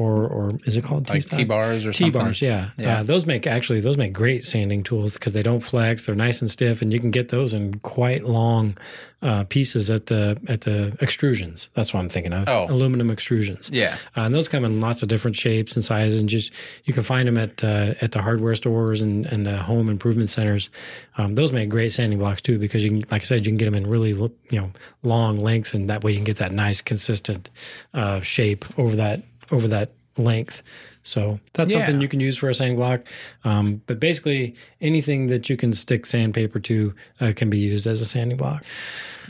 or 0.00 0.26
or 0.26 0.52
is 0.64 0.76
it 0.78 0.82
called 0.82 1.06
T 1.06 1.14
Like? 1.14 1.24
T 1.24 1.44
bars 1.44 1.84
or 1.84 1.92
T 1.92 2.08
bars, 2.08 2.40
yeah. 2.40 2.70
Yeah. 2.78 3.00
Uh, 3.00 3.02
those 3.02 3.26
make 3.26 3.46
actually 3.46 3.80
those 3.80 3.98
make 3.98 4.14
great 4.14 4.44
sanding 4.44 4.82
tools 4.82 5.12
because 5.12 5.34
they 5.34 5.42
don't 5.42 5.60
flex. 5.60 6.06
They're 6.06 6.14
nice 6.14 6.40
and 6.40 6.50
stiff, 6.50 6.80
and 6.80 6.90
you 6.90 6.98
can 6.98 7.10
get 7.10 7.28
those 7.28 7.52
in 7.52 7.78
quite 7.80 8.24
long 8.24 8.78
uh, 9.20 9.44
pieces 9.44 9.90
at 9.90 10.06
the 10.06 10.40
at 10.48 10.62
the 10.62 10.96
extrusions. 11.00 11.68
That's 11.74 11.92
what 11.92 12.00
I'm 12.00 12.08
thinking 12.08 12.32
of. 12.32 12.48
Oh. 12.48 12.66
aluminum 12.70 13.10
extrusions. 13.10 13.68
Yeah. 13.70 13.96
Uh, 14.16 14.22
and 14.22 14.34
those 14.34 14.48
come 14.48 14.64
in 14.64 14.80
lots 14.80 15.02
of 15.02 15.10
different 15.10 15.36
shapes 15.36 15.76
and 15.76 15.84
sizes, 15.84 16.20
and 16.20 16.30
just 16.30 16.52
you 16.84 16.94
can 16.94 17.02
find 17.02 17.28
them 17.28 17.36
at 17.36 17.62
uh, 17.62 17.94
at 18.00 18.12
the 18.12 18.22
hardware 18.22 18.54
stores 18.54 19.02
and 19.02 19.26
and 19.26 19.44
the 19.44 19.58
home 19.58 19.90
improvement 19.90 20.30
centers. 20.30 20.70
Um, 21.18 21.34
those 21.34 21.52
make 21.52 21.68
great 21.68 21.92
sanding 21.92 22.18
blocks 22.18 22.40
too 22.40 22.58
because 22.58 22.82
you 22.82 22.90
can, 22.90 23.00
like 23.10 23.20
I 23.20 23.24
said, 23.24 23.44
you 23.44 23.50
can 23.50 23.58
get 23.58 23.66
them 23.66 23.74
in 23.74 23.86
really 23.86 24.12
you 24.12 24.60
know 24.60 24.70
long 25.02 25.36
lengths, 25.36 25.74
and 25.74 25.90
that 25.90 26.02
way 26.02 26.12
you 26.12 26.16
can 26.16 26.24
get 26.24 26.38
that 26.38 26.52
nice 26.52 26.80
consistent 26.80 27.50
uh, 27.92 28.22
shape 28.22 28.64
over 28.78 28.96
that 28.96 29.24
over 29.50 29.68
that 29.68 29.90
length. 30.16 30.62
So 31.02 31.40
that's 31.54 31.72
Yeah. 31.72 31.78
something 31.78 32.00
you 32.00 32.08
can 32.08 32.20
use 32.20 32.36
for 32.36 32.48
a 32.48 32.54
sanding 32.54 32.76
block. 32.76 33.00
Um, 33.44 33.80
but 33.86 33.98
basically, 34.00 34.54
anything 34.80 35.28
that 35.28 35.48
you 35.48 35.56
can 35.56 35.72
stick 35.72 36.06
sandpaper 36.06 36.58
to 36.60 36.94
uh, 37.20 37.32
can 37.34 37.48
be 37.50 37.58
used 37.58 37.86
as 37.86 38.00
a 38.00 38.06
sanding 38.06 38.36
block. 38.36 38.64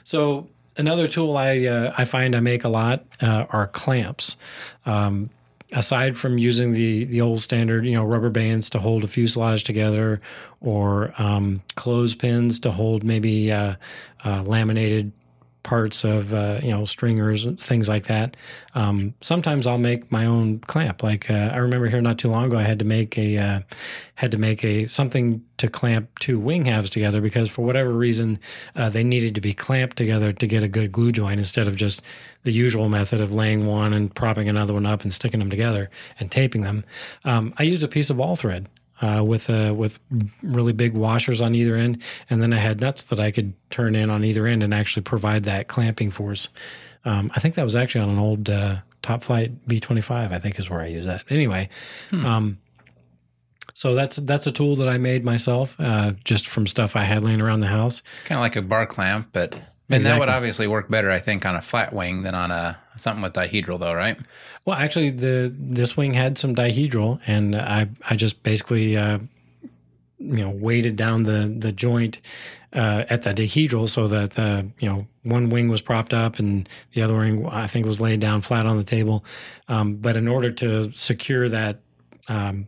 So 0.04 0.48
another 0.76 1.06
tool 1.06 1.36
I 1.36 1.66
uh, 1.66 1.94
I 1.96 2.04
find 2.04 2.34
I 2.34 2.40
make 2.40 2.64
a 2.64 2.68
lot 2.68 3.04
uh, 3.22 3.46
are 3.50 3.66
clamps. 3.66 4.36
Um, 4.86 5.30
aside 5.72 6.16
from 6.16 6.38
using 6.38 6.72
the 6.72 7.04
the 7.04 7.20
old 7.20 7.40
standard, 7.40 7.86
you 7.86 7.92
know, 7.92 8.04
rubber 8.04 8.30
bands 8.30 8.68
to 8.70 8.78
hold 8.80 9.04
a 9.04 9.08
fuselage 9.08 9.62
together, 9.62 10.20
or 10.60 11.14
um, 11.18 11.62
clothespins 11.76 12.58
to 12.60 12.72
hold 12.72 13.04
maybe 13.04 13.52
uh, 13.52 13.74
uh, 14.24 14.42
laminated 14.42 15.12
parts 15.62 16.04
of 16.04 16.32
uh, 16.32 16.60
you 16.62 16.70
know 16.70 16.84
stringers 16.84 17.46
things 17.58 17.88
like 17.88 18.04
that. 18.04 18.36
Um, 18.74 19.14
sometimes 19.20 19.66
i'll 19.66 19.78
make 19.78 20.10
my 20.10 20.26
own 20.26 20.60
clamp. 20.60 21.02
Like 21.02 21.30
uh, 21.30 21.50
i 21.52 21.56
remember 21.56 21.86
here 21.86 22.00
not 22.00 22.18
too 22.18 22.30
long 22.30 22.46
ago 22.46 22.58
i 22.58 22.62
had 22.62 22.78
to 22.78 22.84
make 22.84 23.18
a 23.18 23.38
uh, 23.38 23.60
had 24.14 24.30
to 24.30 24.38
make 24.38 24.64
a 24.64 24.86
something 24.86 25.42
to 25.56 25.68
clamp 25.68 26.18
two 26.18 26.38
wing 26.38 26.64
halves 26.64 26.90
together 26.90 27.20
because 27.20 27.50
for 27.50 27.64
whatever 27.64 27.92
reason 27.92 28.38
uh, 28.76 28.88
they 28.88 29.04
needed 29.04 29.34
to 29.34 29.40
be 29.40 29.52
clamped 29.52 29.96
together 29.96 30.32
to 30.32 30.46
get 30.46 30.62
a 30.62 30.68
good 30.68 30.90
glue 30.92 31.12
joint 31.12 31.38
instead 31.38 31.68
of 31.68 31.76
just 31.76 32.02
the 32.44 32.52
usual 32.52 32.88
method 32.88 33.20
of 33.20 33.32
laying 33.34 33.66
one 33.66 33.92
and 33.92 34.14
propping 34.14 34.48
another 34.48 34.72
one 34.72 34.86
up 34.86 35.02
and 35.02 35.12
sticking 35.12 35.40
them 35.40 35.50
together 35.50 35.90
and 36.18 36.30
taping 36.30 36.62
them. 36.62 36.84
Um, 37.24 37.52
i 37.58 37.62
used 37.62 37.82
a 37.82 37.88
piece 37.88 38.10
of 38.10 38.16
ball 38.16 38.36
thread 38.36 38.68
uh, 39.00 39.22
with 39.24 39.50
uh, 39.50 39.74
with 39.76 39.98
really 40.42 40.72
big 40.72 40.94
washers 40.94 41.40
on 41.40 41.54
either 41.54 41.76
end, 41.76 42.02
and 42.28 42.42
then 42.42 42.52
I 42.52 42.58
had 42.58 42.80
nuts 42.80 43.04
that 43.04 43.20
I 43.20 43.30
could 43.30 43.54
turn 43.70 43.94
in 43.94 44.10
on 44.10 44.24
either 44.24 44.46
end 44.46 44.62
and 44.62 44.74
actually 44.74 45.02
provide 45.02 45.44
that 45.44 45.68
clamping 45.68 46.10
force. 46.10 46.48
Um, 47.04 47.30
I 47.34 47.40
think 47.40 47.54
that 47.54 47.64
was 47.64 47.76
actually 47.76 48.02
on 48.02 48.10
an 48.10 48.18
old 48.18 48.50
uh, 48.50 48.76
Top 49.02 49.24
Flite 49.24 49.66
B25. 49.66 50.32
I 50.32 50.38
think 50.38 50.58
is 50.58 50.68
where 50.68 50.80
I 50.80 50.86
use 50.86 51.06
that. 51.06 51.24
Anyway, 51.30 51.68
hmm. 52.10 52.26
um, 52.26 52.58
so 53.74 53.94
that's 53.94 54.16
that's 54.16 54.46
a 54.46 54.52
tool 54.52 54.76
that 54.76 54.88
I 54.88 54.98
made 54.98 55.24
myself, 55.24 55.74
uh, 55.78 56.12
just 56.24 56.46
from 56.46 56.66
stuff 56.66 56.96
I 56.96 57.04
had 57.04 57.24
laying 57.24 57.40
around 57.40 57.60
the 57.60 57.68
house. 57.68 58.02
Kind 58.24 58.38
of 58.38 58.42
like 58.42 58.56
a 58.56 58.62
bar 58.62 58.86
clamp, 58.86 59.28
but 59.32 59.54
and 59.90 59.96
exactly. 59.96 60.02
that 60.02 60.20
would 60.20 60.28
obviously 60.28 60.66
work 60.68 60.88
better, 60.88 61.10
I 61.10 61.18
think, 61.18 61.44
on 61.44 61.56
a 61.56 61.60
flat 61.60 61.92
wing 61.92 62.22
than 62.22 62.34
on 62.34 62.50
a 62.50 62.78
something 63.00 63.22
with 63.22 63.32
dihedral, 63.32 63.78
though, 63.78 63.94
right? 63.94 64.18
Well, 64.64 64.76
actually, 64.76 65.10
the 65.10 65.54
this 65.56 65.96
wing 65.96 66.14
had 66.14 66.38
some 66.38 66.54
dihedral, 66.54 67.20
and 67.26 67.56
I 67.56 67.88
I 68.08 68.16
just 68.16 68.42
basically 68.42 68.96
uh, 68.96 69.18
you 70.18 70.36
know 70.36 70.50
weighted 70.50 70.96
down 70.96 71.22
the 71.24 71.54
the 71.56 71.72
joint 71.72 72.20
uh, 72.72 73.04
at 73.08 73.22
the 73.22 73.34
dihedral 73.34 73.88
so 73.88 74.06
that 74.06 74.30
the 74.32 74.70
you 74.78 74.88
know 74.88 75.06
one 75.22 75.48
wing 75.48 75.68
was 75.68 75.80
propped 75.80 76.14
up 76.14 76.38
and 76.38 76.68
the 76.92 77.02
other 77.02 77.16
wing 77.16 77.46
I 77.46 77.66
think 77.66 77.86
was 77.86 78.00
laid 78.00 78.20
down 78.20 78.42
flat 78.42 78.66
on 78.66 78.76
the 78.76 78.84
table. 78.84 79.24
Um, 79.68 79.96
but 79.96 80.16
in 80.16 80.28
order 80.28 80.50
to 80.52 80.92
secure 80.92 81.48
that 81.48 81.80
um, 82.28 82.66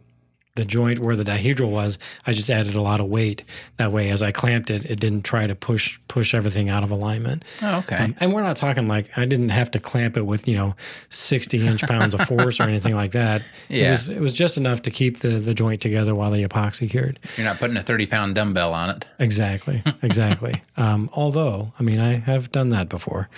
the 0.55 0.65
joint 0.65 0.99
where 0.99 1.17
the 1.17 1.25
dihedral 1.25 1.71
was, 1.71 1.99
I 2.27 2.33
just 2.33 2.51
added 2.51 2.75
a 2.75 2.83
lot 2.83 3.01
of 3.01 3.07
weight. 3.07 3.43
That 3.79 3.91
way, 3.91 4.11
as 4.11 4.23
I 4.23 4.33
clamped 4.33 4.71
it, 4.71 4.85
it 4.85 5.01
didn't 5.01 5.23
try 5.23 5.47
to 5.47 5.55
push 5.55 5.99
push 6.09 6.35
everything 6.35 6.69
out 6.69 6.85
of 6.85 6.91
alignment. 6.91 7.45
Oh, 7.63 7.79
okay. 7.79 7.97
Um, 7.97 8.17
and 8.21 8.33
we're 8.35 8.43
not 8.43 8.57
talking 8.57 8.87
like 8.87 9.17
I 9.17 9.25
didn't 9.25 9.49
have 9.49 9.71
to 9.73 9.81
clamp 9.81 10.17
it 10.17 10.23
with 10.23 10.47
you 10.47 10.57
know 10.57 10.75
sixty 11.09 11.67
inch 11.67 11.83
pounds 11.83 12.15
of 12.15 12.21
force 12.29 12.61
or 12.61 12.65
anything 12.65 12.95
like 12.95 13.13
that. 13.13 13.43
Yeah. 13.69 13.87
It 13.87 13.89
was 13.91 14.09
it 14.11 14.21
was 14.21 14.33
just 14.33 14.59
enough 14.59 14.83
to 14.83 14.91
keep 14.91 15.19
the 15.19 15.29
the 15.29 15.55
joint 15.55 15.81
together 15.81 16.15
while 16.15 16.31
the 16.31 16.45
epoxy 16.45 16.89
cured. 16.89 17.19
You're 17.37 17.47
not 17.47 17.59
putting 17.59 17.77
a 17.79 17.83
thirty 17.83 18.07
pound 18.07 18.35
dumbbell 18.35 18.75
on 18.75 18.91
it. 18.91 19.07
Exactly. 19.19 19.83
Exactly. 20.03 20.61
um, 20.77 21.09
although, 21.15 21.73
I 21.81 21.83
mean, 21.83 21.99
I 21.99 22.15
have 22.17 22.53
done 22.53 22.69
that 22.71 22.89
before 22.89 23.31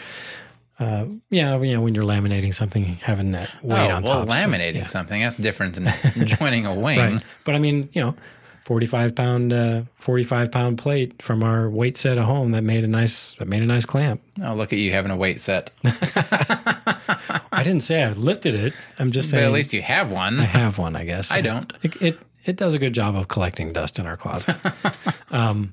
uh, 0.79 1.07
yeah, 1.31 1.57
you 1.61 1.75
know, 1.75 1.81
when 1.81 1.95
you're 1.95 2.05
laminating 2.05 2.53
something, 2.53 2.85
having 2.85 3.31
that 3.33 3.55
weight 3.63 3.91
oh, 3.91 3.97
on 3.97 4.03
well, 4.03 4.21
top. 4.21 4.29
Well, 4.29 4.37
laminating 4.37 4.73
so, 4.73 4.79
yeah. 4.79 4.87
something 4.87 5.21
that's 5.21 5.37
different 5.37 5.75
than 5.75 5.87
joining 6.27 6.67
a 6.67 6.75
wing. 6.75 6.99
Right. 6.99 7.25
But 7.45 7.55
I 7.55 7.59
mean, 7.59 7.89
you 7.93 8.03
know, 8.03 8.17
45 8.65 9.15
pound, 9.15 9.53
uh, 9.53 9.83
45 9.97 10.51
pound 10.51 10.79
plate 10.79 11.23
from 11.23 11.45
our 11.45 11.69
weight 11.69 11.97
set 11.97 12.19
at 12.19 12.25
home 12.25 12.53
that 12.53 12.65
made 12.65 12.83
a 12.83 12.89
nice, 12.89 13.35
that 13.35 13.47
made 13.47 13.63
a 13.63 13.67
nice 13.67 13.85
clamp. 13.85 14.21
Oh, 14.43 14.55
look 14.55 14.73
at 14.73 14.79
you 14.79 14.91
having 14.91 15.13
a 15.13 15.17
weight 15.17 15.41
set. 15.41 15.71
I 15.85 17.63
didn't 17.63 17.83
say 17.83 18.03
I 18.03 18.13
lifted 18.13 18.55
it. 18.55 18.73
I'm 18.99 19.13
just 19.13 19.31
saying. 19.31 19.45
But 19.45 19.49
at 19.49 19.53
least 19.53 19.73
you 19.73 19.83
have 19.83 20.11
one. 20.11 20.41
I 20.41 20.45
have 20.45 20.79
one, 20.79 20.97
I 20.97 21.05
guess. 21.05 21.31
I 21.31 21.41
don't. 21.41 21.73
It, 21.83 22.03
it, 22.03 22.19
it 22.45 22.57
does 22.57 22.75
a 22.75 22.79
good 22.79 22.95
job 22.95 23.15
of 23.15 23.29
collecting 23.29 23.73
dust 23.73 23.99
in 23.99 24.07
our 24.07 24.17
closet. 24.17 24.57
um, 25.31 25.73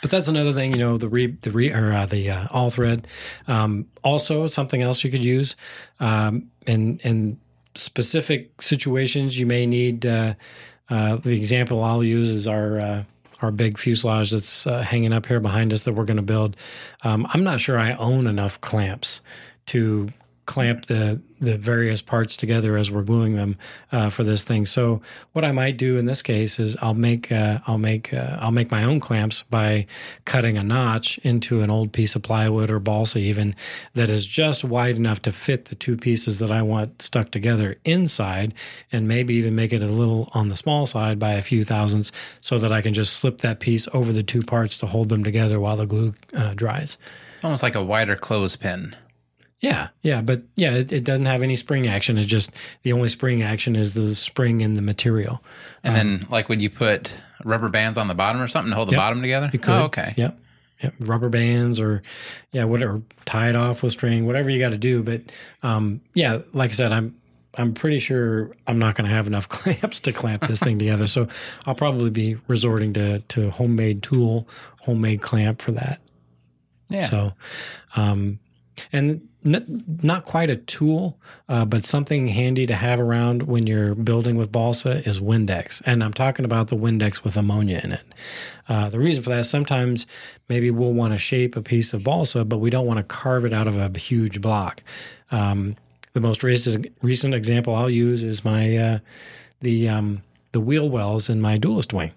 but 0.00 0.10
that's 0.10 0.28
another 0.28 0.52
thing, 0.52 0.72
you 0.72 0.78
know, 0.78 0.98
the 0.98 1.08
re, 1.08 1.26
the 1.26 1.50
re, 1.50 1.72
or 1.72 1.92
uh, 1.92 2.06
the 2.06 2.30
uh, 2.30 2.46
all 2.50 2.70
thread. 2.70 3.06
Um, 3.46 3.86
also, 4.04 4.46
something 4.46 4.82
else 4.82 5.02
you 5.02 5.10
could 5.10 5.24
use 5.24 5.56
um, 6.00 6.50
in 6.66 6.98
in 6.98 7.38
specific 7.74 8.62
situations, 8.62 9.38
you 9.38 9.46
may 9.46 9.66
need. 9.66 10.06
Uh, 10.06 10.34
uh 10.90 11.16
the 11.16 11.36
example 11.36 11.84
I'll 11.84 12.04
use 12.04 12.30
is 12.30 12.46
our 12.46 12.78
uh, 12.78 13.02
our 13.42 13.50
big 13.50 13.78
fuselage 13.78 14.30
that's 14.30 14.66
uh, 14.66 14.82
hanging 14.82 15.12
up 15.12 15.26
here 15.26 15.40
behind 15.40 15.72
us 15.72 15.84
that 15.84 15.92
we're 15.92 16.04
going 16.04 16.16
to 16.16 16.22
build. 16.22 16.56
Um, 17.02 17.26
I'm 17.32 17.44
not 17.44 17.60
sure 17.60 17.78
I 17.78 17.92
own 17.92 18.26
enough 18.26 18.60
clamps 18.60 19.20
to 19.66 20.08
clamp 20.46 20.86
the 20.86 21.20
the 21.40 21.56
various 21.56 22.02
parts 22.02 22.36
together 22.36 22.76
as 22.76 22.90
we're 22.90 23.02
gluing 23.02 23.34
them 23.34 23.56
uh, 23.92 24.10
for 24.10 24.24
this 24.24 24.44
thing. 24.44 24.66
So 24.66 25.00
what 25.32 25.44
I 25.44 25.52
might 25.52 25.76
do 25.76 25.96
in 25.96 26.06
this 26.06 26.22
case 26.22 26.58
is 26.58 26.76
I'll 26.82 26.94
make 26.94 27.30
uh, 27.30 27.60
I'll 27.66 27.78
make 27.78 28.12
uh, 28.12 28.38
I'll 28.40 28.50
make 28.50 28.70
my 28.70 28.84
own 28.84 29.00
clamps 29.00 29.42
by 29.50 29.86
cutting 30.24 30.58
a 30.58 30.62
notch 30.62 31.18
into 31.18 31.60
an 31.60 31.70
old 31.70 31.92
piece 31.92 32.14
of 32.14 32.22
plywood 32.22 32.70
or 32.70 32.78
balsa 32.78 33.18
even 33.18 33.54
that 33.94 34.10
is 34.10 34.26
just 34.26 34.64
wide 34.64 34.96
enough 34.96 35.22
to 35.22 35.32
fit 35.32 35.66
the 35.66 35.74
two 35.74 35.96
pieces 35.96 36.38
that 36.38 36.50
I 36.50 36.62
want 36.62 37.02
stuck 37.02 37.30
together 37.30 37.76
inside, 37.84 38.54
and 38.92 39.08
maybe 39.08 39.34
even 39.34 39.54
make 39.54 39.72
it 39.72 39.82
a 39.82 39.86
little 39.86 40.30
on 40.32 40.48
the 40.48 40.56
small 40.56 40.86
side 40.86 41.18
by 41.18 41.32
a 41.32 41.42
few 41.42 41.64
thousandths, 41.64 42.12
so 42.40 42.58
that 42.58 42.72
I 42.72 42.82
can 42.82 42.94
just 42.94 43.14
slip 43.14 43.38
that 43.38 43.60
piece 43.60 43.88
over 43.92 44.12
the 44.12 44.22
two 44.22 44.42
parts 44.42 44.78
to 44.78 44.86
hold 44.86 45.08
them 45.08 45.24
together 45.24 45.60
while 45.60 45.76
the 45.76 45.86
glue 45.86 46.14
uh, 46.34 46.54
dries. 46.54 46.96
It's 47.34 47.44
almost 47.44 47.62
like 47.62 47.74
a 47.74 47.82
wider 47.82 48.16
clothespin. 48.16 48.96
Yeah, 49.60 49.88
yeah, 50.02 50.20
but 50.22 50.42
yeah, 50.54 50.74
it, 50.74 50.92
it, 50.92 51.04
doesn't 51.04 51.26
have 51.26 51.42
any 51.42 51.56
spring 51.56 51.88
action. 51.88 52.16
It's 52.16 52.28
just 52.28 52.50
the 52.84 52.92
only 52.92 53.08
spring 53.08 53.42
action 53.42 53.74
is 53.74 53.94
the 53.94 54.14
spring 54.14 54.60
in 54.60 54.74
the 54.74 54.82
material. 54.82 55.42
And 55.82 55.96
um, 55.96 55.98
then, 55.98 56.28
like, 56.30 56.48
would 56.48 56.60
you 56.60 56.70
put 56.70 57.10
rubber 57.44 57.68
bands 57.68 57.98
on 57.98 58.06
the 58.06 58.14
bottom 58.14 58.40
or 58.40 58.46
something 58.46 58.70
to 58.70 58.76
hold 58.76 58.88
the 58.88 58.92
yep, 58.92 59.00
bottom 59.00 59.20
together? 59.20 59.50
You 59.52 59.58
could. 59.58 59.74
Oh, 59.74 59.84
okay. 59.84 60.14
Yep. 60.16 60.38
Yep. 60.82 60.94
Rubber 61.00 61.28
bands 61.28 61.80
or 61.80 62.02
yeah, 62.52 62.64
whatever, 62.64 63.02
tie 63.24 63.48
it 63.48 63.56
off 63.56 63.82
with 63.82 63.92
string, 63.92 64.26
whatever 64.26 64.48
you 64.48 64.60
got 64.60 64.70
to 64.70 64.78
do. 64.78 65.02
But 65.02 65.22
um, 65.64 66.02
yeah, 66.14 66.40
like 66.52 66.70
I 66.70 66.74
said, 66.74 66.92
I'm 66.92 67.16
I'm 67.56 67.74
pretty 67.74 67.98
sure 67.98 68.52
I'm 68.68 68.78
not 68.78 68.94
going 68.94 69.08
to 69.08 69.14
have 69.14 69.26
enough 69.26 69.48
clamps 69.48 69.98
to 70.00 70.12
clamp 70.12 70.42
this 70.42 70.60
thing 70.60 70.78
together. 70.78 71.08
So 71.08 71.26
I'll 71.66 71.74
probably 71.74 72.10
be 72.10 72.36
resorting 72.46 72.92
to 72.92 73.18
to 73.18 73.50
homemade 73.50 74.04
tool, 74.04 74.48
homemade 74.82 75.20
clamp 75.20 75.62
for 75.62 75.72
that. 75.72 76.00
Yeah. 76.90 77.06
So, 77.06 77.32
um, 77.96 78.38
and 78.92 79.27
not 79.44 80.24
quite 80.24 80.50
a 80.50 80.56
tool, 80.56 81.16
uh, 81.48 81.64
but 81.64 81.84
something 81.84 82.28
handy 82.28 82.66
to 82.66 82.74
have 82.74 82.98
around 82.98 83.44
when 83.44 83.66
you're 83.66 83.94
building 83.94 84.36
with 84.36 84.50
balsa 84.50 84.98
is 85.08 85.20
Windex. 85.20 85.80
And 85.86 86.02
I'm 86.02 86.12
talking 86.12 86.44
about 86.44 86.68
the 86.68 86.76
Windex 86.76 87.22
with 87.22 87.36
ammonia 87.36 87.80
in 87.84 87.92
it. 87.92 88.02
Uh, 88.68 88.90
the 88.90 88.98
reason 88.98 89.22
for 89.22 89.30
that 89.30 89.40
is 89.40 89.50
sometimes 89.50 90.06
maybe 90.48 90.70
we'll 90.70 90.92
want 90.92 91.12
to 91.12 91.18
shape 91.18 91.56
a 91.56 91.62
piece 91.62 91.94
of 91.94 92.04
balsa, 92.04 92.44
but 92.44 92.58
we 92.58 92.70
don't 92.70 92.86
want 92.86 92.98
to 92.98 93.04
carve 93.04 93.44
it 93.44 93.52
out 93.52 93.66
of 93.66 93.76
a 93.76 93.96
huge 93.98 94.40
block. 94.40 94.82
Um, 95.30 95.76
the 96.14 96.20
most 96.20 96.42
recent, 96.42 96.88
recent 97.02 97.32
example 97.32 97.74
I'll 97.74 97.90
use 97.90 98.24
is 98.24 98.44
my 98.44 98.76
uh, 98.76 98.98
the 99.60 99.88
um, 99.88 100.22
the 100.52 100.60
wheel 100.60 100.88
wells 100.88 101.28
in 101.28 101.40
my 101.40 101.58
duelist 101.58 101.92
wing. 101.92 102.12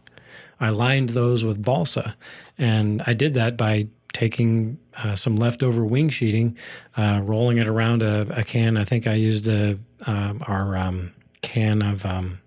I 0.60 0.69
lined 0.69 1.10
those 1.10 1.43
with 1.43 1.62
balsa, 1.62 2.15
and 2.57 3.01
I 3.05 3.13
did 3.13 3.34
that 3.34 3.57
by 3.57 3.88
taking 4.13 4.78
uh, 4.97 5.15
some 5.15 5.36
leftover 5.36 5.86
wing 5.86 6.10
sheeting, 6.10 6.58
uh, 6.97 7.21
rolling 7.24 7.58
it 7.58 7.67
around 7.67 8.04
a, 8.04 8.28
a, 8.32 8.43
can. 8.43 8.78
I 8.78 8.84
think 8.84 9.08
I 9.08 9.13
used 9.13 9.47
a, 9.47 9.80
uh, 10.06 10.34
our 10.41 10.76
um, 10.76 11.13
can 11.41 11.82
of 11.82 12.06
um, 12.06 12.39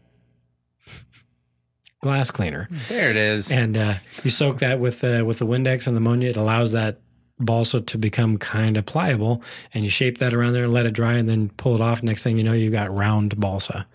glass 2.01 2.31
cleaner. 2.31 2.69
There 2.89 3.11
it 3.11 3.17
is. 3.17 3.51
And 3.51 3.77
uh, 3.77 3.95
you 4.23 4.31
soak 4.31 4.59
that 4.59 4.79
with 4.79 5.03
uh, 5.03 5.25
with 5.27 5.39
the 5.39 5.47
Windex 5.47 5.87
and 5.87 5.97
the 5.97 6.01
ammonia. 6.01 6.31
It 6.31 6.37
allows 6.37 6.73
that 6.73 7.01
balsa 7.39 7.81
to 7.81 7.99
become 7.99 8.39
kind 8.39 8.77
of 8.77 8.87
pliable, 8.87 9.43
and 9.73 9.85
you 9.85 9.91
shape 9.91 10.19
that 10.19 10.35
around 10.35 10.53
there 10.53 10.65
and 10.65 10.73
let 10.73 10.87
it 10.87 10.93
dry, 10.93 11.15
and 11.15 11.29
then 11.29 11.49
pull 11.57 11.75
it 11.75 11.81
off. 11.81 12.03
Next 12.03 12.23
thing 12.23 12.37
you 12.37 12.45
know, 12.45 12.53
you've 12.53 12.73
got 12.73 12.95
round 12.95 13.41
balsa. 13.41 13.87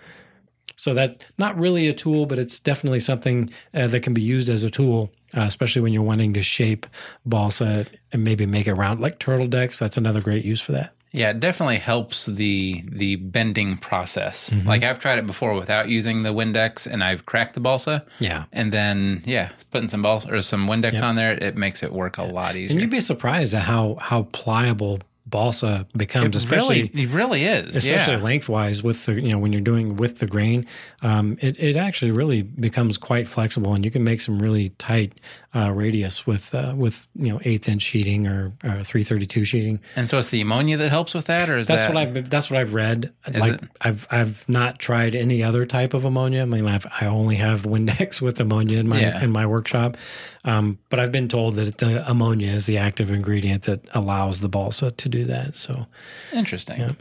So 0.80 0.94
that 0.94 1.26
not 1.38 1.60
really 1.60 1.90
a 1.90 1.94
tool, 1.94 2.26
but 2.26 2.40
it's 2.40 2.58
definitely 2.58 3.02
something 3.02 3.50
uh, 3.74 3.88
that 3.88 4.02
can 4.02 4.14
be 4.14 4.22
used 4.22 4.48
as 4.48 4.64
a 4.64 4.70
tool, 4.70 5.12
uh, 5.36 5.42
especially 5.42 5.82
when 5.82 5.92
you're 5.92 6.04
wanting 6.04 6.34
to 6.36 6.42
shape 6.42 6.88
balsa 7.26 7.86
and 8.14 8.24
maybe 8.24 8.46
make 8.46 8.66
it 8.66 8.74
round 8.76 9.02
like 9.02 9.20
turtle 9.20 9.48
decks. 9.48 9.78
That's 9.78 9.98
another 9.98 10.22
great 10.22 10.46
use 10.46 10.62
for 10.62 10.72
that. 10.72 10.94
Yeah, 11.12 11.32
it 11.32 11.40
definitely 11.40 11.80
helps 11.80 12.28
the 12.28 12.84
the 12.88 13.18
bending 13.18 13.78
process. 13.78 14.52
Mm-hmm. 14.52 14.68
Like 14.68 14.84
I've 14.84 15.00
tried 15.00 15.20
it 15.20 15.26
before 15.26 15.54
without 15.54 15.90
using 15.90 16.22
the 16.24 16.30
Windex, 16.30 16.88
and 16.88 17.04
I've 17.04 17.26
cracked 17.26 17.56
the 17.56 17.60
balsa. 17.60 18.06
Yeah, 18.20 18.46
and 18.54 18.72
then 18.72 19.24
yeah, 19.26 19.50
putting 19.72 19.88
some 19.90 20.02
balsa 20.02 20.32
or 20.32 20.42
some 20.42 20.68
Windex 20.68 20.94
yep. 20.94 21.04
on 21.04 21.16
there, 21.16 21.32
it 21.32 21.58
makes 21.58 21.84
it 21.84 21.92
work 21.92 22.20
a 22.20 22.24
lot 22.24 22.56
easier. 22.56 22.72
And 22.72 22.80
you'd 22.80 22.92
be 22.92 23.02
surprised 23.02 23.54
at 23.54 23.64
how 23.64 23.96
how 23.96 24.24
pliable 24.32 25.00
balsa 25.30 25.88
becomes, 25.96 26.36
especially 26.36 26.84
really, 26.84 27.04
it 27.04 27.10
really 27.10 27.44
is. 27.44 27.76
especially 27.76 28.16
yeah. 28.16 28.22
lengthwise 28.22 28.82
with 28.84 29.06
the 29.06 29.14
you 29.14 29.30
know 29.30 29.38
when 29.40 29.52
you're 29.54 29.62
doing 29.62 29.96
with 29.96 30.20
the 30.20 30.28
grain 30.28 30.66
um, 31.02 31.38
it, 31.42 31.60
it 31.60 31.76
actually 31.76 32.12
really 32.12 32.42
becomes 32.42 32.98
quite 32.98 33.28
flexible 33.28 33.74
and 33.74 33.86
you 33.86 33.92
can 33.92 34.04
make 34.04 34.22
some 34.22 34.40
really 34.40 34.70
tight 34.78 35.14
uh, 35.56 35.72
radius 35.72 36.28
with 36.28 36.54
uh, 36.54 36.74
with 36.78 37.08
you 37.16 37.32
know 37.32 37.40
eighth 37.44 37.68
inch 37.68 37.82
sheeting 37.82 38.28
or, 38.28 38.54
or 38.64 38.84
332 38.84 39.46
sheeting 39.46 39.80
And 39.96 40.08
so 40.08 40.20
it's 40.20 40.30
the 40.30 40.42
ammonia 40.42 40.78
that 40.78 40.90
helps 40.92 41.16
with 41.16 41.26
that, 41.26 41.50
or 41.50 41.58
is 41.58 41.68
that's 41.68 41.88
that 41.88 41.94
what 41.94 42.02
I've 42.18 42.30
that's 42.30 42.52
what 42.52 42.60
I've 42.60 42.74
read 42.76 43.12
like 43.34 43.54
it? 43.54 43.62
I've 43.82 44.08
I've 44.12 44.48
not 44.48 44.78
tried 44.78 45.16
any 45.16 45.42
other 45.42 45.66
type 45.66 45.94
of 45.96 46.06
ammonia 46.06 46.44
I 46.44 46.46
mean 46.46 46.68
I've, 46.68 46.86
I 47.02 47.08
only 47.08 47.38
have 47.38 47.64
Windex 47.64 48.22
with 48.26 48.40
ammonia 48.40 48.78
in 48.80 48.88
my 48.88 49.00
Yeah. 49.02 49.24
in 49.24 49.32
my 49.32 49.46
workshop 49.48 49.98
um, 50.46 50.78
but 50.90 51.00
I've 51.00 51.12
been 51.12 51.28
told 51.28 51.56
that 51.56 51.80
the 51.80 52.10
ammonia 52.10 52.52
is 52.52 52.66
the 52.68 52.78
active 52.78 53.12
ingredient 53.12 53.64
that 53.64 53.82
allows 53.96 54.42
the 54.42 54.50
balsa 54.50 54.92
to 54.92 55.10
do 55.10 55.26
that 55.26 55.56
so 55.56 55.88
interesting? 56.32 56.96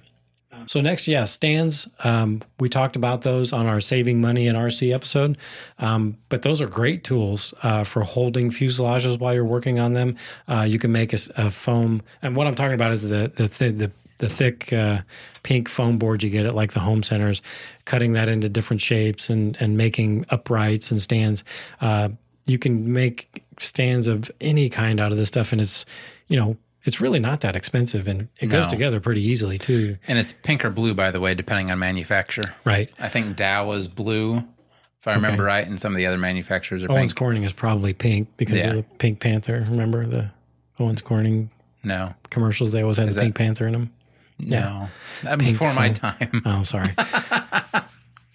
So 0.68 0.82
next, 0.82 1.08
yeah, 1.08 1.24
stands. 1.24 1.88
Um, 2.04 2.42
we 2.60 2.68
talked 2.68 2.94
about 2.94 3.22
those 3.22 3.54
on 3.54 3.66
our 3.66 3.80
saving 3.80 4.20
money 4.20 4.48
in 4.48 4.54
RC 4.54 4.92
episode, 4.92 5.38
um, 5.78 6.18
but 6.28 6.42
those 6.42 6.60
are 6.60 6.66
great 6.66 7.04
tools 7.04 7.54
uh, 7.62 7.84
for 7.84 8.02
holding 8.02 8.50
fuselages 8.50 9.18
while 9.18 9.32
you're 9.32 9.46
working 9.46 9.80
on 9.80 9.94
them. 9.94 10.16
Uh, 10.46 10.66
you 10.68 10.78
can 10.78 10.92
make 10.92 11.14
a 11.14 11.50
foam, 11.50 12.02
and 12.20 12.36
what 12.36 12.46
I'm 12.46 12.54
talking 12.54 12.74
about 12.74 12.90
is 12.90 13.08
the 13.08 13.32
the 13.34 13.48
th- 13.48 13.76
the, 13.76 13.90
the 14.18 14.28
thick 14.28 14.70
uh, 14.70 14.98
pink 15.42 15.70
foam 15.70 15.96
board 15.96 16.22
you 16.22 16.28
get 16.28 16.44
at 16.44 16.54
like 16.54 16.74
the 16.74 16.80
home 16.80 17.02
centers, 17.02 17.40
cutting 17.86 18.12
that 18.12 18.28
into 18.28 18.50
different 18.50 18.82
shapes 18.82 19.30
and 19.30 19.56
and 19.60 19.78
making 19.78 20.26
uprights 20.28 20.90
and 20.90 21.00
stands. 21.00 21.44
Uh, 21.80 22.10
you 22.44 22.58
can 22.58 22.92
make 22.92 23.42
stands 23.58 24.06
of 24.06 24.30
any 24.42 24.68
kind 24.68 25.00
out 25.00 25.12
of 25.12 25.18
this 25.18 25.28
stuff, 25.28 25.50
and 25.52 25.62
it's 25.62 25.86
you 26.28 26.36
know. 26.36 26.58
It's 26.88 27.02
really 27.02 27.18
not 27.18 27.40
that 27.42 27.54
expensive, 27.54 28.08
and 28.08 28.28
it 28.40 28.46
goes 28.46 28.66
together 28.66 28.98
pretty 28.98 29.20
easily 29.22 29.58
too. 29.58 29.98
And 30.08 30.18
it's 30.18 30.32
pink 30.32 30.64
or 30.64 30.70
blue, 30.70 30.94
by 30.94 31.10
the 31.10 31.20
way, 31.20 31.34
depending 31.34 31.70
on 31.70 31.78
manufacturer. 31.78 32.54
Right. 32.64 32.90
I 32.98 33.08
think 33.10 33.36
Dow 33.36 33.70
is 33.72 33.88
blue, 33.88 34.38
if 34.38 35.06
I 35.06 35.12
remember 35.12 35.42
right, 35.44 35.66
and 35.66 35.78
some 35.78 35.92
of 35.92 35.98
the 35.98 36.06
other 36.06 36.16
manufacturers 36.16 36.82
are 36.82 36.90
Owens 36.90 37.12
pink. 37.12 37.18
Corning 37.18 37.42
is 37.42 37.52
probably 37.52 37.92
pink 37.92 38.30
because 38.38 38.56
Yeah. 38.56 38.70
of 38.70 38.76
the 38.76 38.82
Pink 38.96 39.20
Panther. 39.20 39.66
Remember 39.68 40.06
the 40.06 40.30
Owens 40.78 41.02
Corning 41.02 41.50
No, 41.84 42.14
commercials? 42.30 42.72
They 42.72 42.80
always 42.80 42.96
had 42.96 43.10
the 43.10 43.12
that- 43.12 43.20
Pink 43.22 43.36
Panther 43.36 43.66
in 43.66 43.74
them. 43.74 43.90
no, 44.38 44.88
That 45.24 45.38
before 45.38 45.74
my 45.74 45.90
time. 45.90 46.42
Oh, 46.46 46.62
sorry. 46.62 46.94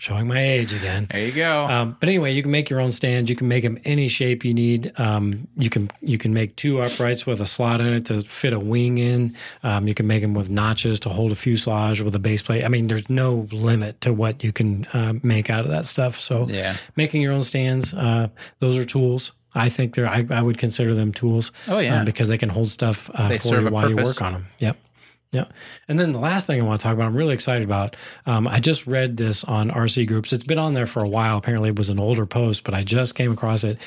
Showing 0.04 0.28
my 0.28 0.38
age 0.38 0.74
again. 0.74 1.08
There 1.10 1.22
you 1.22 1.32
go. 1.32 1.64
Um, 1.66 1.96
but 1.98 2.10
anyway, 2.10 2.34
you 2.34 2.42
can 2.42 2.52
make 2.52 2.70
your 2.70 2.82
own 2.82 2.92
stands. 2.92 3.30
You 3.30 3.38
can 3.38 3.48
make 3.48 3.64
them 3.64 3.80
any 3.86 4.10
shape 4.10 4.44
you 4.44 4.54
need. 4.54 4.92
Um, 5.00 5.48
you 5.58 5.70
can 5.70 5.90
you 6.02 6.18
can 6.18 6.34
make 6.34 6.58
two 6.58 6.82
uprights 6.82 7.26
with 7.26 7.40
a 7.40 7.46
slot 7.46 7.80
in 7.80 7.88
it 7.94 8.06
to 8.08 8.22
fit 8.24 8.52
a 8.52 8.60
wing 8.60 8.98
in. 8.98 9.34
Um, 9.64 9.88
you 9.88 9.94
can 9.94 10.06
make 10.06 10.22
them 10.22 10.34
with 10.34 10.50
notches 10.50 11.00
to 11.02 11.10
hold 11.10 11.32
a 11.32 11.36
fuselage 11.36 12.02
with 12.02 12.14
a 12.16 12.20
base 12.20 12.42
plate. 12.42 12.66
I 12.66 12.68
mean, 12.68 12.88
there's 12.88 13.10
no 13.10 13.48
limit 13.54 14.02
to 14.02 14.12
what 14.12 14.44
you 14.44 14.52
can 14.52 14.84
uh, 14.88 15.14
make 15.24 15.50
out 15.50 15.64
of 15.64 15.72
that 15.72 15.86
stuff. 15.86 16.20
So 16.20 16.48
Yeah. 16.50 16.76
making 16.98 17.22
your 17.22 17.32
own 17.32 17.44
stands, 17.46 17.94
uh, 17.94 18.28
those 18.60 18.78
are 18.78 18.84
tools. 18.84 19.32
I 19.56 19.70
think 19.70 19.96
they're. 19.96 20.10
I, 20.10 20.26
I 20.32 20.42
would 20.42 20.58
consider 20.58 20.94
them 20.96 21.14
tools. 21.14 21.54
Oh, 21.70 21.80
yeah. 21.80 22.00
um, 22.00 22.06
because 22.06 22.28
they 22.28 22.38
can 22.38 22.50
hold 22.50 22.68
stuff 22.68 23.10
uh, 23.14 23.38
for 23.38 23.62
you 23.62 23.70
while 23.70 23.90
you 23.90 23.96
work 23.96 24.22
on 24.22 24.34
them. 24.34 24.48
Yep. 24.60 24.76
Yeah. 25.34 25.46
And 25.88 26.00
then 26.00 26.12
the 26.14 26.20
last 26.20 26.46
thing 26.48 26.62
I 26.62 26.64
want 26.64 26.80
to 26.80 26.84
talk 26.84 26.94
about, 26.94 27.08
I'm 27.08 27.18
really 27.18 27.34
excited 27.34 27.64
about. 27.64 27.96
Um, 28.28 28.48
I 28.48 28.60
just 28.60 28.86
read 28.88 29.18
this 29.18 29.44
on 29.44 29.70
RC 29.72 30.08
Groups. 30.08 30.32
It's 30.32 30.44
been 30.44 30.60
on 30.60 30.74
there 30.74 30.86
for 30.86 31.04
a 31.04 31.10
while. 31.10 31.38
Apparently, 31.38 31.70
it 31.70 31.76
was 31.76 31.90
an 31.90 31.98
older 32.00 32.28
post, 32.28 32.64
but 32.64 32.76
I 32.76 32.84
just 32.84 33.16
came 33.16 33.32
across 33.32 33.64
it. 33.64 33.80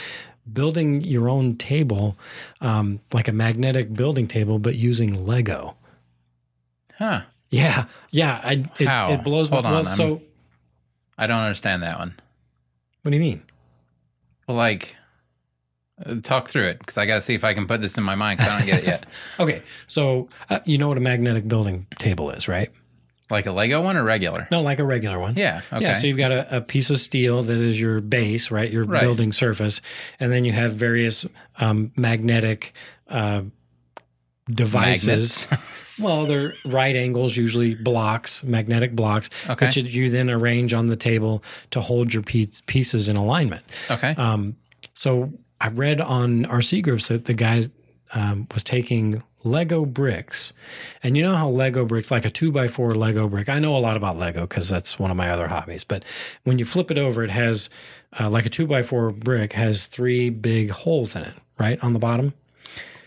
Building 0.52 1.02
your 1.02 1.28
own 1.28 1.56
table, 1.56 2.16
um, 2.60 2.98
like 3.12 3.28
a 3.28 3.32
magnetic 3.32 3.94
building 3.94 4.26
table, 4.28 4.58
but 4.58 4.74
using 4.74 5.24
Lego. 5.24 5.76
huh. 6.98 7.22
Yeah. 7.48 7.84
Yeah. 8.10 8.40
I, 8.42 8.64
it, 8.80 8.88
How? 8.88 9.12
it 9.12 9.22
blows 9.22 9.48
Hold 9.48 9.62
my 9.64 9.70
mind. 9.70 9.86
So, 9.86 10.20
I'm- 11.16 11.28
don't 11.28 11.42
understand 11.42 11.84
that 11.84 11.98
one. 11.98 12.14
what 13.02 13.10
do 13.12 13.16
you 13.16 13.22
mean? 13.22 13.42
Well, 14.48 14.56
like, 14.56 14.96
talk 16.22 16.48
through 16.48 16.68
it 16.68 16.78
because 16.78 16.98
I 16.98 17.06
got 17.06 17.14
to 17.16 17.20
see 17.20 17.34
if 17.34 17.42
I 17.44 17.54
can 17.54 17.66
put 17.66 17.80
this 17.80 17.96
in 17.98 18.04
my 18.04 18.14
mind 18.14 18.38
because 18.38 18.52
I 18.52 18.58
don't 18.58 18.66
get 18.66 18.78
it 18.80 18.86
yet. 18.86 19.06
Okay. 19.40 19.62
So, 19.86 20.28
uh, 20.50 20.60
you 20.64 20.78
know 20.78 20.88
what 20.88 20.96
a 20.98 21.00
magnetic 21.00 21.46
building 21.48 21.86
table 21.98 22.30
is, 22.30 22.48
right? 22.48 22.70
Like 23.28 23.46
a 23.46 23.52
Lego 23.52 23.82
one 23.82 23.96
or 23.96 24.04
regular? 24.04 24.46
No, 24.52 24.62
like 24.62 24.78
a 24.78 24.84
regular 24.84 25.18
one. 25.18 25.34
Yeah. 25.36 25.62
Okay. 25.72 25.82
Yeah, 25.84 25.92
so 25.94 26.06
you've 26.06 26.16
got 26.16 26.30
a, 26.32 26.58
a 26.58 26.60
piece 26.60 26.90
of 26.90 26.98
steel 27.00 27.42
that 27.42 27.56
is 27.56 27.80
your 27.80 28.00
base, 28.00 28.50
right? 28.52 28.70
Your 28.70 28.84
Right. 28.84 29.00
building 29.00 29.32
surface, 29.32 29.80
and 30.20 30.30
then 30.32 30.44
you 30.44 30.52
have 30.52 30.74
various 30.74 31.26
um, 31.58 31.90
magnetic 31.96 32.72
uh, 33.08 33.42
devices. 34.50 35.48
Well, 35.98 36.26
they're 36.26 36.52
right 36.66 36.94
angles, 36.94 37.38
usually 37.38 37.74
blocks, 37.74 38.44
magnetic 38.44 38.94
blocks, 38.94 39.30
Okay. 39.48 39.64
that 39.64 39.76
you, 39.76 39.84
you 39.84 40.10
then 40.10 40.28
arrange 40.28 40.74
on 40.74 40.88
the 40.88 40.96
table 40.96 41.42
to 41.70 41.80
hold 41.80 42.12
your 42.12 42.22
piece, 42.22 42.60
pieces 42.66 43.08
in 43.08 43.16
alignment. 43.16 43.64
okay. 43.90 44.10
Um, 44.18 44.56
so 44.92 45.32
I 45.60 45.68
read 45.68 46.00
on 46.00 46.44
RC 46.44 46.82
groups 46.82 47.08
that 47.08 47.24
the 47.24 47.34
guy 47.34 47.62
um, 48.14 48.46
was 48.52 48.62
taking 48.62 49.22
Lego 49.44 49.84
bricks, 49.84 50.52
and 51.02 51.16
you 51.16 51.22
know 51.22 51.34
how 51.34 51.48
Lego 51.48 51.84
bricks, 51.84 52.10
like 52.10 52.24
a 52.24 52.30
two 52.30 52.50
by 52.52 52.68
four 52.68 52.94
Lego 52.94 53.28
brick. 53.28 53.48
I 53.48 53.58
know 53.58 53.76
a 53.76 53.78
lot 53.78 53.96
about 53.96 54.16
Lego 54.18 54.42
because 54.42 54.68
that's 54.68 54.98
one 54.98 55.10
of 55.10 55.16
my 55.16 55.30
other 55.30 55.48
hobbies. 55.48 55.84
But 55.84 56.04
when 56.44 56.58
you 56.58 56.64
flip 56.64 56.90
it 56.90 56.98
over, 56.98 57.22
it 57.24 57.30
has 57.30 57.70
uh, 58.18 58.28
like 58.28 58.44
a 58.46 58.50
two 58.50 58.66
by 58.66 58.82
four 58.82 59.10
brick 59.12 59.52
has 59.54 59.86
three 59.86 60.30
big 60.30 60.70
holes 60.70 61.14
in 61.16 61.22
it, 61.22 61.34
right 61.58 61.82
on 61.82 61.92
the 61.92 61.98
bottom. 61.98 62.34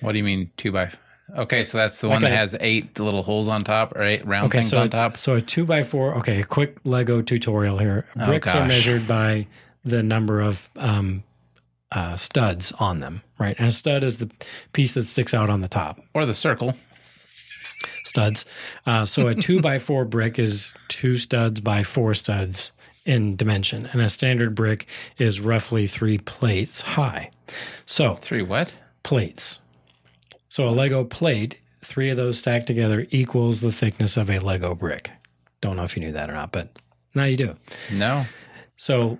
what 0.02 0.14
do 0.14 0.18
you 0.18 0.24
mean 0.24 0.50
two 0.58 0.72
by? 0.72 0.91
Okay, 1.36 1.64
so 1.64 1.78
that's 1.78 2.02
the 2.02 2.10
one 2.10 2.22
that 2.24 2.32
a- 2.32 2.36
has 2.36 2.56
eight 2.60 3.00
little 3.00 3.22
holes 3.22 3.47
on 3.47 3.64
top 3.64 3.95
or 3.95 4.02
eight 4.02 4.26
round 4.26 4.47
Okay, 4.47 4.60
things 4.60 4.72
so 4.72 4.82
on 4.82 4.89
top. 4.89 5.16
so 5.18 5.36
a 5.36 5.41
two 5.41 5.64
by 5.66 5.84
four. 5.84 6.16
Okay, 6.16 6.41
a 6.41 6.45
quick 6.45 6.78
Lego 6.86 7.22
tutorial 7.22 7.78
here. 7.78 8.06
Bricks 8.26 8.54
are 8.56 8.66
measured 8.66 9.08
by 9.08 9.45
the 9.86 10.02
number 10.02 10.41
of 10.41 10.70
um, 10.78 11.24
uh, 11.92 12.16
studs 12.16 12.72
on 12.74 13.00
them, 13.00 13.24
right? 13.40 13.56
And 13.58 13.68
a 13.68 13.72
stud 13.72 14.04
is 14.04 14.18
the 14.20 14.30
piece 14.74 14.94
that 14.94 15.06
sticks 15.06 15.34
out 15.34 15.50
on 15.50 15.62
the 15.62 15.68
top. 15.68 16.00
Or 16.14 16.26
the 16.26 16.34
circle. 16.34 16.76
studs. 18.04 18.46
Uh, 18.86 19.06
so 19.06 19.28
a 19.28 19.36
two 19.36 19.62
by 19.62 19.80
four 19.80 20.06
brick 20.06 20.38
is 20.40 20.74
two 20.88 21.18
studs 21.18 21.60
by 21.62 21.84
four 21.84 22.14
studs 22.14 22.72
in 23.06 23.36
dimension, 23.36 23.88
and 23.92 24.02
a 24.02 24.10
standard 24.10 24.54
brick 24.54 24.86
is 25.18 25.40
roughly 25.40 25.88
three 25.88 26.18
plates 26.18 26.82
high. 26.82 27.32
So 27.86 28.16
Three 28.16 28.42
what? 28.44 28.76
plates. 29.04 29.60
So 30.50 30.68
a 30.68 30.72
Lego 30.72 31.04
plate, 31.04 31.60
three 31.82 32.10
of 32.10 32.18
those 32.18 32.38
stacked 32.40 32.68
together 32.68 33.08
equals 33.10 33.62
the 33.62 33.72
thickness 33.72 34.18
of 34.18 34.30
a 34.30 34.40
Lego 34.40 34.76
brick. 34.76 35.12
Don't 35.62 35.76
know 35.76 35.84
if 35.84 35.96
you 35.96 36.02
knew 36.04 36.12
that 36.12 36.30
or 36.30 36.34
not, 36.34 36.52
but 36.52 36.80
now 37.16 37.24
you 37.24 37.38
do. 37.38 37.56
No. 37.94 38.26
So 38.76 39.18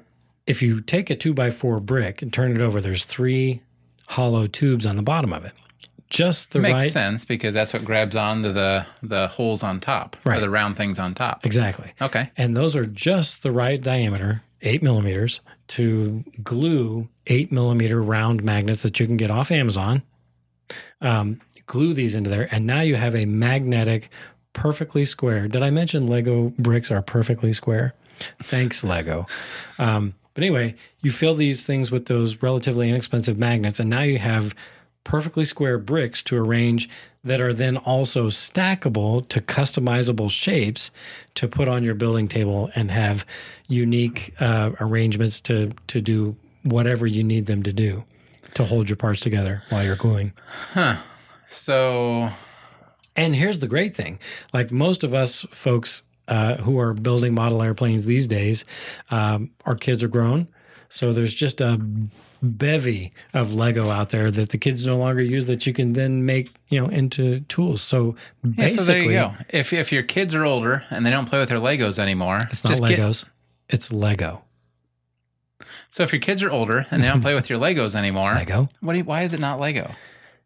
if 0.49 0.61
you 0.61 0.81
take 0.81 1.09
a 1.09 1.15
two 1.15 1.33
by 1.33 1.49
four 1.49 1.79
brick 1.79 2.21
and 2.21 2.33
turn 2.33 2.55
it 2.55 2.61
over, 2.61 2.81
there's 2.81 3.05
three 3.05 3.61
hollow 4.07 4.45
tubes 4.47 4.85
on 4.85 4.95
the 4.95 5.03
bottom 5.03 5.31
of 5.33 5.45
it. 5.45 5.53
Just 6.09 6.51
the 6.53 6.59
right. 6.61 6.71
Makes 6.73 6.83
right 6.85 6.91
sense 6.91 7.23
because 7.25 7.53
that's 7.53 7.71
what 7.71 7.85
grabs 7.85 8.15
onto 8.15 8.51
the 8.51 8.85
the 9.03 9.27
holes 9.27 9.61
on 9.61 9.79
top 9.79 10.15
or 10.25 10.31
Right. 10.31 10.41
the 10.41 10.49
round 10.49 10.75
things 10.75 10.97
on 10.97 11.13
top. 11.13 11.45
exactly. 11.45 11.93
Okay. 12.01 12.31
And 12.35 12.57
those 12.57 12.75
are 12.75 12.85
just 12.85 13.43
the 13.43 13.51
right 13.51 13.79
diameter, 13.79 14.41
eight 14.63 14.81
millimeters, 14.81 15.41
to 15.69 16.23
glue 16.41 17.07
eight 17.27 17.51
millimeter 17.51 18.01
round 18.01 18.43
magnets 18.43 18.81
that 18.81 18.99
you 18.99 19.05
can 19.05 19.17
get 19.17 19.29
off 19.29 19.51
Amazon. 19.51 20.01
Um, 21.01 21.41
glue 21.67 21.93
these 21.93 22.15
into 22.15 22.29
there, 22.31 22.47
and 22.51 22.65
now 22.65 22.81
you 22.81 22.95
have 22.95 23.15
a 23.15 23.25
magnetic, 23.25 24.09
perfectly 24.53 25.05
square. 25.05 25.47
Did 25.47 25.61
I 25.61 25.69
mention 25.69 26.07
Lego 26.07 26.49
bricks 26.57 26.89
are 26.89 27.01
perfectly 27.03 27.53
square? 27.53 27.93
Thanks, 28.41 28.83
Lego. 28.83 29.27
Um, 29.77 30.15
but 30.39 30.45
anyway, 30.45 30.73
you 31.01 31.11
fill 31.11 31.35
these 31.35 31.65
things 31.65 31.91
with 31.91 32.05
those 32.05 32.41
relatively 32.41 32.87
inexpensive 32.87 33.37
magnets, 33.37 33.77
and 33.77 33.89
now 33.89 34.03
you 34.03 34.19
have 34.19 34.55
perfectly 35.03 35.43
square 35.43 35.77
bricks 35.77 36.23
to 36.23 36.37
arrange 36.37 36.87
that 37.25 37.41
are 37.41 37.51
then 37.51 37.75
also 37.75 38.27
stackable 38.27 39.27
to 39.27 39.41
customizable 39.41 40.31
shapes 40.31 40.91
to 41.35 41.49
put 41.49 41.67
on 41.67 41.83
your 41.83 41.93
building 41.93 42.29
table 42.29 42.71
and 42.73 42.89
have 42.89 43.25
unique 43.67 44.33
uh, 44.39 44.71
arrangements 44.79 45.41
to 45.41 45.73
to 45.87 45.99
do 45.99 46.37
whatever 46.63 47.05
you 47.05 47.21
need 47.21 47.45
them 47.47 47.61
to 47.61 47.73
do 47.73 48.05
to 48.53 48.63
hold 48.63 48.87
your 48.87 48.95
parts 48.95 49.19
together 49.19 49.61
while 49.67 49.83
you're 49.83 49.97
gluing. 49.97 50.31
Huh? 50.71 51.01
So 51.47 52.29
And 53.13 53.35
here's 53.35 53.59
the 53.59 53.67
great 53.67 53.93
thing: 53.93 54.19
like 54.53 54.71
most 54.71 55.03
of 55.03 55.13
us 55.13 55.45
folks 55.51 56.03
uh, 56.30 56.55
who 56.57 56.80
are 56.80 56.93
building 56.93 57.34
model 57.34 57.61
airplanes 57.61 58.05
these 58.05 58.27
days, 58.27 58.63
um, 59.11 59.51
our 59.65 59.75
kids 59.75 60.03
are 60.03 60.07
grown, 60.07 60.47
so 60.89 61.11
there's 61.11 61.34
just 61.34 61.59
a 61.61 61.80
bevy 62.41 63.11
of 63.34 63.53
Lego 63.53 63.89
out 63.89 64.09
there 64.09 64.32
that 64.32 64.49
the 64.49 64.57
kids 64.57 64.86
no 64.86 64.97
longer 64.97 65.21
use 65.21 65.45
that 65.47 65.67
you 65.67 65.73
can 65.73 65.93
then 65.93 66.25
make 66.25 66.51
you 66.69 66.80
know 66.80 66.88
into 66.88 67.41
tools. 67.41 67.82
So 67.82 68.15
yeah, 68.43 68.51
basically, 68.55 68.86
so 68.86 68.91
there 68.93 69.01
you 69.01 69.09
go. 69.11 69.34
If 69.49 69.73
if 69.73 69.91
your 69.91 70.03
kids 70.03 70.34
are 70.34 70.45
older 70.45 70.84
and 70.89 71.05
they 71.05 71.09
don't 71.11 71.27
play 71.30 71.39
with 71.39 71.49
their 71.49 71.59
Legos 71.59 71.99
anymore, 71.99 72.39
it's 72.49 72.63
not 72.63 72.69
just 72.71 72.86
get 72.86 72.99
Legos, 72.99 73.25
it's 73.69 73.91
Lego. 73.91 74.43
So 75.89 76.03
if 76.03 76.13
your 76.13 76.21
kids 76.21 76.43
are 76.43 76.51
older 76.51 76.86
and 76.91 77.03
they 77.03 77.07
don't 77.07 77.21
play 77.27 77.36
with 77.36 77.49
your 77.49 77.59
Legos 77.59 77.95
anymore, 77.95 78.34
Lego. 78.34 78.69
what 78.80 78.93
do 78.93 78.99
you, 78.99 79.03
why 79.03 79.23
is 79.23 79.34
it 79.34 79.39
not 79.39 79.59
Lego? 79.59 79.93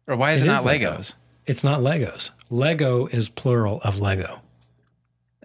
Or 0.06 0.16
why 0.16 0.32
is 0.32 0.40
It 0.40 0.46
it, 0.46 0.50
is 0.50 0.54
not 0.54 0.64
Lego. 0.64 0.92
Legos? 0.92 1.14
It's 1.46 1.62
not 1.64 1.80
Legos. 1.80 2.30
Lego 2.50 3.06
is 3.06 3.28
plural 3.28 3.80
of 3.82 4.00
Lego. 4.00 4.40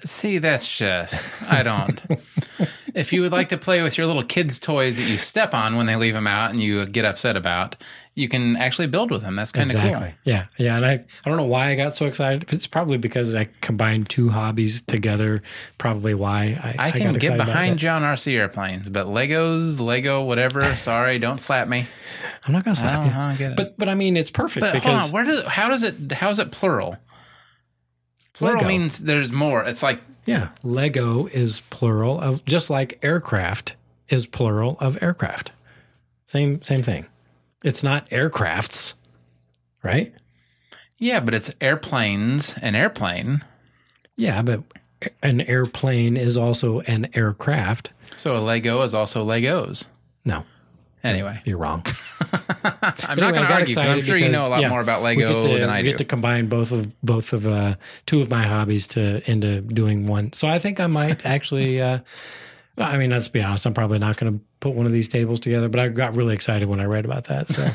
See, 0.03 0.37
that's 0.37 0.67
just, 0.67 1.51
I 1.51 1.63
don't. 1.63 1.99
if 2.95 3.13
you 3.13 3.21
would 3.21 3.31
like 3.31 3.49
to 3.49 3.57
play 3.57 3.81
with 3.81 3.97
your 3.97 4.07
little 4.07 4.23
kids' 4.23 4.59
toys 4.59 4.97
that 4.97 5.09
you 5.09 5.17
step 5.17 5.53
on 5.53 5.75
when 5.75 5.85
they 5.85 5.95
leave 5.95 6.13
them 6.13 6.27
out 6.27 6.51
and 6.51 6.59
you 6.59 6.85
get 6.85 7.05
upset 7.05 7.35
about, 7.35 7.75
you 8.15 8.27
can 8.27 8.57
actually 8.57 8.87
build 8.87 9.11
with 9.11 9.21
them. 9.21 9.35
That's 9.35 9.51
kind 9.51 9.69
of 9.69 9.75
Exactly. 9.75 10.13
Yeah. 10.25 10.45
Yeah. 10.57 10.75
And 10.75 10.85
I, 10.85 10.91
I 10.93 11.29
don't 11.29 11.37
know 11.37 11.45
why 11.45 11.69
I 11.69 11.75
got 11.75 11.95
so 11.95 12.05
excited. 12.05 12.51
It's 12.51 12.67
probably 12.67 12.97
because 12.97 13.33
I 13.33 13.47
combined 13.61 14.09
two 14.09 14.29
hobbies 14.29 14.81
together. 14.81 15.41
Probably 15.77 16.13
why 16.13 16.59
I, 16.61 16.71
cool. 16.71 16.81
I 16.81 16.87
I 16.87 16.91
can 16.91 17.13
got 17.13 17.21
get 17.21 17.37
behind 17.37 17.85
on 17.85 18.01
RC 18.01 18.33
airplanes, 18.33 18.89
but 18.89 19.07
Legos, 19.07 19.79
Lego, 19.79 20.23
whatever, 20.23 20.63
sorry, 20.75 21.17
don't 21.19 21.39
slap 21.39 21.67
me. 21.67 21.87
I'm 22.45 22.53
not 22.53 22.65
going 22.65 22.75
to 22.75 22.81
I 22.81 22.83
slap 22.83 23.05
you. 23.05 23.11
I 23.11 23.27
don't 23.29 23.37
get 23.37 23.51
it. 23.51 23.57
But, 23.57 23.77
but 23.77 23.87
I 23.87 23.95
mean, 23.95 24.17
it's 24.17 24.31
perfect 24.31 24.61
But 24.61 24.83
hold 24.83 24.99
on, 24.99 25.11
where 25.11 25.23
does 25.23 25.45
how 25.47 25.69
does 25.69 25.83
it 25.83 26.11
how 26.11 26.29
is 26.29 26.39
it 26.39 26.51
plural? 26.51 26.97
Plural 28.39 28.55
Lego. 28.55 28.67
means 28.67 28.99
there's 28.99 29.31
more. 29.31 29.63
It's 29.63 29.83
like 29.83 30.01
Yeah. 30.25 30.49
Lego 30.63 31.27
is 31.27 31.61
plural 31.69 32.19
of 32.19 32.43
just 32.45 32.69
like 32.69 32.97
aircraft 33.03 33.75
is 34.09 34.25
plural 34.25 34.75
of 34.79 34.97
aircraft. 35.01 35.51
Same 36.25 36.61
same 36.63 36.81
thing. 36.81 37.05
It's 37.63 37.83
not 37.83 38.09
aircrafts, 38.09 38.93
right? 39.83 40.13
yeah, 40.97 41.19
but 41.21 41.33
it's 41.33 41.51
airplanes, 41.61 42.55
an 42.61 42.75
airplane. 42.75 43.43
Yeah, 44.17 44.41
but 44.41 44.63
an 45.23 45.39
airplane 45.41 46.17
is 46.17 46.35
also 46.37 46.81
an 46.81 47.07
aircraft. 47.13 47.91
So 48.17 48.35
a 48.35 48.39
Lego 48.39 48.81
is 48.81 48.93
also 48.93 49.25
Legos. 49.25 49.87
No, 50.25 50.43
Anyway, 51.03 51.41
you're 51.45 51.57
wrong. 51.57 51.83
I'm 52.33 53.17
Anyway, 53.17 53.21
not 53.21 53.21
I 53.21 53.31
going 53.31 53.33
to 53.47 53.53
argue 53.53 53.67
because 53.67 53.77
I'm 53.77 54.01
sure 54.01 54.17
you 54.17 54.29
know 54.29 54.47
a 54.47 54.49
lot 54.49 54.61
yeah, 54.61 54.69
more 54.69 54.81
about 54.81 55.01
we 55.01 55.15
Lego 55.15 55.41
to, 55.41 55.59
than 55.59 55.69
I 55.69 55.77
we 55.77 55.83
do. 55.83 55.89
get 55.91 55.97
to 55.99 56.05
combine 56.05 56.47
both 56.47 56.71
of 56.71 56.99
both 57.01 57.31
of 57.33 57.47
uh, 57.47 57.75
two 58.05 58.19
of 58.21 58.29
my 58.29 58.43
hobbies 58.43 58.85
to 58.87 59.21
into 59.29 59.61
doing 59.61 60.07
one. 60.07 60.33
So 60.33 60.47
I 60.47 60.59
think 60.59 60.79
I 60.79 60.87
might 60.87 61.25
actually. 61.25 61.81
Uh, 61.81 61.99
I 62.77 62.95
mean, 62.97 63.09
let's 63.09 63.27
be 63.27 63.41
honest. 63.41 63.65
I'm 63.65 63.73
probably 63.73 63.99
not 63.99 64.15
going 64.15 64.31
to 64.31 64.39
put 64.61 64.73
one 64.73 64.85
of 64.85 64.93
these 64.93 65.09
tables 65.09 65.41
together, 65.41 65.67
but 65.67 65.81
I 65.81 65.89
got 65.89 66.15
really 66.15 66.33
excited 66.33 66.69
when 66.69 66.79
I 66.79 66.85
read 66.85 67.03
about 67.03 67.25
that. 67.25 67.49
So 67.49 67.69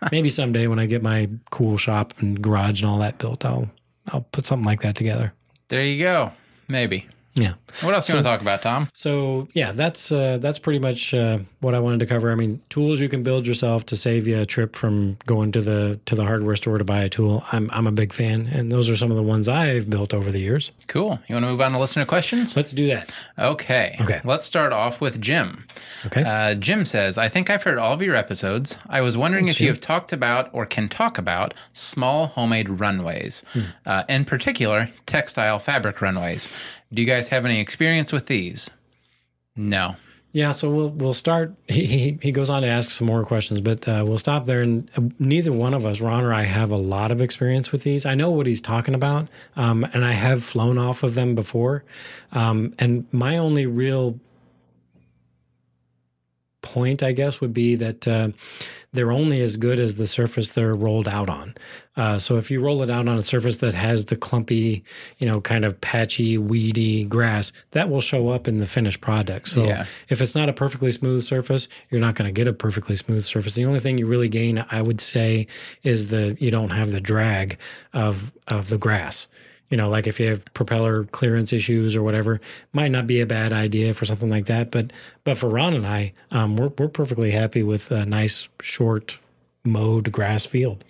maybe 0.12 0.28
someday 0.30 0.68
when 0.68 0.78
I 0.78 0.86
get 0.86 1.02
my 1.02 1.28
cool 1.50 1.76
shop 1.76 2.14
and 2.20 2.40
garage 2.40 2.82
and 2.82 2.88
all 2.88 3.00
that 3.00 3.18
built, 3.18 3.44
I'll 3.44 3.68
I'll 4.12 4.20
put 4.30 4.44
something 4.46 4.64
like 4.64 4.82
that 4.82 4.94
together. 4.94 5.32
there 5.68 5.82
you 5.82 6.00
go. 6.04 6.30
Maybe. 6.68 7.08
Yeah. 7.34 7.54
What 7.82 7.94
else 7.94 8.06
do 8.06 8.12
you 8.12 8.16
want 8.18 8.26
to 8.26 8.30
talk 8.30 8.40
about, 8.42 8.60
Tom? 8.60 8.88
So 8.92 9.48
yeah, 9.54 9.72
that's 9.72 10.12
uh, 10.12 10.36
that's 10.36 10.58
pretty 10.58 10.78
much 10.78 11.14
uh, 11.14 11.38
what 11.60 11.74
I 11.74 11.78
wanted 11.78 12.00
to 12.00 12.06
cover. 12.06 12.30
I 12.30 12.34
mean, 12.34 12.60
tools 12.68 13.00
you 13.00 13.08
can 13.08 13.22
build 13.22 13.46
yourself 13.46 13.86
to 13.86 13.96
save 13.96 14.26
you 14.26 14.38
a 14.38 14.44
trip 14.44 14.76
from 14.76 15.16
going 15.24 15.50
to 15.52 15.62
the 15.62 15.98
to 16.04 16.14
the 16.14 16.24
hardware 16.24 16.56
store 16.56 16.76
to 16.76 16.84
buy 16.84 17.00
a 17.04 17.08
tool. 17.08 17.42
I'm 17.50 17.70
I'm 17.72 17.86
a 17.86 17.92
big 17.92 18.12
fan, 18.12 18.48
and 18.52 18.70
those 18.70 18.90
are 18.90 18.96
some 18.96 19.10
of 19.10 19.16
the 19.16 19.22
ones 19.22 19.48
I've 19.48 19.88
built 19.88 20.12
over 20.12 20.30
the 20.30 20.40
years. 20.40 20.72
Cool. 20.88 21.18
You 21.26 21.34
want 21.34 21.44
to 21.44 21.50
move 21.50 21.60
on 21.62 21.72
to 21.72 21.78
listener 21.78 22.04
questions? 22.04 22.54
Let's 22.54 22.70
do 22.72 22.86
that. 22.88 23.10
Okay. 23.38 23.96
Okay. 24.02 24.20
Let's 24.24 24.44
start 24.44 24.74
off 24.74 25.00
with 25.00 25.18
Jim. 25.18 25.64
Okay. 26.04 26.22
Uh, 26.24 26.54
Jim 26.54 26.84
says, 26.84 27.16
I 27.16 27.28
think 27.30 27.48
I've 27.48 27.62
heard 27.62 27.78
all 27.78 27.94
of 27.94 28.02
your 28.02 28.14
episodes. 28.14 28.76
I 28.90 29.00
was 29.00 29.16
wondering 29.16 29.46
Thanks, 29.46 29.56
if 29.56 29.60
you 29.62 29.68
have 29.68 29.80
talked 29.80 30.12
about 30.12 30.50
or 30.52 30.66
can 30.66 30.88
talk 30.90 31.16
about 31.16 31.54
small 31.72 32.26
homemade 32.26 32.68
runways, 32.68 33.42
Hmm. 33.54 33.60
uh, 33.86 34.02
in 34.08 34.26
particular, 34.26 34.90
textile 35.06 35.58
fabric 35.58 36.02
runways. 36.02 36.48
Do 36.92 37.00
you 37.00 37.08
guys 37.08 37.28
have 37.28 37.46
any 37.46 37.60
experience 37.60 38.12
with 38.12 38.26
these? 38.26 38.70
No. 39.56 39.96
Yeah, 40.32 40.52
so 40.52 40.70
we'll 40.70 40.88
we'll 40.88 41.14
start. 41.14 41.54
He 41.68 42.18
he, 42.20 42.32
goes 42.32 42.50
on 42.50 42.62
to 42.62 42.68
ask 42.68 42.90
some 42.90 43.06
more 43.06 43.24
questions, 43.24 43.60
but 43.60 43.86
uh, 43.86 44.04
we'll 44.06 44.18
stop 44.18 44.46
there. 44.46 44.62
And 44.62 44.90
uh, 44.96 45.02
neither 45.18 45.52
one 45.52 45.74
of 45.74 45.84
us, 45.84 46.00
Ron 46.00 46.24
or 46.24 46.32
I, 46.32 46.42
have 46.42 46.70
a 46.70 46.76
lot 46.76 47.10
of 47.10 47.20
experience 47.20 47.72
with 47.72 47.82
these. 47.82 48.06
I 48.06 48.14
know 48.14 48.30
what 48.30 48.46
he's 48.46 48.60
talking 48.60 48.94
about, 48.94 49.28
um, 49.56 49.84
and 49.92 50.04
I 50.04 50.12
have 50.12 50.42
flown 50.42 50.78
off 50.78 51.02
of 51.02 51.14
them 51.14 51.34
before. 51.34 51.84
Um, 52.32 52.72
and 52.78 53.06
my 53.12 53.36
only 53.36 53.66
real 53.66 54.18
point, 56.62 57.02
I 57.02 57.12
guess, 57.12 57.40
would 57.40 57.52
be 57.52 57.74
that 57.76 58.08
uh, 58.08 58.28
they're 58.92 59.10
only 59.12 59.40
as 59.40 59.56
good 59.56 59.80
as 59.80 59.94
the 59.94 60.06
surface 60.06 60.52
they're 60.52 60.74
rolled 60.74 61.08
out 61.08 61.30
on. 61.30 61.54
Uh, 61.96 62.18
so 62.18 62.36
if 62.36 62.50
you 62.50 62.60
roll 62.60 62.82
it 62.82 62.90
out 62.90 63.08
on 63.08 63.16
a 63.16 63.22
surface 63.22 63.56
that 63.58 63.72
has 63.74 64.06
the 64.06 64.16
clumpy, 64.16 64.84
you 65.18 65.26
know, 65.26 65.40
kind 65.40 65.64
of 65.64 65.80
patchy, 65.80 66.36
weedy 66.36 67.04
grass, 67.04 67.52
that 67.70 67.88
will 67.88 68.00
show 68.02 68.28
up 68.28 68.46
in 68.46 68.58
the 68.58 68.66
finished 68.66 69.00
product. 69.00 69.48
So 69.48 69.64
Yeah. 69.64 69.86
if 70.10 70.20
it's 70.20 70.34
not 70.34 70.48
a 70.50 70.52
perfectly 70.52 70.90
smooth 70.90 71.22
surface, 71.24 71.68
you're 71.90 72.00
not 72.02 72.14
going 72.16 72.28
to 72.28 72.32
get 72.32 72.46
a 72.48 72.52
perfectly 72.52 72.96
smooth 72.96 73.22
surface. 73.22 73.54
The 73.54 73.64
only 73.64 73.80
thing 73.80 73.96
you 73.98 74.06
really 74.06 74.28
gain, 74.28 74.64
I 74.70 74.82
would 74.82 75.00
say, 75.00 75.46
is 75.82 76.08
the 76.08 76.36
you 76.38 76.50
don't 76.50 76.70
have 76.70 76.92
the 76.92 77.00
drag 77.00 77.58
of 77.94 78.30
of 78.48 78.68
the 78.68 78.78
grass. 78.78 79.26
You 79.72 79.78
know, 79.78 79.88
like 79.88 80.06
if 80.06 80.20
you 80.20 80.28
have 80.28 80.44
propeller 80.52 81.04
clearance 81.04 81.50
issues 81.50 81.96
or 81.96 82.02
whatever, 82.02 82.42
might 82.74 82.90
not 82.90 83.06
be 83.06 83.20
a 83.20 83.26
bad 83.26 83.54
idea 83.54 83.94
for 83.94 84.04
something 84.04 84.28
like 84.28 84.44
that. 84.44 84.70
But 84.70 84.92
but 85.24 85.38
for 85.38 85.48
Ron 85.48 85.72
and 85.72 85.86
I, 85.86 86.12
um, 86.30 86.56
we're 86.56 86.68
we're 86.78 86.88
perfectly 86.88 87.30
happy 87.30 87.62
with 87.62 87.90
a 87.90 88.04
nice 88.04 88.50
short 88.60 89.18
mowed 89.64 90.10
grass 90.12 90.44
field. 90.46 90.84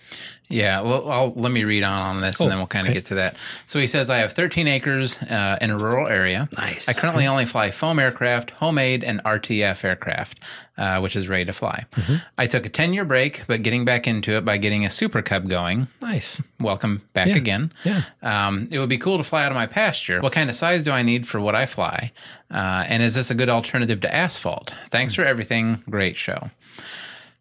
Yeah, 0.48 0.82
well, 0.82 1.10
I'll, 1.10 1.32
let 1.32 1.50
me 1.50 1.64
read 1.64 1.82
on 1.82 2.02
on 2.16 2.20
this 2.20 2.38
and 2.38 2.46
Oh, 2.46 2.50
then 2.50 2.58
we'll 2.58 2.66
kind 2.66 2.86
of 2.86 2.90
okay. 2.90 2.98
get 3.00 3.06
to 3.06 3.14
that. 3.14 3.36
So 3.64 3.78
he 3.78 3.86
says, 3.86 4.10
I 4.10 4.18
have 4.18 4.32
13 4.32 4.68
acres 4.68 5.18
uh, 5.22 5.56
in 5.62 5.70
a 5.70 5.78
rural 5.78 6.06
area. 6.08 6.46
Nice. 6.58 6.90
I 6.90 6.92
currently 6.92 7.26
only 7.26 7.46
fly 7.46 7.70
foam 7.70 7.98
aircraft, 7.98 8.50
homemade, 8.50 9.02
and 9.02 9.22
RTF 9.24 9.82
aircraft, 9.82 10.40
uh, 10.76 11.00
which 11.00 11.16
is 11.16 11.26
ready 11.26 11.46
to 11.46 11.54
fly. 11.54 11.86
Mm-hmm. 11.92 12.16
I 12.36 12.46
took 12.46 12.66
a 12.66 12.68
10 12.68 12.92
year 12.92 13.06
break, 13.06 13.44
but 13.46 13.62
getting 13.62 13.86
back 13.86 14.06
into 14.06 14.36
it 14.36 14.44
by 14.44 14.58
getting 14.58 14.84
a 14.84 14.90
Super 14.90 15.22
Cub 15.22 15.48
going. 15.48 15.88
Nice. 16.02 16.42
Welcome 16.60 17.00
back 17.14 17.28
Yeah. 17.28 17.36
again. 17.36 17.72
Yeah. 17.84 18.02
Um, 18.22 18.68
it 18.70 18.78
would 18.78 18.90
be 18.90 18.98
cool 18.98 19.16
to 19.16 19.24
fly 19.24 19.44
out 19.44 19.52
of 19.52 19.56
my 19.56 19.66
pasture. 19.66 20.20
What 20.20 20.34
kind 20.34 20.50
of 20.50 20.56
size 20.56 20.84
do 20.84 20.92
I 20.92 21.00
need 21.02 21.26
for 21.26 21.40
what 21.40 21.54
I 21.54 21.64
fly? 21.64 22.12
Uh, 22.50 22.84
and 22.88 23.02
is 23.02 23.14
this 23.14 23.30
a 23.30 23.34
good 23.34 23.48
alternative 23.48 24.00
to 24.02 24.14
asphalt? 24.14 24.74
Thanks 24.90 25.14
for 25.14 25.24
everything. 25.24 25.82
Great 25.88 26.18
show. 26.18 26.50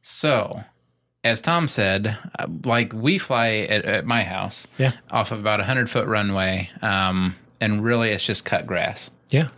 So, 0.02 0.64
as 1.24 1.40
Tom 1.42 1.68
said, 1.68 2.18
uh, 2.40 2.48
like 2.66 2.94
we 2.94 3.18
fly 3.18 3.68
at, 3.70 3.86
at 3.86 4.06
my 4.06 4.24
house 4.24 4.68
Yeah. 4.78 4.94
off 5.12 5.32
of 5.32 5.40
about 5.40 5.60
a 5.60 5.64
100 5.64 5.90
foot 5.90 6.08
runway, 6.08 6.70
um, 6.82 7.36
and 7.60 7.84
really 7.84 8.10
it's 8.12 8.26
just 8.26 8.44
cut 8.46 8.66
grass. 8.66 9.10
Yeah. 9.30 9.50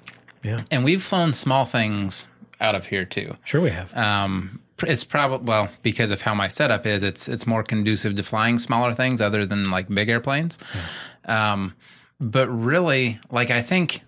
Yeah. 0.43 0.63
And 0.71 0.83
we've 0.83 1.01
flown 1.01 1.31
small 1.33 1.63
things 1.65 2.27
out 2.59 2.75
of 2.75 2.87
here 2.87 3.05
too. 3.05 3.35
Sure, 3.45 3.61
we 3.61 3.69
have. 3.69 3.95
Um, 3.95 4.59
it's 4.85 5.05
probably 5.05 5.45
well 5.45 5.69
because 5.83 6.11
of 6.11 6.21
how 6.21 6.33
my 6.35 6.49
setup 6.49 6.85
is. 6.85 7.01
It's 7.03 7.29
it's 7.29 7.47
more 7.47 7.63
conducive 7.63 8.15
to 8.15 8.23
flying 8.23 8.59
smaller 8.59 8.93
things 8.93 9.21
other 9.21 9.45
than 9.45 9.71
like 9.71 9.87
big 9.87 10.09
airplanes. 10.09 10.57
Um, 11.25 11.75
but 12.19 12.47
really, 12.49 13.19
like 13.31 13.51
I 13.51 13.61
think, 13.61 14.01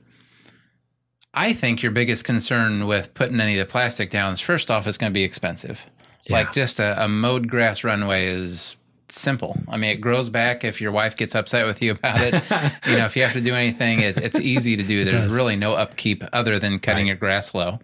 I 1.34 1.54
think 1.54 1.82
your 1.84 1.92
biggest 1.94 2.24
concern 2.26 2.86
with 2.88 3.14
putting 3.14 3.40
any 3.40 3.58
of 3.58 3.66
the 3.68 3.72
plastic 3.72 4.10
down 4.10 4.34
is 4.34 4.42
first 4.42 4.70
off, 4.72 4.88
it's 4.88 4.98
going 4.98 5.12
to 5.12 5.14
be 5.14 5.24
expensive. 5.24 5.86
Yeah. 6.26 6.38
Like 6.38 6.54
just 6.54 6.80
a, 6.80 7.04
a 7.04 7.08
mowed 7.08 7.48
grass 7.48 7.84
runway 7.84 8.28
is 8.28 8.76
simple. 9.10 9.58
I 9.68 9.78
mean, 9.78 9.92
it 9.92 10.02
grows 10.02 10.30
back 10.30 10.64
if 10.64 10.82
your 10.82 10.92
wife 10.92 11.16
gets 11.16 11.36
upset 11.36 11.66
with 11.66 11.82
you 11.82 11.92
about 11.92 12.20
it. 12.22 12.34
you 12.88 12.98
know, 12.98 13.06
if 13.06 13.16
you 13.16 13.24
have 13.24 13.34
to 13.34 13.42
do 13.42 13.54
anything, 13.54 14.02
it, 14.02 14.18
it's 14.18 14.40
easy 14.40 14.76
to 14.78 14.84
do. 14.84 15.06
There's 15.06 15.36
really 15.36 15.56
no 15.56 15.74
upkeep 15.74 16.24
other 16.34 16.60
than 16.60 16.80
cutting 16.80 17.08
your 17.08 17.16
grass 17.16 17.54
low. 17.54 17.80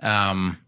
Um, 0.00 0.58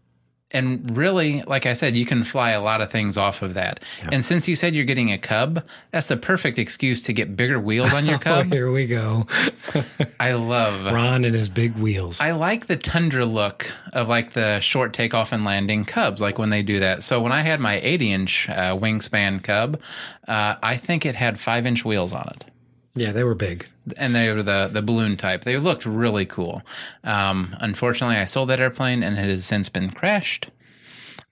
and 0.53 0.95
really, 0.97 1.41
like 1.43 1.65
I 1.65 1.73
said, 1.73 1.95
you 1.95 2.05
can 2.05 2.23
fly 2.23 2.51
a 2.51 2.61
lot 2.61 2.81
of 2.81 2.91
things 2.91 3.17
off 3.17 3.41
of 3.41 3.53
that. 3.55 3.79
And 4.11 4.23
since 4.23 4.47
you 4.47 4.55
said 4.55 4.73
you're 4.75 4.85
getting 4.85 5.11
a 5.11 5.17
cub, 5.17 5.63
that's 5.91 6.07
the 6.09 6.17
perfect 6.17 6.59
excuse 6.59 7.01
to 7.03 7.13
get 7.13 7.35
bigger 7.35 7.59
wheels 7.59 7.93
on 7.93 8.05
your 8.05 8.15
Oh, 8.17 8.19
cub. 8.19 8.51
here 8.51 8.71
we 8.71 8.87
go. 8.87 9.27
I 10.19 10.33
love. 10.33 10.85
Ron 10.85 11.25
and 11.25 11.33
his 11.35 11.49
big 11.49 11.75
wheels. 11.75 12.19
I 12.21 12.31
like 12.31 12.67
the 12.67 12.77
tundra 12.77 13.25
look 13.25 13.71
of 13.93 14.07
like 14.07 14.33
the 14.33 14.59
short 14.59 14.93
takeoff 14.93 15.31
and 15.31 15.43
landing 15.45 15.85
cubs, 15.85 16.21
like 16.21 16.37
when 16.37 16.49
they 16.49 16.63
do 16.63 16.79
that. 16.79 17.03
So 17.03 17.21
when 17.21 17.31
I 17.31 17.41
had 17.41 17.59
my 17.59 17.79
80 17.81 18.11
inch 18.11 18.49
uh, 18.49 18.75
wingspan 18.77 19.43
cub, 19.43 19.79
uh, 20.27 20.55
I 20.61 20.77
think 20.77 21.05
it 21.05 21.15
had 21.15 21.39
five 21.39 21.65
inch 21.65 21.83
wheels 21.85 22.13
on 22.13 22.27
it. 22.35 22.45
Yeah, 22.93 23.11
they 23.11 23.23
were 23.23 23.35
big. 23.35 23.69
And 23.97 24.13
they 24.13 24.31
were 24.31 24.43
the, 24.43 24.69
the 24.71 24.81
balloon 24.81 25.17
type. 25.17 25.43
They 25.43 25.57
looked 25.57 25.85
really 25.85 26.25
cool. 26.25 26.61
Um, 27.03 27.55
unfortunately, 27.59 28.17
I 28.17 28.25
sold 28.25 28.49
that 28.49 28.59
airplane 28.59 29.03
and 29.03 29.17
it 29.17 29.29
has 29.29 29.45
since 29.45 29.69
been 29.69 29.91
crashed. 29.91 30.49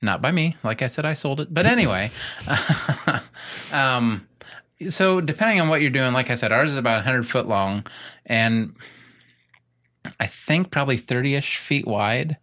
Not 0.02 0.22
by 0.22 0.32
me. 0.32 0.56
Like 0.64 0.82
I 0.82 0.88
said, 0.88 1.06
I 1.06 1.14
sold 1.14 1.42
it. 1.42 1.54
But 1.54 1.66
anyway, 1.66 2.12
um, 3.74 4.28
so 4.88 5.20
depending 5.20 5.60
on 5.60 5.68
what 5.68 5.82
you're 5.82 5.90
doing, 5.90 6.14
like 6.14 6.30
I 6.30 6.36
said, 6.36 6.52
ours 6.52 6.72
is 6.72 6.78
about 6.78 6.98
100 6.98 7.28
foot 7.28 7.48
long 7.48 7.86
and 8.26 8.76
I 10.20 10.28
think 10.28 10.72
probably 10.72 10.98
30 10.98 11.36
ish 11.36 11.58
feet 11.58 11.86
wide. 11.86 12.38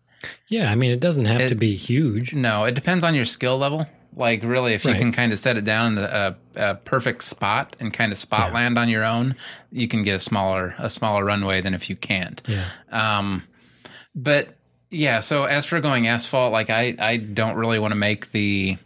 Yeah, 0.49 0.71
I 0.71 0.75
mean, 0.75 0.91
it 0.91 1.01
doesn't 1.01 1.25
have 1.25 1.49
to 1.49 1.55
be 1.55 1.77
huge. 1.77 2.35
No, 2.35 2.65
it 2.65 2.75
depends 2.75 3.05
on 3.05 3.15
your 3.15 3.25
skill 3.25 3.57
level. 3.59 3.87
Like 4.19 4.43
really, 4.43 4.73
if 4.73 4.85
you 4.87 4.95
can 4.95 5.13
kind 5.13 5.33
of 5.33 5.39
set 5.39 5.57
it 5.59 5.65
down 5.65 5.89
in 5.89 5.95
the, 5.97 6.37
a, 6.57 6.71
a 6.71 6.75
perfect 6.77 7.23
spot 7.23 7.77
and 7.79 7.93
kind 7.93 8.13
of 8.13 8.19
spot 8.19 8.49
Yeah. 8.49 8.55
land 8.55 8.79
on 8.79 8.89
your 8.89 9.05
own, 9.05 9.37
you 9.71 9.87
can 9.89 10.03
get 10.05 10.15
a 10.15 10.21
smaller 10.21 10.75
a 10.79 10.89
smaller 10.89 11.23
runway 11.25 11.61
than 11.61 11.75
if 11.75 11.91
you 11.91 11.97
can't. 11.97 12.41
Yeah. 12.49 12.65
Um, 12.91 13.43
but 14.15 14.55
yeah, 14.91 15.21
so 15.21 15.45
as 15.45 15.67
for 15.67 15.81
going 15.81 16.07
asphalt, 16.07 16.51
like 16.51 16.71
I 16.71 16.95
I 16.99 17.19
don't 17.19 17.57
really 17.57 17.79
want 17.79 17.93
to 17.93 17.97
make 17.97 18.31
the 18.33 18.79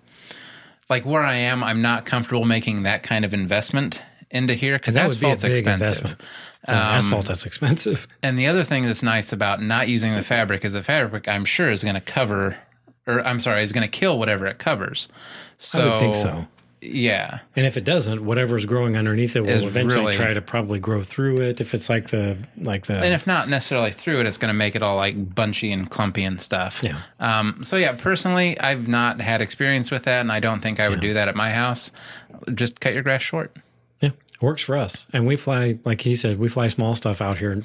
like 0.89 1.05
where 1.07 1.23
I 1.23 1.37
am, 1.37 1.63
I'm 1.63 1.81
not 1.81 2.05
comfortable 2.07 2.45
making 2.45 2.83
that 2.83 3.05
kind 3.05 3.25
of 3.25 3.33
investment 3.33 4.03
into 4.33 4.55
here 4.55 4.79
because 4.79 4.95
That 4.95 5.09
would 5.09 5.21
be 5.21 5.27
a 5.27 5.31
asphalt's 5.31 5.43
big 5.43 5.53
expensive. 5.53 5.89
investment. 6.05 6.21
Uh, 6.67 6.73
asphalt 6.73 7.27
that's 7.27 7.47
expensive. 7.47 8.09
And 8.23 8.37
the 8.39 8.49
other 8.49 8.65
thing 8.65 8.83
that's 8.85 9.03
nice 9.03 9.33
about 9.33 9.63
not 9.63 9.87
using 9.89 10.15
the 10.15 10.23
fabric 10.23 10.65
is 10.65 10.73
the 10.73 10.83
fabric, 10.83 11.29
I'm 11.29 11.45
sure, 11.45 11.71
is 11.71 11.83
going 11.85 11.95
to 11.95 12.01
cover, 12.01 12.57
or 13.19 13.27
I'm 13.27 13.41
sorry, 13.41 13.63
is 13.63 13.73
going 13.73 13.83
to 13.83 13.99
kill 13.99 14.19
whatever 14.19 14.47
it 14.47 14.59
covers. 14.59 15.09
So, 15.59 15.81
I 15.81 15.85
would 15.91 15.99
think 15.99 16.15
so. 16.15 16.47
Yeah. 16.83 17.41
And 17.57 17.67
if 17.67 17.77
it 17.77 17.85
doesn't, 17.85 18.25
whatever's 18.25 18.65
growing 18.65 18.97
underneath 18.97 19.37
it 19.37 19.43
will 19.43 19.51
Is 19.51 19.65
eventually 19.65 20.03
really- 20.07 20.15
try 20.17 20.33
to 20.33 20.41
probably 20.41 20.79
grow 20.79 21.03
through 21.03 21.37
it. 21.43 21.61
If 21.61 21.75
it's 21.75 21.91
like 21.91 22.09
the 22.09 22.39
like 22.57 22.87
the 22.87 22.95
And 22.95 23.13
if 23.13 23.27
not 23.27 23.51
necessarily 23.51 23.91
through 23.93 24.21
it, 24.21 24.27
it's 24.27 24.39
going 24.39 24.49
to 24.49 24.57
make 24.57 24.75
it 24.75 24.83
all 24.83 24.97
like 24.97 25.35
bunchy 25.35 25.73
and 25.73 25.91
clumpy 25.91 26.25
and 26.25 26.41
stuff. 26.41 26.81
Yeah. 26.83 26.97
Um, 27.19 27.63
so, 27.65 27.77
yeah, 27.77 27.93
personally, 27.93 28.59
I've 28.59 28.89
not 28.89 29.21
had 29.21 29.43
experience 29.43 29.91
with 29.91 30.05
that, 30.05 30.21
and 30.21 30.33
I 30.33 30.41
don't 30.41 30.61
think 30.63 30.81
I 30.81 30.89
would 30.89 31.01
do 31.01 31.13
that 31.13 31.29
at 31.29 31.37
my 31.37 31.51
house. 31.51 31.93
Just 32.55 32.81
cut 32.81 32.95
your 32.95 33.03
grass 33.03 33.21
short. 33.21 33.55
yeah, 34.01 34.11
it 34.33 34.41
works 34.43 34.63
for 34.63 34.79
us. 34.79 35.07
And 35.13 35.27
we 35.27 35.37
fly, 35.37 35.79
like 35.85 36.01
he 36.01 36.17
said, 36.17 36.39
we 36.39 36.49
fly 36.49 36.69
small 36.69 36.95
stuff 36.95 37.21
out 37.21 37.37
here 37.37 37.63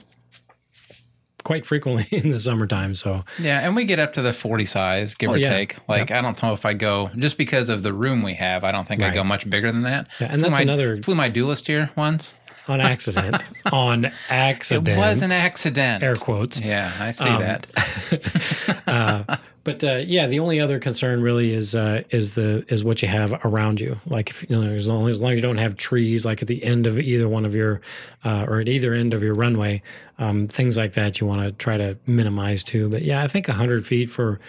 quite 1.46 1.66
frequently 1.66 2.06
in 2.18 2.30
the 2.32 2.40
summertime. 2.40 2.94
So 2.96 3.24
Yeah, 3.40 3.62
and 3.66 3.74
we 3.78 3.86
get 3.86 4.00
up 4.00 4.12
to 4.16 4.22
the 4.22 4.34
40 4.34 4.66
size, 4.66 5.16
give 5.16 5.30
or 5.30 5.34
Oh, 5.34 5.36
yeah. 5.38 5.52
take. 5.54 5.78
Like, 5.88 6.12
I 6.12 6.20
don't 6.22 6.42
know 6.44 6.52
if 6.52 6.66
I 6.66 6.74
go, 6.74 7.10
just 7.18 7.38
because 7.38 7.70
of 7.70 7.84
the 7.84 7.94
room 7.94 8.22
we 8.22 8.34
have, 8.34 8.66
I 8.66 8.72
don't 8.74 8.86
think 8.86 9.02
I 9.02 9.14
go 9.14 9.24
much 9.24 9.50
bigger 9.50 9.72
than 9.72 9.84
that. 9.84 10.08
Yeah, 10.20 10.28
and 10.28 10.34
Flew 10.34 10.42
that's 10.42 10.52
my, 10.58 10.62
another- 10.64 11.02
Flew 11.02 11.16
my 11.16 11.30
duelist 11.30 11.68
here 11.68 11.92
once. 11.96 12.36
on 12.68 12.82
accident, 12.82 13.42
on 13.72 14.12
accident, 14.30 14.88
It 14.90 14.98
was 14.98 15.22
an 15.22 15.32
accident. 15.32 16.04
air 16.04 16.16
quotes. 16.16 16.60
Yeah, 16.60 16.92
I 17.00 17.12
see 17.12 17.30
Um, 17.30 17.42
that. 17.42 19.40
But 19.66 19.84
uh, 19.84 20.02
yeah, 20.06 20.28
the 20.28 20.40
only 20.40 20.62
other 20.62 20.80
concern 20.80 21.22
really 21.22 21.52
is 21.54 21.76
uh, 21.76 22.04
is 22.12 22.36
the 22.36 22.64
is 22.70 22.84
what 22.86 23.02
you 23.02 23.10
have 23.10 23.34
around 23.44 23.82
you. 23.82 24.00
Like 24.06 24.30
if 24.30 24.50
you 24.50 24.56
know, 24.56 24.62
as 24.70 24.88
long 24.88 25.10
as 25.10 25.20
long 25.20 25.32
as 25.34 25.38
you 25.38 25.42
don't 25.42 25.58
have 25.58 25.76
trees, 25.76 26.26
like 26.26 26.42
at 26.42 26.48
the 26.48 26.64
end 26.64 26.86
of 26.88 26.98
either 27.00 27.28
one 27.28 27.44
of 27.46 27.54
your 27.54 27.82
uh, 28.24 28.46
or 28.48 28.62
at 28.62 28.70
either 28.70 28.94
end 28.94 29.14
of 29.14 29.22
your 29.22 29.34
runway, 29.34 29.82
um, 30.20 30.48
things 30.48 30.78
like 30.78 30.94
that, 30.94 31.20
you 31.20 31.28
want 31.28 31.42
to 31.42 31.52
try 31.52 31.76
to 31.78 31.98
minimize 32.06 32.64
too. 32.64 32.88
But 32.90 33.02
yeah, 33.02 33.22
I 33.24 33.28
think 33.28 33.48
hundred 33.48 33.86
feet 33.86 34.10
for 34.10 34.40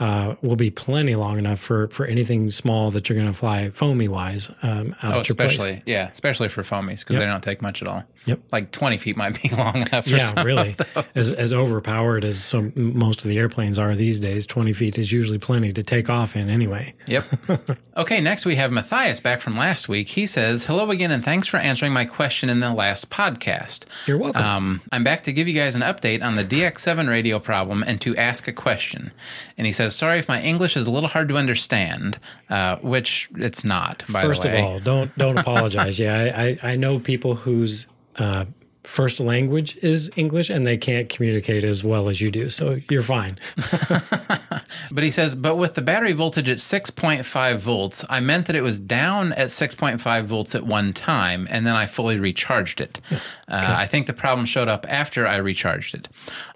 uh, 0.00 0.34
will 0.42 0.56
be 0.56 0.72
plenty 0.72 1.14
long 1.14 1.38
enough 1.38 1.60
for 1.60 1.86
for 1.88 2.04
anything 2.06 2.50
small 2.50 2.90
that 2.90 3.08
you're 3.08 3.16
going 3.16 3.30
to 3.30 3.36
fly 3.38 3.70
foamy 3.70 4.08
wise 4.08 4.50
um, 4.64 4.96
out 5.04 5.14
Oh, 5.14 5.20
at 5.20 5.28
your 5.28 5.36
place. 5.36 5.52
especially, 5.52 5.82
yeah, 5.86 6.10
especially 6.10 6.48
for 6.48 6.62
foamies 6.64 7.00
because 7.04 7.16
they 7.18 7.24
don't 7.26 7.44
take 7.44 7.62
much 7.62 7.80
at 7.80 7.86
all. 7.86 8.02
Yep. 8.26 8.40
Like 8.50 8.70
20 8.72 8.96
feet 8.96 9.16
might 9.18 9.40
be 9.40 9.48
long 9.56 9.76
enough 9.76 10.04
for 10.04 10.10
Yeah, 10.16 10.18
some. 10.18 10.44
really. 10.46 10.74
As 11.14 11.32
as 11.34 11.52
overpowered 11.52 12.24
as 12.24 12.42
some 12.42 12.72
most 12.74 13.20
of 13.22 13.28
the 13.28 13.38
airplanes 13.38 13.78
are 13.78 13.94
these 13.94 14.18
days, 14.18 14.46
twenty 14.46 14.63
feet 14.72 14.98
is 14.98 15.12
usually 15.12 15.38
plenty 15.38 15.72
to 15.72 15.82
take 15.82 16.08
off 16.08 16.36
in 16.36 16.48
anyway. 16.48 16.94
Yep. 17.06 17.24
okay, 17.96 18.20
next 18.20 18.44
we 18.44 18.56
have 18.56 18.72
Matthias 18.72 19.20
back 19.20 19.40
from 19.40 19.56
last 19.56 19.88
week. 19.88 20.08
He 20.10 20.26
says, 20.26 20.64
Hello 20.64 20.90
again, 20.90 21.10
and 21.10 21.24
thanks 21.24 21.46
for 21.46 21.58
answering 21.58 21.92
my 21.92 22.04
question 22.04 22.48
in 22.48 22.60
the 22.60 22.72
last 22.72 23.10
podcast. 23.10 23.84
You're 24.06 24.18
welcome. 24.18 24.42
Um, 24.42 24.80
I'm 24.92 25.04
back 25.04 25.22
to 25.24 25.32
give 25.32 25.46
you 25.48 25.54
guys 25.54 25.74
an 25.74 25.82
update 25.82 26.22
on 26.22 26.36
the 26.36 26.44
DX7 26.44 27.08
radio 27.08 27.38
problem 27.38 27.82
and 27.82 28.00
to 28.00 28.16
ask 28.16 28.48
a 28.48 28.52
question. 28.52 29.12
And 29.58 29.66
he 29.66 29.72
says, 29.72 29.94
Sorry 29.94 30.18
if 30.18 30.28
my 30.28 30.40
English 30.40 30.76
is 30.76 30.86
a 30.86 30.90
little 30.90 31.08
hard 31.08 31.28
to 31.28 31.36
understand, 31.36 32.18
uh, 32.48 32.76
which 32.76 33.28
it's 33.36 33.64
not, 33.64 34.02
by 34.08 34.22
First 34.22 34.42
the 34.42 34.48
way. 34.48 34.54
First 34.54 34.64
of 34.64 34.72
all, 34.72 34.80
don't 34.80 35.18
don't 35.18 35.38
apologize. 35.44 35.98
Yeah, 35.98 36.16
I, 36.36 36.46
I, 36.46 36.72
I 36.72 36.76
know 36.76 36.98
people 36.98 37.34
whose 37.34 37.86
uh, 38.16 38.44
first 38.84 39.18
language 39.18 39.76
is 39.78 40.10
English 40.16 40.50
and 40.50 40.64
they 40.64 40.76
can't 40.76 41.08
communicate 41.08 41.64
as 41.64 41.82
well 41.82 42.08
as 42.08 42.20
you 42.20 42.30
do. 42.30 42.50
So 42.50 42.76
you're 42.90 43.02
fine. 43.02 43.38
But 44.90 45.04
he 45.04 45.10
says, 45.10 45.34
but 45.34 45.56
with 45.56 45.74
the 45.74 45.82
battery 45.82 46.12
voltage 46.12 46.48
at 46.48 46.58
6.5 46.58 47.56
volts, 47.58 48.04
I 48.08 48.20
meant 48.20 48.46
that 48.46 48.56
it 48.56 48.62
was 48.62 48.78
down 48.78 49.32
at 49.32 49.48
6.5 49.48 50.24
volts 50.24 50.54
at 50.54 50.64
one 50.64 50.92
time, 50.92 51.46
and 51.50 51.66
then 51.66 51.74
I 51.74 51.86
fully 51.86 52.18
recharged 52.18 52.80
it. 52.80 53.00
Uh, 53.10 53.18
I 53.48 53.86
think 53.86 54.06
the 54.06 54.12
problem 54.12 54.46
showed 54.46 54.68
up 54.68 54.86
after 54.88 55.26
I 55.26 55.36
recharged 55.36 55.94
it. 55.94 56.08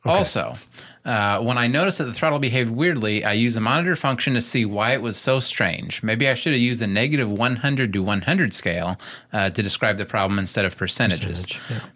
Also, 0.05 0.57
uh, 1.05 1.41
when 1.41 1.59
I 1.59 1.67
noticed 1.67 1.99
that 1.99 2.05
the 2.05 2.13
throttle 2.13 2.39
behaved 2.39 2.71
weirdly, 2.71 3.25
I 3.25 3.33
used 3.33 3.57
the 3.57 3.61
monitor 3.61 3.97
function 3.97 4.35
to 4.35 4.41
see 4.41 4.65
why 4.65 4.93
it 4.93 5.03
was 5.03 5.17
so 5.17 5.41
strange. 5.41 6.03
Maybe 6.03 6.29
I 6.29 6.35
should 6.35 6.53
have 6.53 6.61
used 6.61 6.81
the 6.81 6.87
negative 6.87 7.31
100 7.31 7.93
to 7.93 8.03
100 8.03 8.53
scale 8.55 8.99
uh, 9.33 9.51
to 9.51 9.63
describe 9.63 9.97
the 9.97 10.05
problem 10.05 10.39
instead 10.39 10.65
of 10.65 10.77
percentages. 10.77 11.47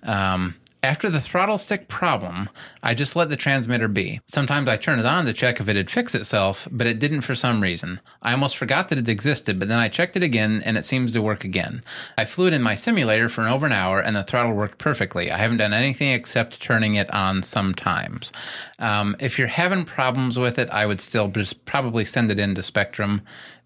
Um, 0.02 0.54
after 0.82 1.08
the 1.08 1.20
throttle 1.20 1.58
stick 1.58 1.86
problem, 1.86 2.48
I 2.82 2.94
just 2.94 3.14
let 3.14 3.28
the 3.28 3.36
transmitter 3.36 3.86
be. 3.86 4.20
Sometimes 4.26 4.68
I 4.68 4.76
turn 4.76 4.98
it 4.98 5.06
on 5.06 5.26
to 5.26 5.32
check 5.32 5.60
if 5.60 5.68
it 5.68 5.76
had 5.76 5.90
fixed 5.90 6.14
itself, 6.14 6.66
but 6.72 6.88
it 6.88 6.98
didn't 6.98 7.20
for 7.20 7.36
some 7.36 7.60
reason. 7.60 8.00
I 8.20 8.32
almost 8.32 8.56
forgot 8.56 8.88
that 8.88 8.98
it 8.98 9.08
existed, 9.08 9.58
but 9.58 9.68
then 9.68 9.78
I 9.78 9.88
checked 9.88 10.16
it 10.16 10.24
again 10.24 10.60
and 10.64 10.76
it 10.76 10.84
seems 10.84 11.12
to 11.12 11.22
work 11.22 11.44
again. 11.44 11.84
I 12.18 12.24
flew 12.24 12.48
it 12.48 12.52
in 12.52 12.62
my 12.62 12.74
simulator 12.74 13.28
for 13.28 13.48
over 13.48 13.64
an 13.64 13.72
hour 13.72 14.00
and 14.00 14.16
the 14.16 14.24
throttle 14.24 14.54
worked 14.54 14.78
perfectly. 14.78 15.30
I 15.30 15.38
haven't 15.38 15.58
done 15.58 15.72
anything 15.72 16.12
except 16.12 16.60
turning 16.60 16.96
it 16.96 17.12
on 17.14 17.42
sometimes. 17.42 18.32
Um, 18.80 19.14
if 19.20 19.38
you're 19.38 19.48
having 19.48 19.84
problems 19.84 20.38
with 20.38 20.58
it, 20.58 20.68
I 20.70 20.86
would 20.86 21.00
still 21.00 21.28
just 21.28 21.64
probably 21.64 22.04
send 22.04 22.30
it 22.32 22.40
into 22.40 22.60
Spektrum 22.60 23.22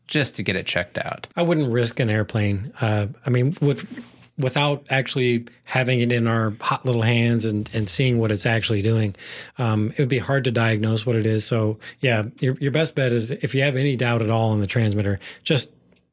just 0.07 0.37
to 0.37 0.43
get 0.43 0.55
it 0.55 0.67
checked 0.67 0.99
out. 0.99 1.27
I 1.35 1.43
wouldn't 1.43 1.73
risk 1.73 1.99
an 1.99 2.11
airplane. 2.11 2.73
Uh, 2.81 3.09
I 3.25 3.31
mean, 3.31 3.57
with 3.61 3.87
without 4.39 4.87
actually 4.91 5.47
having 5.64 6.01
it 6.01 6.12
in 6.12 6.26
our 6.26 6.55
hot 6.61 6.84
little 6.84 7.03
hands 7.03 7.45
and, 7.45 7.70
and 7.72 7.89
seeing 7.89 8.18
what 8.18 8.30
it's 8.30 8.47
actually 8.47 8.82
doing, 8.82 9.14
um, 9.59 9.91
it 9.91 9.99
would 9.99 10.09
be 10.09 10.18
hard 10.18 10.45
to 10.45 10.51
diagnose 10.51 11.07
what 11.07 11.16
it 11.16 11.26
is. 11.26 11.45
So, 11.45 11.78
yeah, 12.01 12.24
your, 12.41 12.57
your 12.61 12.70
best 12.70 12.95
bet 12.95 13.12
is 13.12 13.30
if 13.30 13.55
you 13.55 13.62
have 13.62 13.76
any 13.76 13.97
doubt 13.97 14.22
at 14.22 14.30
all 14.30 14.53
in 14.53 14.61
the 14.61 14.66
transmitter, 14.66 15.18
just 15.43 15.70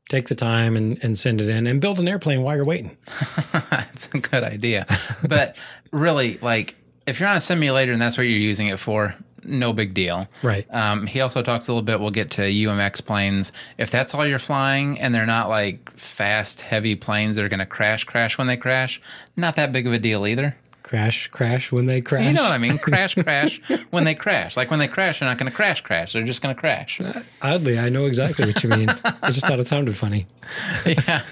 take 0.09 0.28
the 0.28 0.36
time 0.36 0.76
and, 0.76 1.03
and 1.03 1.17
send 1.17 1.41
it 1.41 1.49
in 1.49 1.67
and 1.67 1.82
build 1.82 1.99
an 1.99 2.07
airplane 2.07 2.43
while 2.43 2.55
you're 2.55 2.65
waiting. 2.65 2.95
That's 3.69 4.07
a 4.13 4.19
good 4.19 4.43
idea. 4.43 4.86
But 5.28 5.55
really, 5.91 6.38
like, 6.38 6.76
if 7.05 7.19
you're 7.19 7.30
on 7.30 7.38
a 7.38 7.41
simulator 7.41 7.91
and 7.91 8.01
that's 8.01 8.17
what 8.17 8.24
you're 8.24 8.39
using 8.39 8.67
it 8.67 8.80
for, 8.80 9.13
no 9.45 9.73
big 9.73 9.93
deal. 9.93 10.27
Right. 10.41 10.65
Um, 10.73 11.07
he 11.07 11.21
also 11.21 11.41
talks 11.41 11.67
a 11.67 11.71
little 11.71 11.83
bit. 11.83 11.99
We'll 11.99 12.11
get 12.11 12.31
to 12.31 12.41
UMX 12.41 13.05
planes. 13.05 13.51
If 13.77 13.91
that's 13.91 14.13
all 14.13 14.25
you're 14.25 14.39
flying 14.39 14.99
and 14.99 15.13
they're 15.13 15.25
not 15.25 15.49
like 15.49 15.91
fast, 15.91 16.61
heavy 16.61 16.95
planes 16.95 17.35
that 17.35 17.45
are 17.45 17.49
going 17.49 17.59
to 17.59 17.65
crash, 17.65 18.03
crash 18.03 18.37
when 18.37 18.47
they 18.47 18.57
crash, 18.57 19.01
not 19.35 19.55
that 19.55 19.71
big 19.71 19.87
of 19.87 19.93
a 19.93 19.99
deal 19.99 20.25
either. 20.27 20.55
Crash, 20.83 21.27
crash 21.29 21.71
when 21.71 21.85
they 21.85 22.01
crash. 22.01 22.25
You 22.25 22.33
know 22.33 22.43
what 22.43 22.51
I 22.51 22.57
mean? 22.57 22.77
Crash, 22.77 23.15
crash 23.23 23.59
when 23.89 24.03
they 24.03 24.13
crash. 24.13 24.55
Like 24.57 24.69
when 24.69 24.79
they 24.79 24.87
crash, 24.87 25.19
they're 25.19 25.29
not 25.29 25.37
going 25.37 25.49
to 25.49 25.55
crash, 25.55 25.81
crash. 25.81 26.13
They're 26.13 26.23
just 26.23 26.41
going 26.41 26.53
to 26.53 26.59
crash. 26.59 26.99
Oddly, 27.41 27.79
I 27.79 27.89
know 27.89 28.05
exactly 28.05 28.45
what 28.45 28.61
you 28.61 28.69
mean. 28.69 28.89
I 29.21 29.31
just 29.31 29.47
thought 29.47 29.59
it 29.59 29.67
sounded 29.67 29.95
funny. 29.95 30.27
yeah. 30.85 31.23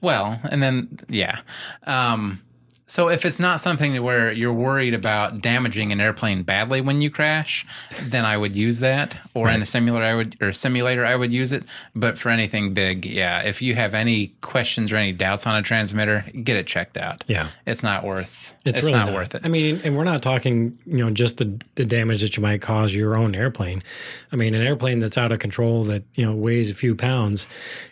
Well, 0.00 0.38
and 0.50 0.62
then 0.62 1.00
yeah. 1.08 1.40
Um, 1.84 2.42
so 2.88 3.08
if 3.08 3.24
it's 3.24 3.40
not 3.40 3.60
something 3.60 4.00
where 4.02 4.30
you're 4.30 4.52
worried 4.52 4.94
about 4.94 5.40
damaging 5.40 5.90
an 5.90 6.00
airplane 6.00 6.44
badly 6.44 6.80
when 6.80 7.02
you 7.02 7.10
crash, 7.10 7.66
then 8.00 8.24
I 8.24 8.36
would 8.36 8.54
use 8.54 8.78
that. 8.78 9.16
Or 9.34 9.50
in 9.50 9.60
a 9.60 9.66
simulator, 9.66 10.04
I 10.04 10.14
would 10.14 10.36
or 10.40 10.52
simulator, 10.52 11.04
I 11.04 11.16
would 11.16 11.32
use 11.32 11.50
it. 11.50 11.64
But 11.96 12.16
for 12.16 12.30
anything 12.30 12.74
big, 12.74 13.04
yeah. 13.04 13.42
If 13.42 13.60
you 13.60 13.74
have 13.74 13.92
any 13.92 14.28
questions 14.40 14.92
or 14.92 14.96
any 14.96 15.12
doubts 15.12 15.48
on 15.48 15.56
a 15.56 15.62
transmitter, 15.62 16.24
get 16.44 16.56
it 16.56 16.68
checked 16.68 16.96
out. 16.96 17.24
Yeah. 17.26 17.48
it's 17.66 17.82
not 17.82 18.04
worth. 18.04 18.54
It's, 18.64 18.78
It's, 18.78 18.86
really 18.86 18.98
not, 18.98 19.12
worth 19.12 19.34
it. 19.34 19.42
I 19.44 19.48
mean, 19.48 19.80
and 19.82 19.96
we're 19.96 20.04
not 20.04 20.22
talking, 20.22 20.78
you 20.86 21.04
know, 21.04 21.10
just 21.10 21.38
the, 21.38 21.60
the 21.74 21.84
damage 21.84 22.22
that 22.22 22.36
you 22.36 22.42
might 22.42 22.62
cause 22.62 22.94
your 22.94 23.16
own 23.16 23.34
airplane. 23.34 23.82
I 24.30 24.36
mean, 24.36 24.54
an 24.54 24.62
airplane 24.62 25.00
that's 25.00 25.18
out 25.18 25.32
of 25.32 25.40
control 25.40 25.84
that, 25.84 26.04
you 26.14 26.24
know, 26.24 26.34
weighs 26.34 26.70
a 26.70 26.74
few 26.74 26.94
pounds 26.94 27.46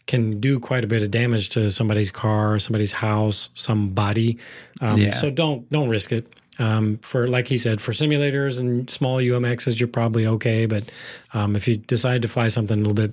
can 0.06 0.40
do 0.40 0.60
quite 0.60 0.84
a 0.84 0.86
bit 0.86 1.02
of 1.02 1.10
damage 1.10 1.48
to 1.50 1.70
somebody's 1.70 2.10
car, 2.10 2.58
somebody's 2.58 2.92
house, 2.92 3.48
somebody. 3.54 4.38
Um, 4.80 4.96
Yeah. 4.98 5.12
So 5.12 5.30
don't 5.30 5.68
don't 5.70 5.88
risk 5.88 6.12
it. 6.12 6.32
Um, 6.58 6.98
for 6.98 7.26
like 7.26 7.48
he 7.48 7.58
said, 7.58 7.80
for 7.80 7.92
simulators 7.92 8.60
and 8.60 8.88
small 8.88 9.18
UMXs, 9.18 9.78
you're 9.80 9.88
probably 9.88 10.26
okay. 10.26 10.66
But 10.66 10.90
um, 11.32 11.56
if 11.56 11.66
you 11.66 11.78
decide 11.78 12.22
to 12.22 12.28
fly 12.28 12.48
something 12.48 12.76
a 12.76 12.80
little 12.80 12.94
bit 12.94 13.12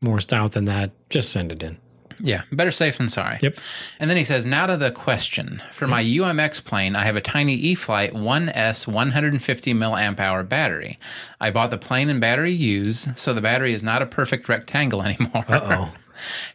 more 0.00 0.20
stout 0.20 0.52
than 0.52 0.66
that, 0.66 0.92
just 1.10 1.30
send 1.30 1.50
it 1.52 1.62
in. 1.62 1.78
Yeah, 2.24 2.42
better 2.52 2.70
safe 2.70 2.98
than 2.98 3.08
sorry. 3.08 3.38
Yep. 3.42 3.56
And 3.98 4.08
then 4.08 4.16
he 4.16 4.22
says, 4.22 4.46
now 4.46 4.66
to 4.66 4.76
the 4.76 4.92
question. 4.92 5.60
For 5.72 5.88
my 5.88 6.04
UMX 6.04 6.64
plane, 6.64 6.94
I 6.94 7.04
have 7.04 7.16
a 7.16 7.20
tiny 7.20 7.54
E-flite 7.54 8.12
1S 8.12 8.86
150 8.86 9.74
milliamp 9.74 10.20
hour 10.20 10.44
battery. 10.44 11.00
I 11.40 11.50
bought 11.50 11.70
the 11.70 11.78
plane 11.78 12.08
and 12.08 12.20
battery 12.20 12.52
used, 12.52 13.18
so 13.18 13.34
the 13.34 13.40
battery 13.40 13.72
is 13.74 13.82
not 13.82 14.02
a 14.02 14.06
perfect 14.06 14.48
rectangle 14.48 15.02
anymore. 15.08 15.44
Uh-oh. 15.48 15.90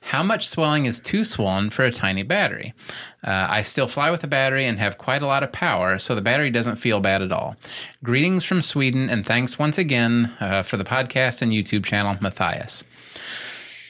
How 0.02 0.24
much 0.24 0.48
swelling 0.48 0.86
is 0.86 1.00
too 1.00 1.24
swollen 1.24 1.70
for 1.70 1.84
a 1.86 1.92
tiny 1.92 2.24
battery? 2.24 2.74
Uh, 3.24 3.48
I 3.50 3.62
still 3.62 3.88
fly 3.88 4.12
with 4.12 4.24
a 4.24 4.28
battery 4.28 4.66
and 4.66 4.80
have 4.80 4.98
quite 4.98 5.22
a 5.22 5.28
lot 5.28 5.44
of 5.44 5.52
power, 5.52 6.00
so 6.00 6.16
the 6.16 6.22
battery 6.22 6.50
doesn't 6.50 6.78
feel 6.78 7.00
bad 7.00 7.22
at 7.22 7.32
all. 7.32 7.56
Greetings 8.04 8.44
from 8.44 8.62
Sweden, 8.62 9.10
and 9.10 9.26
thanks 9.26 9.60
once 9.60 9.78
again 9.78 10.34
uh, 10.40 10.62
for 10.62 10.78
the 10.78 10.84
podcast 10.84 11.42
and 11.42 11.52
YouTube 11.52 11.86
channel, 11.86 12.18
Matthias. 12.22 12.84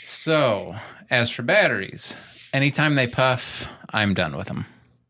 So, 0.03 0.75
as 1.09 1.29
for 1.29 1.43
batteries, 1.43 2.15
anytime 2.53 2.95
they 2.95 3.07
puff, 3.07 3.67
I'm 3.89 4.13
done 4.13 4.35
with 4.35 4.47
them. 4.47 4.65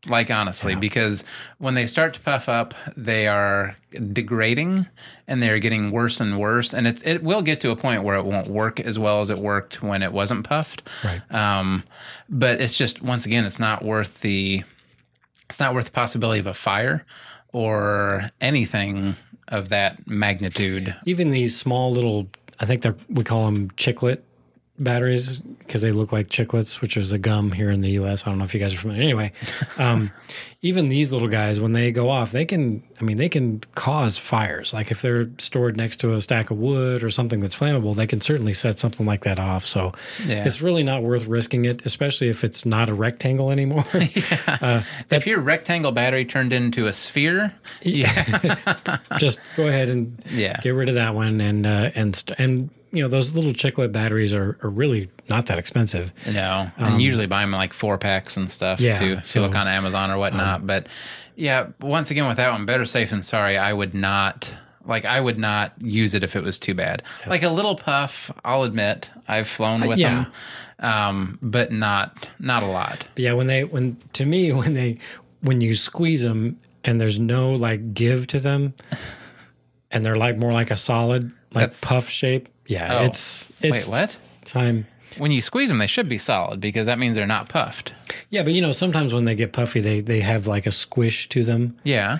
Like 0.06 0.30
honestly, 0.30 0.76
because 0.76 1.24
when 1.58 1.74
they 1.74 1.86
start 1.86 2.14
to 2.14 2.20
puff 2.20 2.48
up, 2.48 2.74
they 2.96 3.26
are 3.26 3.76
degrading 3.90 4.86
and 5.26 5.42
they're 5.42 5.58
getting 5.58 5.90
worse 5.90 6.20
and 6.20 6.38
worse. 6.38 6.72
And 6.72 6.86
it's 6.86 7.02
it 7.02 7.22
will 7.22 7.42
get 7.42 7.60
to 7.62 7.72
a 7.72 7.76
point 7.76 8.04
where 8.04 8.16
it 8.16 8.24
won't 8.24 8.46
work 8.46 8.78
as 8.78 8.96
well 8.96 9.20
as 9.20 9.28
it 9.28 9.38
worked 9.38 9.82
when 9.82 10.02
it 10.02 10.12
wasn't 10.12 10.48
puffed. 10.48 10.88
Right. 11.04 11.20
Um, 11.34 11.82
but 12.28 12.60
it's 12.60 12.78
just 12.78 13.02
once 13.02 13.26
again, 13.26 13.44
it's 13.44 13.58
not 13.58 13.84
worth 13.84 14.20
the 14.20 14.62
it's 15.50 15.58
not 15.58 15.74
worth 15.74 15.86
the 15.86 15.90
possibility 15.90 16.38
of 16.38 16.46
a 16.46 16.54
fire 16.54 17.04
or 17.52 18.30
anything 18.40 19.16
of 19.48 19.70
that 19.70 20.06
magnitude. 20.06 20.94
Even 21.06 21.30
these 21.30 21.56
small 21.56 21.90
little, 21.90 22.28
I 22.60 22.66
think 22.66 22.82
they're 22.82 22.96
we 23.08 23.24
call 23.24 23.46
them 23.46 23.70
chiclet 23.72 24.22
batteries 24.78 25.38
because 25.38 25.82
they 25.82 25.92
look 25.92 26.12
like 26.12 26.28
chiclets, 26.28 26.80
which 26.80 26.96
is 26.96 27.12
a 27.12 27.18
gum 27.18 27.52
here 27.52 27.70
in 27.70 27.80
the 27.80 27.90
U.S. 27.92 28.26
I 28.26 28.30
don't 28.30 28.38
know 28.38 28.44
if 28.44 28.54
you 28.54 28.60
guys 28.60 28.74
are 28.74 28.78
familiar. 28.78 29.02
Anyway, 29.02 29.32
um, 29.78 30.10
even 30.62 30.88
these 30.88 31.12
little 31.12 31.28
guys, 31.28 31.60
when 31.60 31.72
they 31.72 31.92
go 31.92 32.08
off, 32.10 32.32
they 32.32 32.44
can. 32.44 32.82
I 33.00 33.04
mean, 33.04 33.16
they 33.16 33.28
can 33.28 33.60
cause 33.76 34.18
fires. 34.18 34.72
Like 34.72 34.90
if 34.90 35.02
they're 35.02 35.28
stored 35.38 35.76
next 35.76 35.96
to 36.00 36.14
a 36.14 36.20
stack 36.20 36.50
of 36.50 36.58
wood 36.58 37.04
or 37.04 37.10
something 37.10 37.38
that's 37.40 37.54
flammable, 37.56 37.94
they 37.94 38.08
can 38.08 38.20
certainly 38.20 38.52
set 38.52 38.78
something 38.78 39.06
like 39.06 39.22
that 39.24 39.38
off. 39.38 39.64
So 39.64 39.92
Yeah. 40.26 40.44
it's 40.44 40.60
really 40.60 40.82
not 40.82 41.02
worth 41.04 41.26
risking 41.26 41.64
it, 41.64 41.86
especially 41.86 42.28
if 42.28 42.42
it's 42.42 42.66
not 42.66 42.88
a 42.88 42.94
rectangle 42.94 43.50
anymore. 43.52 43.84
uh, 44.48 44.82
If 45.10 45.26
your 45.28 45.38
rectangle 45.40 45.92
battery 45.92 46.24
turned 46.24 46.52
into 46.52 46.86
a 46.88 46.92
sphere, 46.92 47.54
yeah, 47.82 48.56
just 49.18 49.38
go 49.56 49.68
ahead 49.68 49.88
and 49.88 50.18
Yeah. 50.30 50.58
get 50.60 50.74
rid 50.74 50.88
of 50.88 50.96
that 50.96 51.14
one 51.14 51.40
and 51.40 51.66
uh, 51.66 51.90
and 51.94 52.16
st- 52.16 52.38
and 52.40 52.70
you 52.92 53.02
know 53.02 53.08
those 53.08 53.34
little 53.34 53.52
chiclet 53.52 53.92
batteries 53.92 54.32
are, 54.32 54.58
are 54.62 54.70
really 54.70 55.10
not 55.28 55.46
that 55.46 55.58
expensive. 55.58 56.12
no, 56.26 56.70
and 56.76 57.00
usually 57.00 57.26
buy 57.26 57.40
them 57.42 57.52
like 57.52 57.72
four 57.72 57.98
packs 57.98 58.36
and 58.36 58.50
stuff 58.50 58.78
Um, 58.80 58.84
Yeah, 58.86 58.98
too. 58.98 59.18
So- 59.24 59.42
um, 59.44 59.50
look 59.50 59.58
on 59.58 59.68
Amazon 59.68 60.10
or 60.10 60.18
whatnot, 60.18 60.66
but 60.66 60.86
yeah, 61.36 61.68
once 61.80 62.10
again 62.10 62.26
with 62.26 62.36
that 62.38 62.50
one, 62.50 62.66
better 62.66 62.84
safe 62.84 63.10
than 63.10 63.22
sorry. 63.22 63.56
I 63.58 63.72
would 63.72 63.94
not. 63.94 64.54
Like 64.84 65.04
I 65.04 65.20
would 65.20 65.38
not 65.38 65.74
use 65.80 66.14
it 66.14 66.24
if 66.24 66.34
it 66.34 66.42
was 66.42 66.58
too 66.58 66.72
bad. 66.74 67.02
Like 67.26 67.42
a 67.42 67.50
little 67.50 67.74
puff, 67.76 68.30
I'll 68.42 68.62
admit, 68.62 69.10
I've 69.28 69.46
flown 69.46 69.80
with 69.82 69.90
Uh, 69.98 70.00
yeah. 70.00 70.24
them, 70.80 70.90
um, 70.90 71.38
but 71.42 71.70
not 71.70 72.30
not 72.38 72.62
a 72.62 72.66
lot. 72.66 73.04
But 73.14 73.22
yeah, 73.24 73.34
when 73.34 73.48
they 73.48 73.64
when 73.64 73.98
to 74.14 74.24
me 74.24 74.50
when 74.60 74.72
they 74.72 74.96
when 75.42 75.60
you 75.60 75.74
squeeze 75.74 76.22
them 76.22 76.58
and 76.84 76.98
there's 76.98 77.18
no 77.18 77.52
like 77.52 77.92
give 77.92 78.26
to 78.28 78.40
them, 78.40 78.72
and 79.90 80.04
they're 80.06 80.16
like 80.16 80.38
more 80.38 80.52
like 80.54 80.70
a 80.70 80.76
solid 80.76 81.24
like 81.54 81.64
That's- 81.70 81.84
puff 81.84 82.08
shape. 82.08 82.48
Yeah, 82.68 82.98
Oh. 83.00 83.04
it's 83.04 83.50
it's 83.60 83.88
Wait, 83.88 83.92
what? 83.92 84.16
time. 84.44 84.86
When 85.16 85.32
you 85.32 85.40
squeeze 85.42 85.68
them, 85.70 85.78
they 85.78 85.86
should 85.88 86.08
be 86.08 86.18
solid 86.18 86.60
because 86.60 86.86
that 86.86 86.98
means 86.98 87.16
they're 87.16 87.26
not 87.26 87.48
puffed. 87.48 87.92
Yeah, 88.30 88.42
but 88.44 88.52
you 88.52 88.60
know 88.62 88.72
sometimes 88.72 89.12
when 89.12 89.24
they 89.24 89.34
get 89.34 89.52
puffy, 89.52 89.80
they 89.80 90.00
they 90.00 90.20
have 90.20 90.46
like 90.46 90.66
a 90.66 90.70
squish 90.72 91.28
to 91.30 91.42
them. 91.44 91.76
Yeah. 91.82 92.18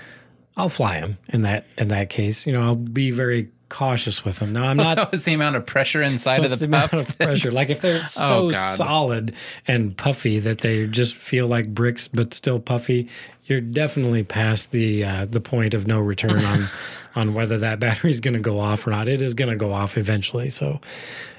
I'll 0.56 0.68
fly 0.70 0.98
them 1.00 1.18
in 1.28 1.42
that 1.42 1.66
in 1.76 1.88
that 1.88 2.08
case. 2.10 2.46
You 2.46 2.52
know, 2.54 2.62
I'll 2.62 2.74
be 2.74 3.12
very 3.12 3.50
cautious 3.68 4.24
with 4.24 4.38
them. 4.38 4.52
Now 4.54 4.64
I'm 4.64 4.76
not 4.78 4.96
so 4.96 5.08
is 5.12 5.24
the 5.24 5.34
amount 5.34 5.54
of 5.56 5.66
pressure 5.66 6.02
inside 6.02 6.36
So 6.38 6.44
of 6.44 6.50
the, 6.50 6.56
the 6.56 6.64
amount 6.64 6.94
of 6.94 7.16
pressure. 7.18 7.52
Like 7.52 7.68
if 7.70 7.80
they're 7.82 8.04
so 8.06 8.46
Oh, 8.48 8.50
solid 8.52 9.34
and 9.68 9.96
puffy 9.96 10.38
that 10.40 10.62
they 10.62 10.86
just 10.86 11.14
feel 11.14 11.46
like 11.46 11.72
bricks, 11.74 12.08
but 12.08 12.32
still 12.34 12.58
puffy, 12.58 13.08
you're 13.44 13.60
definitely 13.60 14.24
past 14.24 14.72
the 14.72 15.04
uh, 15.04 15.26
the 15.26 15.40
point 15.40 15.74
of 15.74 15.86
no 15.86 16.00
return 16.00 16.38
on 16.44 16.66
on 17.18 17.34
whether 17.34 17.58
that 17.58 17.80
battery 17.80 18.10
is 18.10 18.20
going 18.20 18.34
to 18.34 18.40
go 18.40 18.60
off 18.60 18.86
or 18.86 18.90
not. 18.90 19.08
It 19.08 19.20
is 19.20 19.34
going 19.34 19.50
to 19.50 19.56
go 19.56 19.72
off 19.72 19.96
eventually. 19.96 20.50
So 20.50 20.80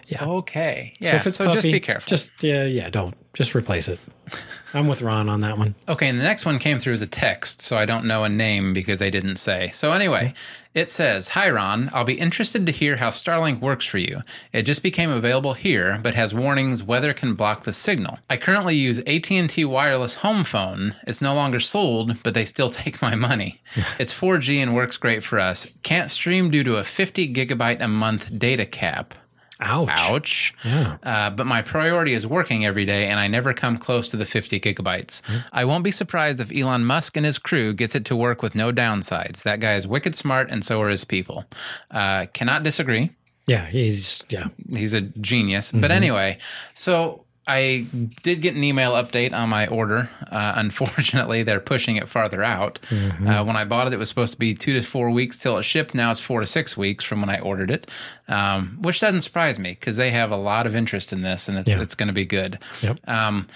yeah. 0.10 0.26
Okay. 0.26 0.92
so 1.02 1.06
Yeah. 1.06 1.16
if 1.16 1.28
it's 1.28 1.38
so 1.38 1.46
puffy, 1.46 1.56
just 1.56 1.72
be 1.72 1.80
careful. 1.80 2.10
Just 2.10 2.32
yeah, 2.42 2.66
yeah. 2.66 2.90
Don't 2.90 3.16
just 3.34 3.56
replace 3.56 3.88
it. 3.88 4.00
I'm 4.74 4.88
with 4.88 5.02
Ron 5.02 5.30
on 5.30 5.40
that 5.42 5.58
one. 5.58 5.74
Okay, 5.88 6.08
and 6.08 6.20
the 6.20 6.24
next 6.24 6.46
one 6.46 6.60
came 6.60 6.78
through 6.78 6.94
as 6.94 7.02
a 7.02 7.08
text, 7.08 7.62
so 7.62 7.76
I 7.78 7.86
don't 7.86 8.06
know 8.06 8.24
a 8.24 8.30
name 8.30 8.74
because 8.74 9.00
they 9.00 9.10
didn't 9.10 9.38
say. 9.38 9.72
So 9.74 9.92
anyway, 9.94 10.34
it 10.76 10.90
says, 10.92 11.30
"Hi 11.30 11.50
Ron, 11.50 11.90
I'll 11.94 12.04
be 12.04 12.14
interested 12.20 12.66
to 12.66 12.72
hear 12.72 12.98
how 12.98 13.10
Starlink 13.10 13.60
works 13.62 13.86
for 13.86 13.98
you. 13.98 14.22
It 14.54 14.64
just 14.64 14.84
became 14.84 15.10
available 15.10 15.54
here, 15.56 16.00
but 16.04 16.14
has 16.14 16.34
warnings 16.36 16.84
weather 16.84 17.14
can 17.14 17.34
block 17.34 17.64
the 17.64 17.74
signal. 17.74 18.20
I 18.30 18.38
currently 18.38 18.76
use 18.76 19.00
AT&T 19.08 19.66
wireless 19.66 20.16
home 20.16 20.44
phone. 20.44 20.96
It's 21.08 21.22
no 21.22 21.34
longer 21.34 21.60
sold, 21.60 22.22
but 22.22 22.34
they 22.36 22.46
still 22.46 22.70
take 22.82 23.02
my 23.02 23.16
money. 23.16 23.62
it's 24.00 24.14
4G 24.14 24.58
and 24.62 24.76
works 24.76 24.98
great 24.98 25.24
for 25.24 25.40
us. 25.40 25.68
Can't 25.82 26.12
stream 26.12 26.52
due 26.52 26.64
to 26.64 26.76
a 26.78 26.84
50 26.84 27.34
gigabyte 27.34 27.82
a 27.82 27.88
month 27.88 28.38
data 28.38 28.66
cap." 28.68 29.14
Ouch. 29.60 29.90
Ouch. 29.92 30.56
Yeah. 30.64 30.98
Uh, 31.04 31.30
but 31.30 31.46
my 31.46 31.62
priority 31.62 32.14
is 32.14 32.26
working 32.26 32.66
every 32.66 32.86
day, 32.86 33.08
and 33.08 33.20
I 33.20 33.28
never 33.28 33.54
come 33.54 33.78
close 33.78 34.08
to 34.10 34.18
the 34.18 34.26
50 34.26 34.60
gigabytes. 34.60 35.22
I 35.52 35.66
won't 35.66 35.84
be 35.84 35.92
surprised 35.92 36.40
if 36.40 36.56
Elon 36.56 36.86
Musk 36.86 37.18
and 37.18 37.26
his 37.26 37.38
crew 37.38 37.74
gets 37.74 37.94
it 37.96 38.06
to 38.06 38.16
work 38.16 38.42
with 38.42 38.56
no 38.56 38.72
downsides. 38.72 39.44
That 39.44 39.60
guy 39.60 39.76
is 39.76 39.86
wicked 39.86 40.16
smart, 40.16 40.50
and 40.50 40.64
so 40.64 40.82
are 40.82 40.90
his 40.90 41.04
people. 41.04 41.46
Uh, 41.92 42.28
cannot 42.34 42.64
disagree. 42.64 43.12
Yeah. 43.48 43.66
He's 43.66 44.24
yeah. 44.30 44.48
He's 44.72 44.94
a 44.94 45.02
genius. 45.02 45.72
But 45.72 45.92
anyway, 45.92 46.38
so 46.76 47.26
I 47.50 47.88
did 48.24 48.42
get 48.42 48.56
an 48.56 48.64
email 48.64 48.92
update 48.94 49.34
on 49.34 49.50
my 49.50 49.68
order. 49.68 50.10
Uh, 50.32 50.54
unfortunately, 50.58 51.44
they're 51.44 51.60
pushing 51.60 51.96
it 51.96 52.08
farther 52.08 52.44
out. 52.44 52.80
Uh, 52.92 53.44
when 53.44 53.56
I 53.56 53.66
bought 53.66 53.88
it, 53.88 53.94
it 53.94 54.00
was 54.00 54.08
supposed 54.10 54.34
to 54.34 54.40
be 54.40 54.54
two 54.54 54.74
to 54.74 54.82
four 54.82 55.10
weeks 55.10 55.40
till 55.40 55.58
it 55.58 55.64
shipped. 55.64 55.96
Now 55.96 56.12
it's 56.12 56.20
four 56.20 56.40
to 56.42 56.46
six 56.46 56.78
weeks 56.78 57.04
from 57.04 57.22
when 57.22 57.30
I 57.30 57.40
ordered 57.40 57.72
it, 57.72 57.90
um, 58.28 58.78
which 58.82 59.00
doesn't 59.00 59.22
surprise 59.22 59.58
me 59.60 59.72
because 59.72 59.98
they 59.98 60.12
have 60.12 60.32
a 60.32 60.38
lot 60.38 60.68
of 60.68 60.76
interest 60.76 61.12
in 61.12 61.22
this 61.22 61.50
and 61.50 61.58
it's, 61.58 61.70
Yeah. 61.76 61.82
it's 61.82 61.96
going 61.96 62.08
to 62.08 62.14
be 62.14 62.26
good. 62.26 62.60
Yep. 62.82 63.00
Um, 63.10 63.48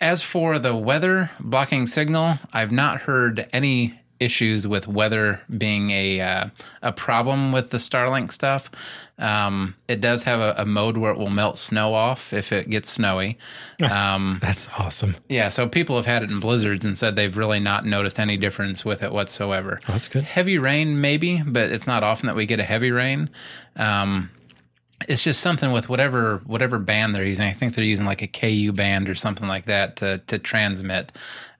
as 0.00 0.22
for 0.22 0.60
the 0.60 0.76
weather 0.76 1.30
blocking 1.40 1.86
signal, 1.88 2.38
I've 2.52 2.70
not 2.70 3.00
heard 3.02 3.48
any 3.52 3.98
issues 4.22 4.66
with 4.66 4.88
weather 4.88 5.40
being 5.56 5.90
a 5.90 6.20
uh, 6.20 6.46
a 6.80 6.92
problem 6.92 7.52
with 7.52 7.70
the 7.70 7.78
Starlink 7.78 8.32
stuff. 8.32 8.70
Um, 9.18 9.74
it 9.88 10.00
does 10.00 10.24
have 10.24 10.40
a, 10.40 10.54
a 10.56 10.64
mode 10.64 10.96
where 10.96 11.12
it 11.12 11.18
will 11.18 11.30
melt 11.30 11.56
snow 11.58 11.94
off 11.94 12.32
if 12.32 12.50
it 12.52 12.68
gets 12.70 12.90
snowy. 12.90 13.38
Um, 13.90 14.38
That's 14.40 14.68
awesome. 14.78 15.16
yeah, 15.28 15.48
so 15.48 15.68
people 15.68 15.96
have 15.96 16.06
had 16.06 16.22
it 16.22 16.30
in 16.30 16.38
blizzards 16.38 16.84
and 16.84 16.96
said 16.96 17.16
they've 17.16 17.36
really 17.36 17.58
not 17.58 17.84
noticed 17.84 18.20
any 18.20 18.36
difference 18.36 18.84
with 18.84 19.02
it 19.02 19.10
whatsoever. 19.12 19.80
Oh, 19.88 19.92
that's 19.92 20.06
good. 20.06 20.22
Heavy 20.22 20.56
rain, 20.56 21.00
maybe, 21.00 21.42
but 21.42 21.70
it's 21.72 21.86
not 21.86 22.04
often 22.04 22.28
that 22.28 22.36
we 22.36 22.46
get 22.46 22.60
a 22.60 22.64
heavy 22.64 22.92
rain. 22.92 23.28
Um, 23.76 24.30
it's 25.08 25.22
just 25.22 25.40
something 25.40 25.72
with 25.72 25.88
whatever 25.88 26.42
whatever 26.46 26.78
band 26.78 27.14
they're 27.14 27.24
using. 27.24 27.46
I 27.46 27.52
think 27.52 27.74
they're 27.74 27.84
using 27.84 28.06
like 28.06 28.22
a 28.22 28.28
KU 28.28 28.72
band 28.72 29.08
or 29.08 29.16
something 29.16 29.48
like 29.48 29.64
that 29.64 29.96
to 29.96 30.18
to 30.28 30.38
transmit. 30.38 31.10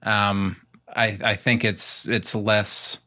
Um, 0.03 0.55
I 0.95 1.17
I 1.23 1.35
think 1.35 1.63
it's 1.63 2.07
it's 2.07 2.33
less 2.35 2.97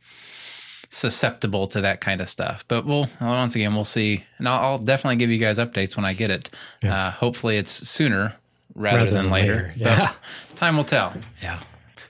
susceptible 0.88 1.66
to 1.68 1.80
that 1.82 2.00
kind 2.00 2.20
of 2.20 2.28
stuff. 2.28 2.64
But 2.68 2.86
we'll 2.86 3.08
once 3.20 3.56
again 3.56 3.74
we'll 3.74 3.84
see, 3.84 4.24
and 4.38 4.48
I'll, 4.48 4.60
I'll 4.64 4.78
definitely 4.78 5.16
give 5.16 5.30
you 5.30 5.38
guys 5.38 5.58
updates 5.58 5.96
when 5.96 6.04
I 6.04 6.12
get 6.12 6.30
it. 6.30 6.50
Uh, 6.82 7.10
hopefully, 7.10 7.56
it's 7.56 7.88
sooner 7.88 8.34
rather, 8.74 8.98
Rather 8.98 9.10
than, 9.10 9.24
than 9.24 9.32
later. 9.32 9.54
later, 9.54 9.72
yeah. 9.76 10.12
But 10.50 10.56
time 10.56 10.76
will 10.76 10.84
tell. 10.84 11.14
Yeah. 11.42 11.60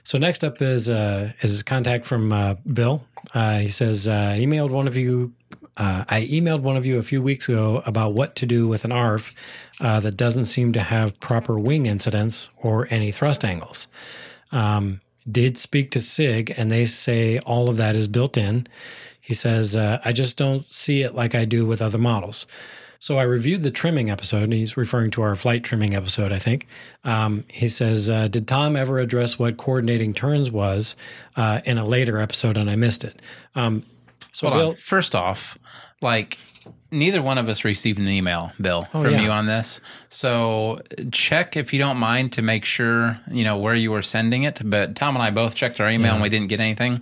So 0.03 0.17
next 0.17 0.43
up 0.43 0.61
is 0.61 0.89
uh, 0.89 1.33
is 1.41 1.63
contact 1.63 2.05
from 2.05 2.31
uh, 2.31 2.55
Bill. 2.71 3.03
Uh, 3.33 3.59
he 3.59 3.69
says 3.69 4.07
uh, 4.07 4.35
emailed 4.37 4.69
one 4.69 4.87
of 4.87 4.95
you. 4.95 5.33
Uh, 5.75 6.05
I 6.09 6.21
emailed 6.21 6.61
one 6.61 6.75
of 6.75 6.85
you 6.85 6.97
a 6.97 7.03
few 7.03 7.21
weeks 7.21 7.49
ago 7.49 7.83
about 7.85 8.13
what 8.13 8.35
to 8.37 8.45
do 8.47 8.67
with 8.67 8.83
an 8.83 8.91
ARF 8.91 9.35
uh, 9.79 9.99
that 9.99 10.17
doesn't 10.17 10.45
seem 10.45 10.73
to 10.73 10.79
have 10.79 11.19
proper 11.19 11.59
wing 11.59 11.85
incidence 11.85 12.49
or 12.57 12.87
any 12.89 13.11
thrust 13.11 13.45
angles. 13.45 13.87
Um, 14.51 15.01
did 15.31 15.57
speak 15.57 15.91
to 15.91 16.01
SIG, 16.01 16.53
and 16.57 16.71
they 16.71 16.85
say 16.85 17.39
all 17.39 17.69
of 17.69 17.77
that 17.77 17.95
is 17.95 18.07
built 18.07 18.37
in. 18.37 18.67
He 19.19 19.33
says, 19.33 19.75
uh, 19.75 19.99
I 20.05 20.13
just 20.13 20.37
don't 20.37 20.67
see 20.71 21.01
it 21.01 21.13
like 21.13 21.35
I 21.35 21.45
do 21.45 21.65
with 21.65 21.81
other 21.81 21.97
models. 21.97 22.47
So 22.99 23.17
I 23.19 23.23
reviewed 23.23 23.61
the 23.61 23.71
trimming 23.71 24.09
episode, 24.09 24.43
and 24.43 24.53
he's 24.53 24.77
referring 24.77 25.11
to 25.11 25.21
our 25.21 25.35
flight 25.35 25.63
trimming 25.63 25.95
episode, 25.95 26.31
I 26.31 26.39
think. 26.39 26.67
Um, 27.03 27.43
he 27.49 27.67
says, 27.67 28.09
uh, 28.09 28.27
Did 28.27 28.47
Tom 28.47 28.75
ever 28.75 28.99
address 28.99 29.37
what 29.37 29.57
coordinating 29.57 30.13
turns 30.13 30.49
was 30.49 30.95
uh, 31.35 31.61
in 31.65 31.77
a 31.77 31.85
later 31.85 32.19
episode, 32.19 32.57
and 32.57 32.69
I 32.69 32.75
missed 32.75 33.03
it? 33.03 33.21
Um, 33.53 33.83
so, 34.31 34.49
Bill. 34.49 34.75
First 34.75 35.15
off, 35.15 35.57
like 36.01 36.39
neither 36.91 37.21
one 37.21 37.37
of 37.37 37.49
us 37.49 37.63
received 37.63 37.99
an 37.99 38.07
email, 38.07 38.51
Bill, 38.59 38.83
from 38.83 39.05
Oh, 39.05 39.09
yeah. 39.09 39.21
you 39.21 39.29
on 39.29 39.45
this. 39.45 39.81
So 40.09 40.79
check 41.11 41.57
if 41.57 41.73
you 41.73 41.79
don't 41.79 41.97
mind 41.97 42.33
to 42.33 42.41
make 42.41 42.65
sure 42.65 43.19
you 43.31 43.43
know 43.43 43.57
where 43.57 43.75
you 43.75 43.91
were 43.91 44.01
sending 44.01 44.43
it. 44.43 44.59
But 44.63 44.95
Tom 44.95 45.15
and 45.15 45.23
I 45.23 45.29
both 45.31 45.55
checked 45.55 45.79
our 45.81 45.89
email 45.89 46.13
and 46.13 46.21
we 46.21 46.29
didn't 46.29 46.47
get 46.47 46.59
anything. 46.59 47.01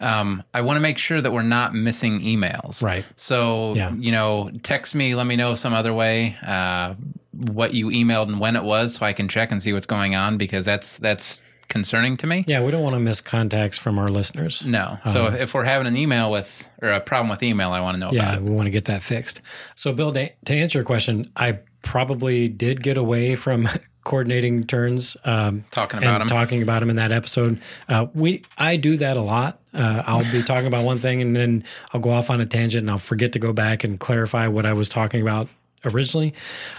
Um, 0.00 0.42
I 0.54 0.60
want 0.62 0.76
to 0.76 0.80
make 0.80 0.98
sure 0.98 1.20
that 1.20 1.32
we're 1.32 1.42
not 1.42 1.74
missing 1.74 2.20
emails. 2.20 2.82
Right. 2.82 3.04
So 3.16 3.74
Yeah. 3.74 3.92
you 3.92 4.12
know, 4.12 4.50
text 4.62 4.94
me. 4.94 5.14
Let 5.14 5.26
me 5.26 5.36
know 5.36 5.54
some 5.54 5.72
other 5.72 5.94
way. 5.94 6.36
Uh, 6.46 6.94
what 7.32 7.72
you 7.72 7.86
emailed 7.86 8.28
and 8.28 8.40
when 8.40 8.56
it 8.56 8.64
was, 8.64 8.94
so 8.96 9.06
I 9.06 9.12
can 9.12 9.28
check 9.28 9.50
and 9.52 9.62
see 9.62 9.72
what's 9.72 9.86
going 9.86 10.14
on 10.14 10.36
because 10.36 10.64
that's 10.64 10.98
that's 10.98 11.44
concerning 11.70 12.18
to 12.18 12.26
me. 12.26 12.44
yeah, 12.46 12.62
we 12.62 12.70
don't 12.70 12.82
want 12.82 12.94
to 12.94 13.00
miss 13.00 13.22
contacts 13.22 13.78
from 13.78 13.98
our 13.98 14.08
listeners. 14.08 14.66
No. 14.66 14.98
So 15.06 15.28
if, 15.28 15.40
if 15.40 15.54
we're 15.54 15.64
having 15.64 15.86
an 15.86 15.96
email 15.96 16.30
with 16.30 16.68
or 16.82 16.90
a 16.90 17.00
problem 17.00 17.30
with 17.30 17.42
email, 17.42 17.70
I 17.72 17.80
want 17.80 17.96
to 17.96 18.00
know 18.00 18.08
about 18.10 18.16
Yeah, 18.16 18.36
it. 18.36 18.42
we 18.42 18.50
want 18.50 18.66
to 18.66 18.70
get 18.70 18.84
that 18.86 19.02
fixed. 19.02 19.40
So, 19.76 19.92
Bill, 19.94 20.12
to, 20.12 20.28
to 20.44 20.54
answer 20.54 20.78
your 20.78 20.84
question, 20.84 21.24
I 21.36 21.60
probably 21.80 22.48
did 22.48 22.82
get 22.82 22.98
away 22.98 23.34
from 23.36 23.66
coordinating 24.04 24.64
turns. 24.64 25.16
Um, 25.24 25.64
Talking 25.70 25.98
about 25.98 26.20
and 26.20 26.22
'em. 26.22 26.28
talking 26.28 26.62
about 26.62 26.80
them 26.80 26.90
in 26.90 26.96
that 26.96 27.12
episode. 27.12 27.60
Uh, 27.88 28.06
we 28.14 28.42
I 28.58 28.76
do 28.76 28.96
that 28.98 29.16
a 29.16 29.22
lot. 29.22 29.60
Uh, 29.72 30.02
I'll 30.06 30.32
be 30.32 30.42
talking 30.42 30.66
about 30.66 30.84
one 30.84 30.98
thing 30.98 31.22
and 31.22 31.34
then 31.36 31.64
I'll 31.92 32.00
go 32.00 32.10
off 32.10 32.28
on 32.30 32.40
a 32.40 32.46
tangent 32.46 32.82
and 32.82 32.90
I'll 32.90 32.98
forget 32.98 33.32
to 33.32 33.38
go 33.38 33.52
back 33.52 33.84
and 33.84 34.00
clarify 34.00 34.48
what 34.48 34.66
I 34.66 34.72
was 34.72 34.88
talking 34.88 35.22
about 35.22 35.48
originally. 35.84 36.34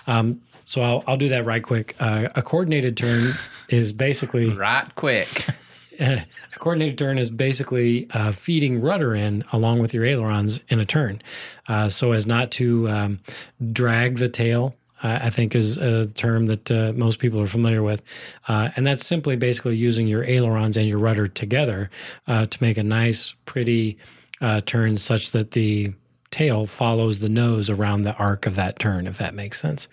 Um, 0.08 0.42
so 0.72 0.82
I'll 0.82 1.03
I'll 1.05 1.17
do 1.17 1.28
that 1.28 1.43
right 1.43 1.61
quick. 1.61 1.97
Uh, 1.99 2.30
a 2.34 2.41
coordinated 2.41 2.95
turn 2.95 3.34
is 3.67 3.91
basically 3.91 4.49
Right 4.55 4.88
quick. 4.95 5.47
a 5.99 6.26
coordinated 6.59 6.97
turn 6.97 7.17
is 7.17 7.30
basically 7.30 8.09
uh, 8.11 8.32
feeding 8.32 8.80
rudder 8.80 9.13
in 9.13 9.43
along 9.51 9.80
with 9.80 9.93
your 9.93 10.05
ailerons 10.05 10.61
in 10.69 10.80
a 10.80 10.86
turn, 10.86 11.19
uh, 11.67 11.89
so 11.89 12.13
as 12.13 12.26
not 12.26 12.51
to 12.51 12.88
um, 12.88 13.19
drag 13.74 14.17
the 14.17 14.30
tail. 14.30 14.74
Uh, 15.03 15.19
I 15.24 15.30
think 15.30 15.55
is 15.55 15.78
a 15.78 16.05
term 16.13 16.45
that 16.45 16.72
uh, 16.72 16.93
most 16.95 17.19
people 17.19 17.41
are 17.41 17.47
familiar 17.47 17.84
with, 17.84 18.01
uh, 18.47 18.69
and 18.78 18.88
that's 18.88 19.05
simply 19.05 19.36
basically 19.36 19.76
using 19.76 20.07
your 20.07 20.24
ailerons 20.24 20.78
and 20.78 20.88
your 20.88 20.99
rudder 20.99 21.28
together 21.28 21.89
uh, 22.28 22.45
to 22.45 22.63
make 22.63 22.78
a 22.78 22.84
nice, 22.84 23.34
pretty 23.45 23.97
uh, 24.39 24.61
turn, 24.61 24.97
such 24.97 25.32
that 25.32 25.51
the 25.51 25.93
tail 26.42 26.66
follows 26.66 27.20
the 27.20 27.30
nose 27.30 27.70
around 27.70 28.04
the 28.04 28.16
arc 28.16 28.46
of 28.48 28.56
that 28.56 28.80
turn. 28.80 29.08
If 29.08 29.18
that 29.18 29.34
makes 29.34 29.60
sense. 29.62 29.88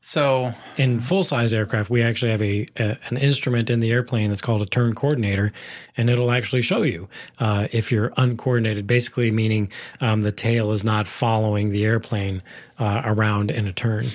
So 0.00 0.54
In 0.76 1.00
full 1.00 1.24
size 1.24 1.54
aircraft, 1.54 1.90
we 1.90 2.02
actually 2.02 2.30
have 2.30 2.42
a, 2.42 2.68
a 2.76 2.98
an 3.10 3.16
instrument 3.16 3.70
in 3.70 3.80
the 3.80 3.90
airplane 3.90 4.28
that's 4.30 4.40
called 4.40 4.62
a 4.62 4.66
turn 4.66 4.94
coordinator, 4.94 5.52
and 5.96 6.10
it'll 6.10 6.30
actually 6.30 6.62
show 6.62 6.82
you 6.82 7.08
uh, 7.38 7.68
if 7.72 7.90
you're 7.90 8.12
uncoordinated. 8.16 8.86
Basically, 8.86 9.30
meaning 9.30 9.70
um, 10.00 10.22
the 10.22 10.32
tail 10.32 10.72
is 10.72 10.84
not 10.84 11.06
following 11.06 11.70
the 11.70 11.84
airplane 11.84 12.42
uh, 12.78 13.02
around 13.04 13.50
in 13.50 13.66
a 13.66 13.72
turn. 13.72 14.06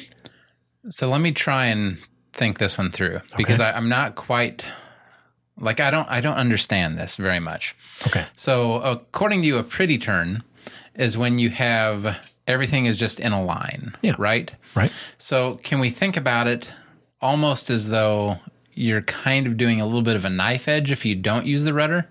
So 0.89 1.09
let 1.09 1.21
me 1.21 1.31
try 1.31 1.65
and 1.65 1.97
think 2.33 2.59
this 2.59 2.77
one 2.77 2.91
through 2.91 3.21
because 3.35 3.59
I, 3.59 3.71
I'm 3.71 3.89
not 3.89 4.15
quite 4.15 4.63
like 5.59 5.79
I 5.79 5.91
don't 5.91 6.09
I 6.09 6.21
don't 6.21 6.37
understand 6.37 6.97
this 6.97 7.15
very 7.15 7.39
much. 7.39 7.75
Okay. 8.07 8.25
So 8.35 8.75
according 8.75 9.41
to 9.41 9.47
you, 9.47 9.57
a 9.57 9.63
pretty 9.63 9.97
turn 9.97 10.43
is 10.97 11.17
when 11.17 11.37
you 11.37 11.49
have 11.49 12.31
everything 12.47 12.85
is 12.85 12.97
just 12.97 13.19
in 13.19 13.31
a 13.31 13.43
line. 13.43 13.95
Yeah. 14.01 14.15
Right. 14.17 14.53
Right. 14.75 14.93
So 15.17 15.55
can 15.55 15.79
we 15.79 15.89
think 15.89 16.17
about 16.17 16.47
it 16.47 16.71
almost 17.21 17.69
as 17.69 17.89
though 17.89 18.39
you're 18.73 19.01
kind 19.01 19.47
of 19.47 19.57
doing 19.57 19.81
a 19.81 19.85
little 19.85 20.01
bit 20.01 20.15
of 20.15 20.25
a 20.25 20.29
knife 20.29 20.67
edge 20.67 20.91
if 20.91 21.05
you 21.05 21.15
don't 21.15 21.45
use 21.45 21.63
the 21.63 21.73
rudder? 21.73 22.07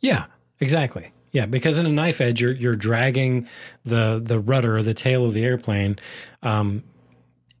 Yeah. 0.00 0.26
Exactly. 0.60 1.12
Yeah, 1.32 1.46
because 1.46 1.78
in 1.78 1.86
a 1.86 1.90
knife 1.90 2.20
edge, 2.20 2.40
you're 2.40 2.52
you're 2.52 2.76
dragging 2.76 3.46
the 3.84 4.20
the 4.22 4.40
rudder 4.40 4.78
or 4.78 4.82
the 4.82 4.94
tail 4.94 5.26
of 5.26 5.34
the 5.34 5.44
airplane 5.44 5.98
um, 6.42 6.82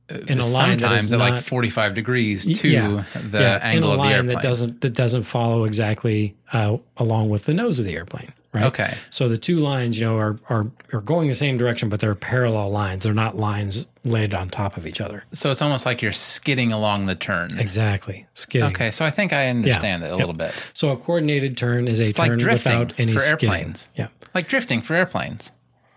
in 0.08 0.40
a 0.40 0.46
line 0.46 0.78
that 0.78 0.98
Sometimes 0.98 1.12
at 1.12 1.18
not, 1.18 1.30
like 1.30 1.42
45 1.42 1.94
degrees 1.94 2.60
to 2.60 2.68
yeah, 2.68 3.04
the 3.14 3.40
yeah, 3.40 3.58
angle 3.62 3.90
in 3.90 3.90
a 3.90 3.92
of 3.92 3.92
the 3.92 3.96
line 3.98 4.12
airplane. 4.12 4.34
that 4.34 4.42
doesn't 4.42 4.80
that 4.80 4.94
doesn't 4.94 5.24
follow 5.24 5.64
exactly 5.64 6.34
uh, 6.52 6.78
along 6.96 7.28
with 7.28 7.44
the 7.44 7.54
nose 7.54 7.78
of 7.78 7.84
the 7.84 7.94
airplane. 7.94 8.32
Right. 8.52 8.64
Okay. 8.64 8.94
So 9.10 9.28
the 9.28 9.36
two 9.36 9.58
lines, 9.58 9.98
you 9.98 10.06
know, 10.06 10.16
are, 10.16 10.38
are 10.48 10.66
are 10.94 11.02
going 11.02 11.28
the 11.28 11.34
same 11.34 11.58
direction, 11.58 11.90
but 11.90 12.00
they're 12.00 12.14
parallel 12.14 12.70
lines. 12.70 13.04
They're 13.04 13.12
not 13.12 13.36
lines 13.36 13.84
laid 14.04 14.32
on 14.32 14.48
top 14.48 14.78
of 14.78 14.86
each 14.86 15.02
other. 15.02 15.24
So 15.32 15.50
it's 15.50 15.60
almost 15.60 15.84
like 15.84 16.00
you're 16.00 16.12
skidding 16.12 16.72
along 16.72 17.06
the 17.06 17.14
turn. 17.14 17.50
Exactly. 17.58 18.26
Skidding. 18.32 18.70
Okay, 18.70 18.90
so 18.90 19.04
I 19.04 19.10
think 19.10 19.34
I 19.34 19.48
understand 19.48 20.02
it 20.02 20.10
a 20.10 20.16
little 20.16 20.32
bit. 20.32 20.54
So 20.72 20.90
a 20.92 20.96
coordinated 20.96 21.58
turn 21.58 21.88
is 21.88 22.00
a 22.00 22.06
like 22.06 22.14
turn 22.16 22.38
drifting 22.38 22.78
without 22.78 22.98
any 22.98 23.12
for 23.12 23.18
skidding. 23.18 23.50
airplanes. 23.50 23.88
Yeah. 23.96 24.08
Like 24.34 24.48
drifting 24.48 24.80
for 24.80 24.94
airplanes. 24.94 25.52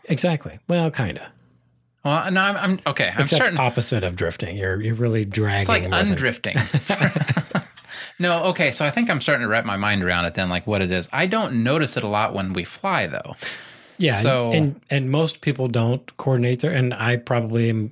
Exactly. 0.05 0.59
Well, 0.67 0.91
kind 0.91 1.19
of. 1.19 1.27
Well, 2.03 2.31
no, 2.31 2.41
I'm, 2.41 2.57
I'm 2.57 2.79
okay. 2.87 3.11
I'm 3.13 3.21
Except 3.21 3.29
starting. 3.29 3.59
opposite 3.59 4.03
of 4.03 4.15
drifting. 4.15 4.57
You're 4.57 4.81
you're 4.81 4.95
really 4.95 5.23
dragging. 5.23 5.61
It's 5.61 5.69
like 5.69 5.83
undrifting. 5.83 6.55
it. 6.57 7.60
no, 8.21 8.43
okay. 8.45 8.71
So 8.71 8.85
I 8.85 8.91
think 8.91 9.09
I'm 9.09 9.19
starting 9.21 9.41
to 9.41 9.47
wrap 9.47 9.65
my 9.65 9.77
mind 9.77 10.03
around 10.03 10.25
it. 10.25 10.33
Then, 10.35 10.49
like 10.49 10.65
what 10.67 10.81
it 10.81 10.91
is. 10.91 11.09
I 11.11 11.25
don't 11.25 11.63
notice 11.63 11.97
it 11.97 12.03
a 12.03 12.07
lot 12.07 12.33
when 12.33 12.53
we 12.53 12.63
fly, 12.63 13.07
though. 13.07 13.35
Yeah, 13.97 14.19
So- 14.21 14.51
and 14.51 14.79
and 14.89 15.09
most 15.11 15.41
people 15.41 15.67
don't 15.67 16.15
coordinate 16.17 16.61
there, 16.61 16.71
and 16.71 16.93
I 16.93 17.17
probably 17.17 17.69
am. 17.69 17.91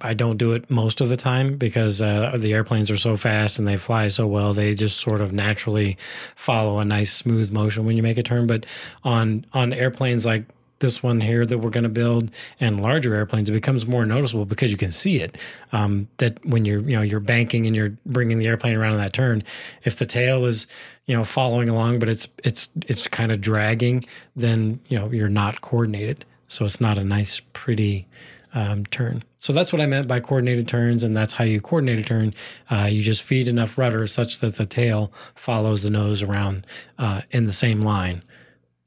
I 0.00 0.14
don't 0.14 0.36
do 0.36 0.52
it 0.52 0.70
most 0.70 1.00
of 1.00 1.08
the 1.08 1.16
time 1.16 1.56
because 1.56 2.00
uh, 2.00 2.36
the 2.38 2.52
airplanes 2.52 2.88
are 2.88 2.96
so 2.96 3.16
fast 3.16 3.58
and 3.58 3.66
they 3.66 3.76
fly 3.76 4.06
so 4.06 4.28
well. 4.28 4.54
They 4.54 4.72
just 4.74 5.00
sort 5.00 5.20
of 5.20 5.32
naturally 5.32 5.98
follow 6.36 6.78
a 6.78 6.84
nice 6.84 7.12
smooth 7.12 7.50
motion 7.50 7.84
when 7.84 7.96
you 7.96 8.02
make 8.04 8.16
a 8.16 8.22
turn. 8.22 8.46
But 8.46 8.64
on 9.02 9.44
on 9.52 9.72
airplanes 9.72 10.24
like 10.24 10.44
this 10.80 11.02
one 11.02 11.20
here 11.20 11.44
that 11.44 11.58
we're 11.58 11.70
going 11.70 11.84
to 11.84 11.90
build 11.90 12.30
and 12.60 12.80
larger 12.80 13.14
airplanes, 13.14 13.48
it 13.50 13.52
becomes 13.52 13.86
more 13.86 14.06
noticeable 14.06 14.44
because 14.44 14.70
you 14.70 14.76
can 14.76 14.90
see 14.90 15.16
it. 15.16 15.36
Um, 15.72 16.08
that 16.18 16.44
when 16.44 16.64
you're 16.64 16.80
you 16.80 16.96
know 16.96 17.02
you're 17.02 17.20
banking 17.20 17.66
and 17.66 17.74
you're 17.74 17.96
bringing 18.06 18.38
the 18.38 18.46
airplane 18.46 18.74
around 18.74 18.92
in 18.92 18.98
that 18.98 19.12
turn, 19.12 19.42
if 19.84 19.96
the 19.96 20.06
tail 20.06 20.44
is 20.44 20.66
you 21.06 21.16
know 21.16 21.24
following 21.24 21.68
along, 21.68 21.98
but 21.98 22.08
it's 22.08 22.28
it's 22.44 22.68
it's 22.86 23.06
kind 23.08 23.32
of 23.32 23.40
dragging, 23.40 24.04
then 24.36 24.80
you 24.88 24.98
know 24.98 25.10
you're 25.10 25.28
not 25.28 25.60
coordinated. 25.60 26.24
So 26.48 26.64
it's 26.64 26.80
not 26.80 26.96
a 26.96 27.04
nice, 27.04 27.42
pretty 27.52 28.06
um, 28.54 28.86
turn. 28.86 29.22
So 29.36 29.52
that's 29.52 29.72
what 29.72 29.82
I 29.82 29.86
meant 29.86 30.08
by 30.08 30.20
coordinated 30.20 30.66
turns, 30.66 31.04
and 31.04 31.14
that's 31.14 31.34
how 31.34 31.44
you 31.44 31.60
coordinate 31.60 31.98
a 31.98 32.02
turn. 32.02 32.34
Uh, 32.70 32.88
you 32.90 33.02
just 33.02 33.22
feed 33.22 33.48
enough 33.48 33.78
rudder 33.78 34.06
such 34.06 34.40
that 34.40 34.56
the 34.56 34.66
tail 34.66 35.12
follows 35.34 35.82
the 35.82 35.90
nose 35.90 36.22
around 36.22 36.66
uh, 36.98 37.22
in 37.30 37.44
the 37.44 37.52
same 37.52 37.82
line, 37.82 38.22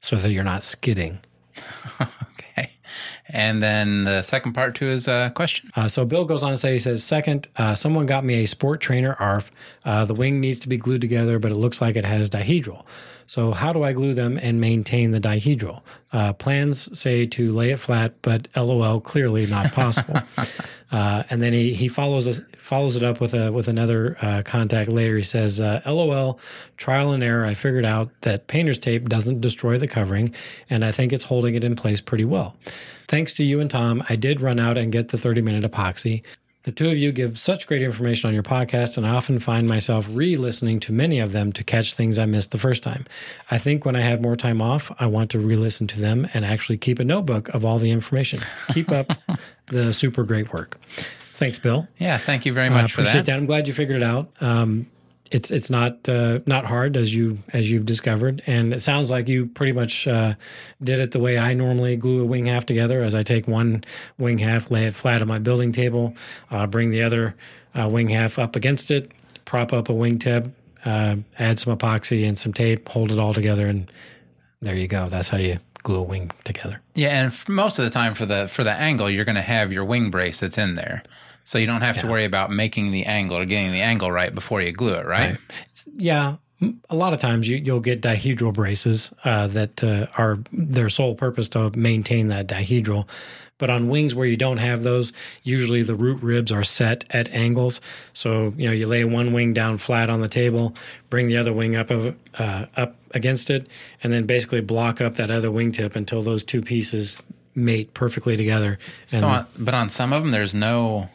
so 0.00 0.16
that 0.16 0.32
you're 0.32 0.44
not 0.44 0.64
skidding. 0.64 1.20
Okay. 2.56 2.70
And 3.28 3.62
then 3.62 4.04
the 4.04 4.22
second 4.22 4.52
part 4.52 4.74
to 4.76 4.84
his 4.84 5.08
uh, 5.08 5.30
question. 5.30 5.70
Uh, 5.74 5.88
so 5.88 6.04
Bill 6.04 6.24
goes 6.24 6.42
on 6.42 6.50
to 6.52 6.58
say, 6.58 6.74
he 6.74 6.78
says, 6.78 7.02
second, 7.02 7.48
uh, 7.56 7.74
someone 7.74 8.04
got 8.06 8.24
me 8.24 8.42
a 8.42 8.46
sport 8.46 8.80
trainer 8.80 9.14
ARF. 9.18 9.50
Uh, 9.84 10.04
the 10.04 10.14
wing 10.14 10.40
needs 10.40 10.60
to 10.60 10.68
be 10.68 10.76
glued 10.76 11.00
together, 11.00 11.38
but 11.38 11.50
it 11.50 11.56
looks 11.56 11.80
like 11.80 11.96
it 11.96 12.04
has 12.04 12.28
dihedral. 12.28 12.84
So 13.26 13.52
how 13.52 13.72
do 13.72 13.82
I 13.82 13.94
glue 13.94 14.12
them 14.12 14.38
and 14.42 14.60
maintain 14.60 15.12
the 15.12 15.20
dihedral? 15.20 15.80
Uh, 16.12 16.34
plans 16.34 16.98
say 16.98 17.24
to 17.26 17.52
lay 17.52 17.70
it 17.70 17.78
flat, 17.78 18.14
but 18.20 18.48
LOL, 18.54 19.00
clearly 19.00 19.46
not 19.46 19.72
possible. 19.72 20.20
uh, 20.92 21.22
and 21.30 21.42
then 21.42 21.52
he 21.52 21.72
he 21.72 21.88
follows 21.88 22.28
us, 22.28 22.40
follows 22.58 22.96
it 22.96 23.02
up 23.02 23.20
with 23.20 23.34
a 23.34 23.50
with 23.50 23.66
another 23.66 24.16
uh, 24.20 24.42
contact 24.44 24.90
later. 24.90 25.16
He 25.16 25.24
says, 25.24 25.60
uh, 25.60 25.80
"LOL, 25.86 26.38
trial 26.76 27.12
and 27.12 27.22
error. 27.22 27.44
I 27.46 27.54
figured 27.54 27.86
out 27.86 28.10
that 28.20 28.46
painter's 28.46 28.78
tape 28.78 29.08
doesn't 29.08 29.40
destroy 29.40 29.78
the 29.78 29.88
covering, 29.88 30.34
and 30.68 30.84
I 30.84 30.92
think 30.92 31.12
it's 31.12 31.24
holding 31.24 31.54
it 31.54 31.64
in 31.64 31.76
place 31.76 32.00
pretty 32.00 32.26
well. 32.26 32.56
Thanks 33.08 33.32
to 33.34 33.44
you 33.44 33.60
and 33.60 33.70
Tom, 33.70 34.02
I 34.08 34.16
did 34.16 34.40
run 34.40 34.58
out 34.60 34.78
and 34.78 34.92
get 34.92 35.08
the 35.08 35.18
30 35.18 35.42
minute 35.42 35.70
epoxy. 35.70 36.22
The 36.64 36.70
two 36.72 36.88
of 36.90 36.96
you 36.96 37.10
give 37.10 37.38
such 37.40 37.66
great 37.66 37.82
information 37.82 38.28
on 38.28 38.34
your 38.34 38.44
podcast, 38.44 38.96
and 38.96 39.04
I 39.04 39.10
often 39.10 39.40
find 39.40 39.68
myself 39.68 40.06
re 40.08 40.36
listening 40.36 40.78
to 40.80 40.92
many 40.92 41.18
of 41.18 41.32
them 41.32 41.52
to 41.54 41.64
catch 41.64 41.94
things 41.94 42.20
I 42.20 42.26
missed 42.26 42.52
the 42.52 42.58
first 42.58 42.84
time. 42.84 43.04
I 43.50 43.58
think 43.58 43.84
when 43.84 43.96
I 43.96 44.00
have 44.00 44.20
more 44.20 44.36
time 44.36 44.62
off, 44.62 44.92
I 45.00 45.06
want 45.06 45.30
to 45.32 45.40
re 45.40 45.56
listen 45.56 45.88
to 45.88 46.00
them 46.00 46.28
and 46.34 46.44
actually 46.44 46.78
keep 46.78 47.00
a 47.00 47.04
notebook 47.04 47.48
of 47.48 47.64
all 47.64 47.78
the 47.78 47.90
information. 47.90 48.40
Keep 48.70 48.92
up 48.92 49.12
the 49.66 49.92
super 49.92 50.22
great 50.22 50.52
work. 50.52 50.78
Thanks, 51.34 51.58
Bill. 51.58 51.88
Yeah. 51.98 52.18
Thank 52.18 52.46
you 52.46 52.52
very 52.52 52.70
much 52.70 52.92
for 52.92 53.00
appreciate 53.00 53.26
that. 53.26 53.32
that. 53.32 53.36
I'm 53.36 53.46
glad 53.46 53.66
you 53.66 53.74
figured 53.74 53.96
it 53.96 54.04
out. 54.04 54.30
Um, 54.40 54.86
it's 55.30 55.50
it's 55.50 55.70
not 55.70 56.08
uh, 56.08 56.40
not 56.46 56.66
hard 56.66 56.96
as 56.96 57.14
you 57.14 57.38
as 57.52 57.70
you've 57.70 57.86
discovered, 57.86 58.42
and 58.46 58.74
it 58.74 58.80
sounds 58.80 59.10
like 59.10 59.28
you 59.28 59.46
pretty 59.46 59.72
much 59.72 60.06
uh, 60.06 60.34
did 60.82 61.00
it 61.00 61.12
the 61.12 61.18
way 61.18 61.38
I 61.38 61.54
normally 61.54 61.96
glue 61.96 62.22
a 62.22 62.24
wing 62.24 62.46
half 62.46 62.66
together. 62.66 63.02
As 63.02 63.14
I 63.14 63.22
take 63.22 63.48
one 63.48 63.84
wing 64.18 64.38
half, 64.38 64.70
lay 64.70 64.86
it 64.86 64.94
flat 64.94 65.22
on 65.22 65.28
my 65.28 65.38
building 65.38 65.72
table, 65.72 66.14
uh, 66.50 66.66
bring 66.66 66.90
the 66.90 67.02
other 67.02 67.34
uh, 67.74 67.88
wing 67.90 68.08
half 68.08 68.38
up 68.38 68.56
against 68.56 68.90
it, 68.90 69.12
prop 69.44 69.72
up 69.72 69.88
a 69.88 69.92
wingtip, 69.92 70.52
uh, 70.84 71.16
add 71.38 71.58
some 71.58 71.76
epoxy 71.76 72.26
and 72.26 72.38
some 72.38 72.52
tape, 72.52 72.88
hold 72.88 73.10
it 73.10 73.18
all 73.18 73.32
together, 73.32 73.66
and 73.66 73.90
there 74.60 74.74
you 74.74 74.88
go. 74.88 75.08
That's 75.08 75.28
how 75.28 75.38
you 75.38 75.58
glue 75.82 76.00
a 76.00 76.02
wing 76.02 76.30
together. 76.44 76.80
Yeah, 76.94 77.24
and 77.24 77.48
most 77.48 77.78
of 77.78 77.84
the 77.84 77.90
time 77.90 78.14
for 78.14 78.26
the 78.26 78.48
for 78.48 78.64
the 78.64 78.72
angle, 78.72 79.10
you're 79.10 79.24
going 79.24 79.36
to 79.36 79.42
have 79.42 79.72
your 79.72 79.84
wing 79.84 80.10
brace 80.10 80.40
that's 80.40 80.58
in 80.58 80.74
there, 80.74 81.02
so 81.44 81.58
you 81.58 81.66
don't 81.66 81.82
have 81.82 81.98
to 81.98 82.06
worry 82.06 82.24
about 82.24 82.50
making 82.50 82.92
the 82.92 83.04
angle 83.04 83.36
or 83.36 83.44
getting 83.44 83.72
the 83.72 83.82
angle 83.82 84.10
right 84.10 84.34
before 84.34 84.62
you 84.62 84.72
glue 84.72 84.94
it, 84.94 85.06
right? 85.06 85.38
Yeah, 85.96 86.36
A 86.90 86.94
lot 86.94 87.12
of 87.12 87.20
times 87.20 87.48
you, 87.48 87.56
you'll 87.56 87.80
get 87.80 88.00
dihedral 88.00 88.52
braces 88.54 89.12
uh, 89.24 89.48
that 89.48 89.82
uh, 89.82 90.06
are 90.16 90.38
their 90.52 90.88
sole 90.88 91.14
purpose 91.14 91.48
to 91.50 91.70
maintain 91.76 92.28
that 92.28 92.46
dihedral. 92.46 93.08
But 93.58 93.70
on 93.70 93.88
wings 93.88 94.14
where 94.14 94.26
you 94.26 94.36
don't 94.36 94.56
have 94.58 94.82
those, 94.82 95.12
usually 95.44 95.82
the 95.82 95.94
root 95.94 96.20
ribs 96.22 96.50
are 96.50 96.64
set 96.64 97.04
at 97.10 97.28
angles. 97.32 97.80
So 98.12 98.52
you 98.56 98.66
know 98.66 98.72
you 98.72 98.86
lay 98.88 99.04
one 99.04 99.32
wing 99.32 99.52
down 99.52 99.78
flat 99.78 100.10
on 100.10 100.20
the 100.20 100.28
table, 100.28 100.74
bring 101.10 101.28
the 101.28 101.36
other 101.36 101.52
wing 101.52 101.76
up 101.76 101.90
of 101.90 102.16
uh, 102.38 102.66
up 102.76 102.96
against 103.12 103.50
it, 103.50 103.68
and 104.02 104.12
then 104.12 104.26
basically 104.26 104.60
block 104.62 105.00
up 105.00 105.14
that 105.16 105.30
other 105.30 105.48
wingtip 105.48 105.94
until 105.94 106.22
those 106.22 106.42
two 106.42 106.60
pieces 106.60 107.22
mate 107.54 107.94
perfectly 107.94 108.36
together. 108.36 108.78
And, 109.12 109.20
So, 109.20 109.28
on, 109.28 109.46
but 109.58 109.74
on 109.74 109.88
some 109.88 110.12
of 110.12 110.22
them, 110.22 110.30
there's 110.30 110.54
no. 110.54 111.08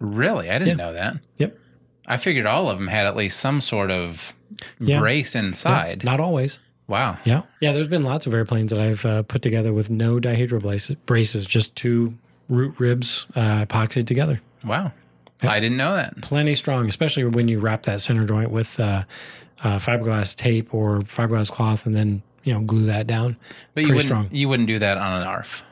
Really, 0.00 0.48
I 0.50 0.58
didn't 0.58 0.76
know 0.76 0.92
that. 0.92 1.16
yep, 1.38 1.58
I 2.06 2.16
figured 2.18 2.46
all 2.46 2.70
of 2.70 2.78
them 2.78 2.86
had 2.86 3.06
at 3.06 3.16
least 3.16 3.40
some 3.40 3.60
sort 3.60 3.90
of 3.90 4.32
Yeah. 4.78 5.00
brace 5.00 5.34
inside. 5.34 6.04
not 6.04 6.20
always. 6.20 6.60
Wow. 6.86 7.18
Yeah, 7.24 7.42
yeah. 7.60 7.72
There's 7.72 7.86
been 7.88 8.02
lots 8.04 8.26
of 8.26 8.32
airplanes 8.32 8.70
that 8.70 8.80
I've 8.80 9.04
uh, 9.04 9.22
put 9.24 9.42
together 9.42 9.72
with 9.72 9.90
no 9.90 10.18
dihedral 10.20 10.62
braces, 10.62 10.94
braces, 11.04 11.44
just 11.46 11.74
two 11.76 12.14
root 12.48 12.74
ribs 12.78 13.26
uh, 13.36 13.66
epoxied 13.66 14.06
together. 14.06 14.40
Wow. 14.64 14.92
I 15.42 15.60
didn't 15.60 15.76
know 15.76 15.94
that. 15.94 16.20
Plenty 16.22 16.54
strong, 16.54 16.88
especially 16.88 17.24
when 17.24 17.46
you 17.46 17.60
wrap 17.60 17.82
that 17.82 18.00
center 18.00 18.24
joint 18.24 18.50
with 18.50 18.80
uh, 18.80 19.04
uh, 19.62 19.78
fiberglass 19.78 20.34
tape 20.34 20.72
or 20.72 21.00
fiberglass 21.00 21.50
cloth, 21.50 21.86
and 21.86 21.94
then 21.94 22.22
you 22.48 22.54
know 22.54 22.60
glue 22.60 22.86
that 22.86 23.06
down. 23.06 23.36
But 23.74 23.84
you 23.84 23.90
wouldn't 23.90 24.06
strong. 24.08 24.28
you 24.30 24.48
wouldn't 24.48 24.68
do 24.68 24.78
that 24.78 24.96
on 24.96 25.20
an 25.20 25.26
ARF. 25.26 25.62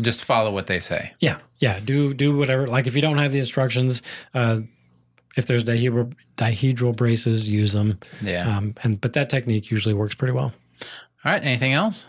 Just 0.00 0.22
follow 0.24 0.52
what 0.52 0.66
they 0.66 0.78
say. 0.78 1.12
Yeah, 1.18 1.38
yeah. 1.58 1.80
Do 1.80 2.14
do 2.14 2.36
whatever. 2.36 2.68
Like 2.68 2.86
if 2.86 2.94
you 2.94 3.02
don't 3.02 3.18
have 3.18 3.32
the 3.32 3.40
instructions, 3.40 4.00
uh, 4.32 4.60
if 5.36 5.46
there's 5.46 5.64
dihedral, 5.64 6.14
dihedral 6.36 6.94
braces, 6.94 7.50
use 7.50 7.72
them. 7.72 7.98
Yeah. 8.22 8.56
Um, 8.56 8.74
and 8.84 9.00
but 9.00 9.14
that 9.14 9.28
technique 9.28 9.72
usually 9.72 9.94
works 9.94 10.14
pretty 10.14 10.32
well. 10.32 10.52
All 11.24 11.32
right. 11.32 11.42
Anything 11.42 11.72
else? 11.72 12.06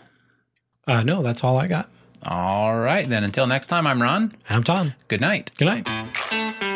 Uh, 0.86 1.02
no, 1.02 1.22
that's 1.22 1.42
all 1.42 1.58
I 1.58 1.66
got. 1.66 1.90
All 2.24 2.78
right. 2.78 3.08
Then 3.08 3.24
until 3.24 3.48
next 3.48 3.66
time, 3.66 3.88
I'm 3.88 4.00
Ron. 4.00 4.22
And 4.48 4.56
I'm 4.56 4.62
Tom. 4.62 4.94
Good 5.08 5.20
night. 5.20 5.50
Good 5.58 5.64
night. 5.64 6.69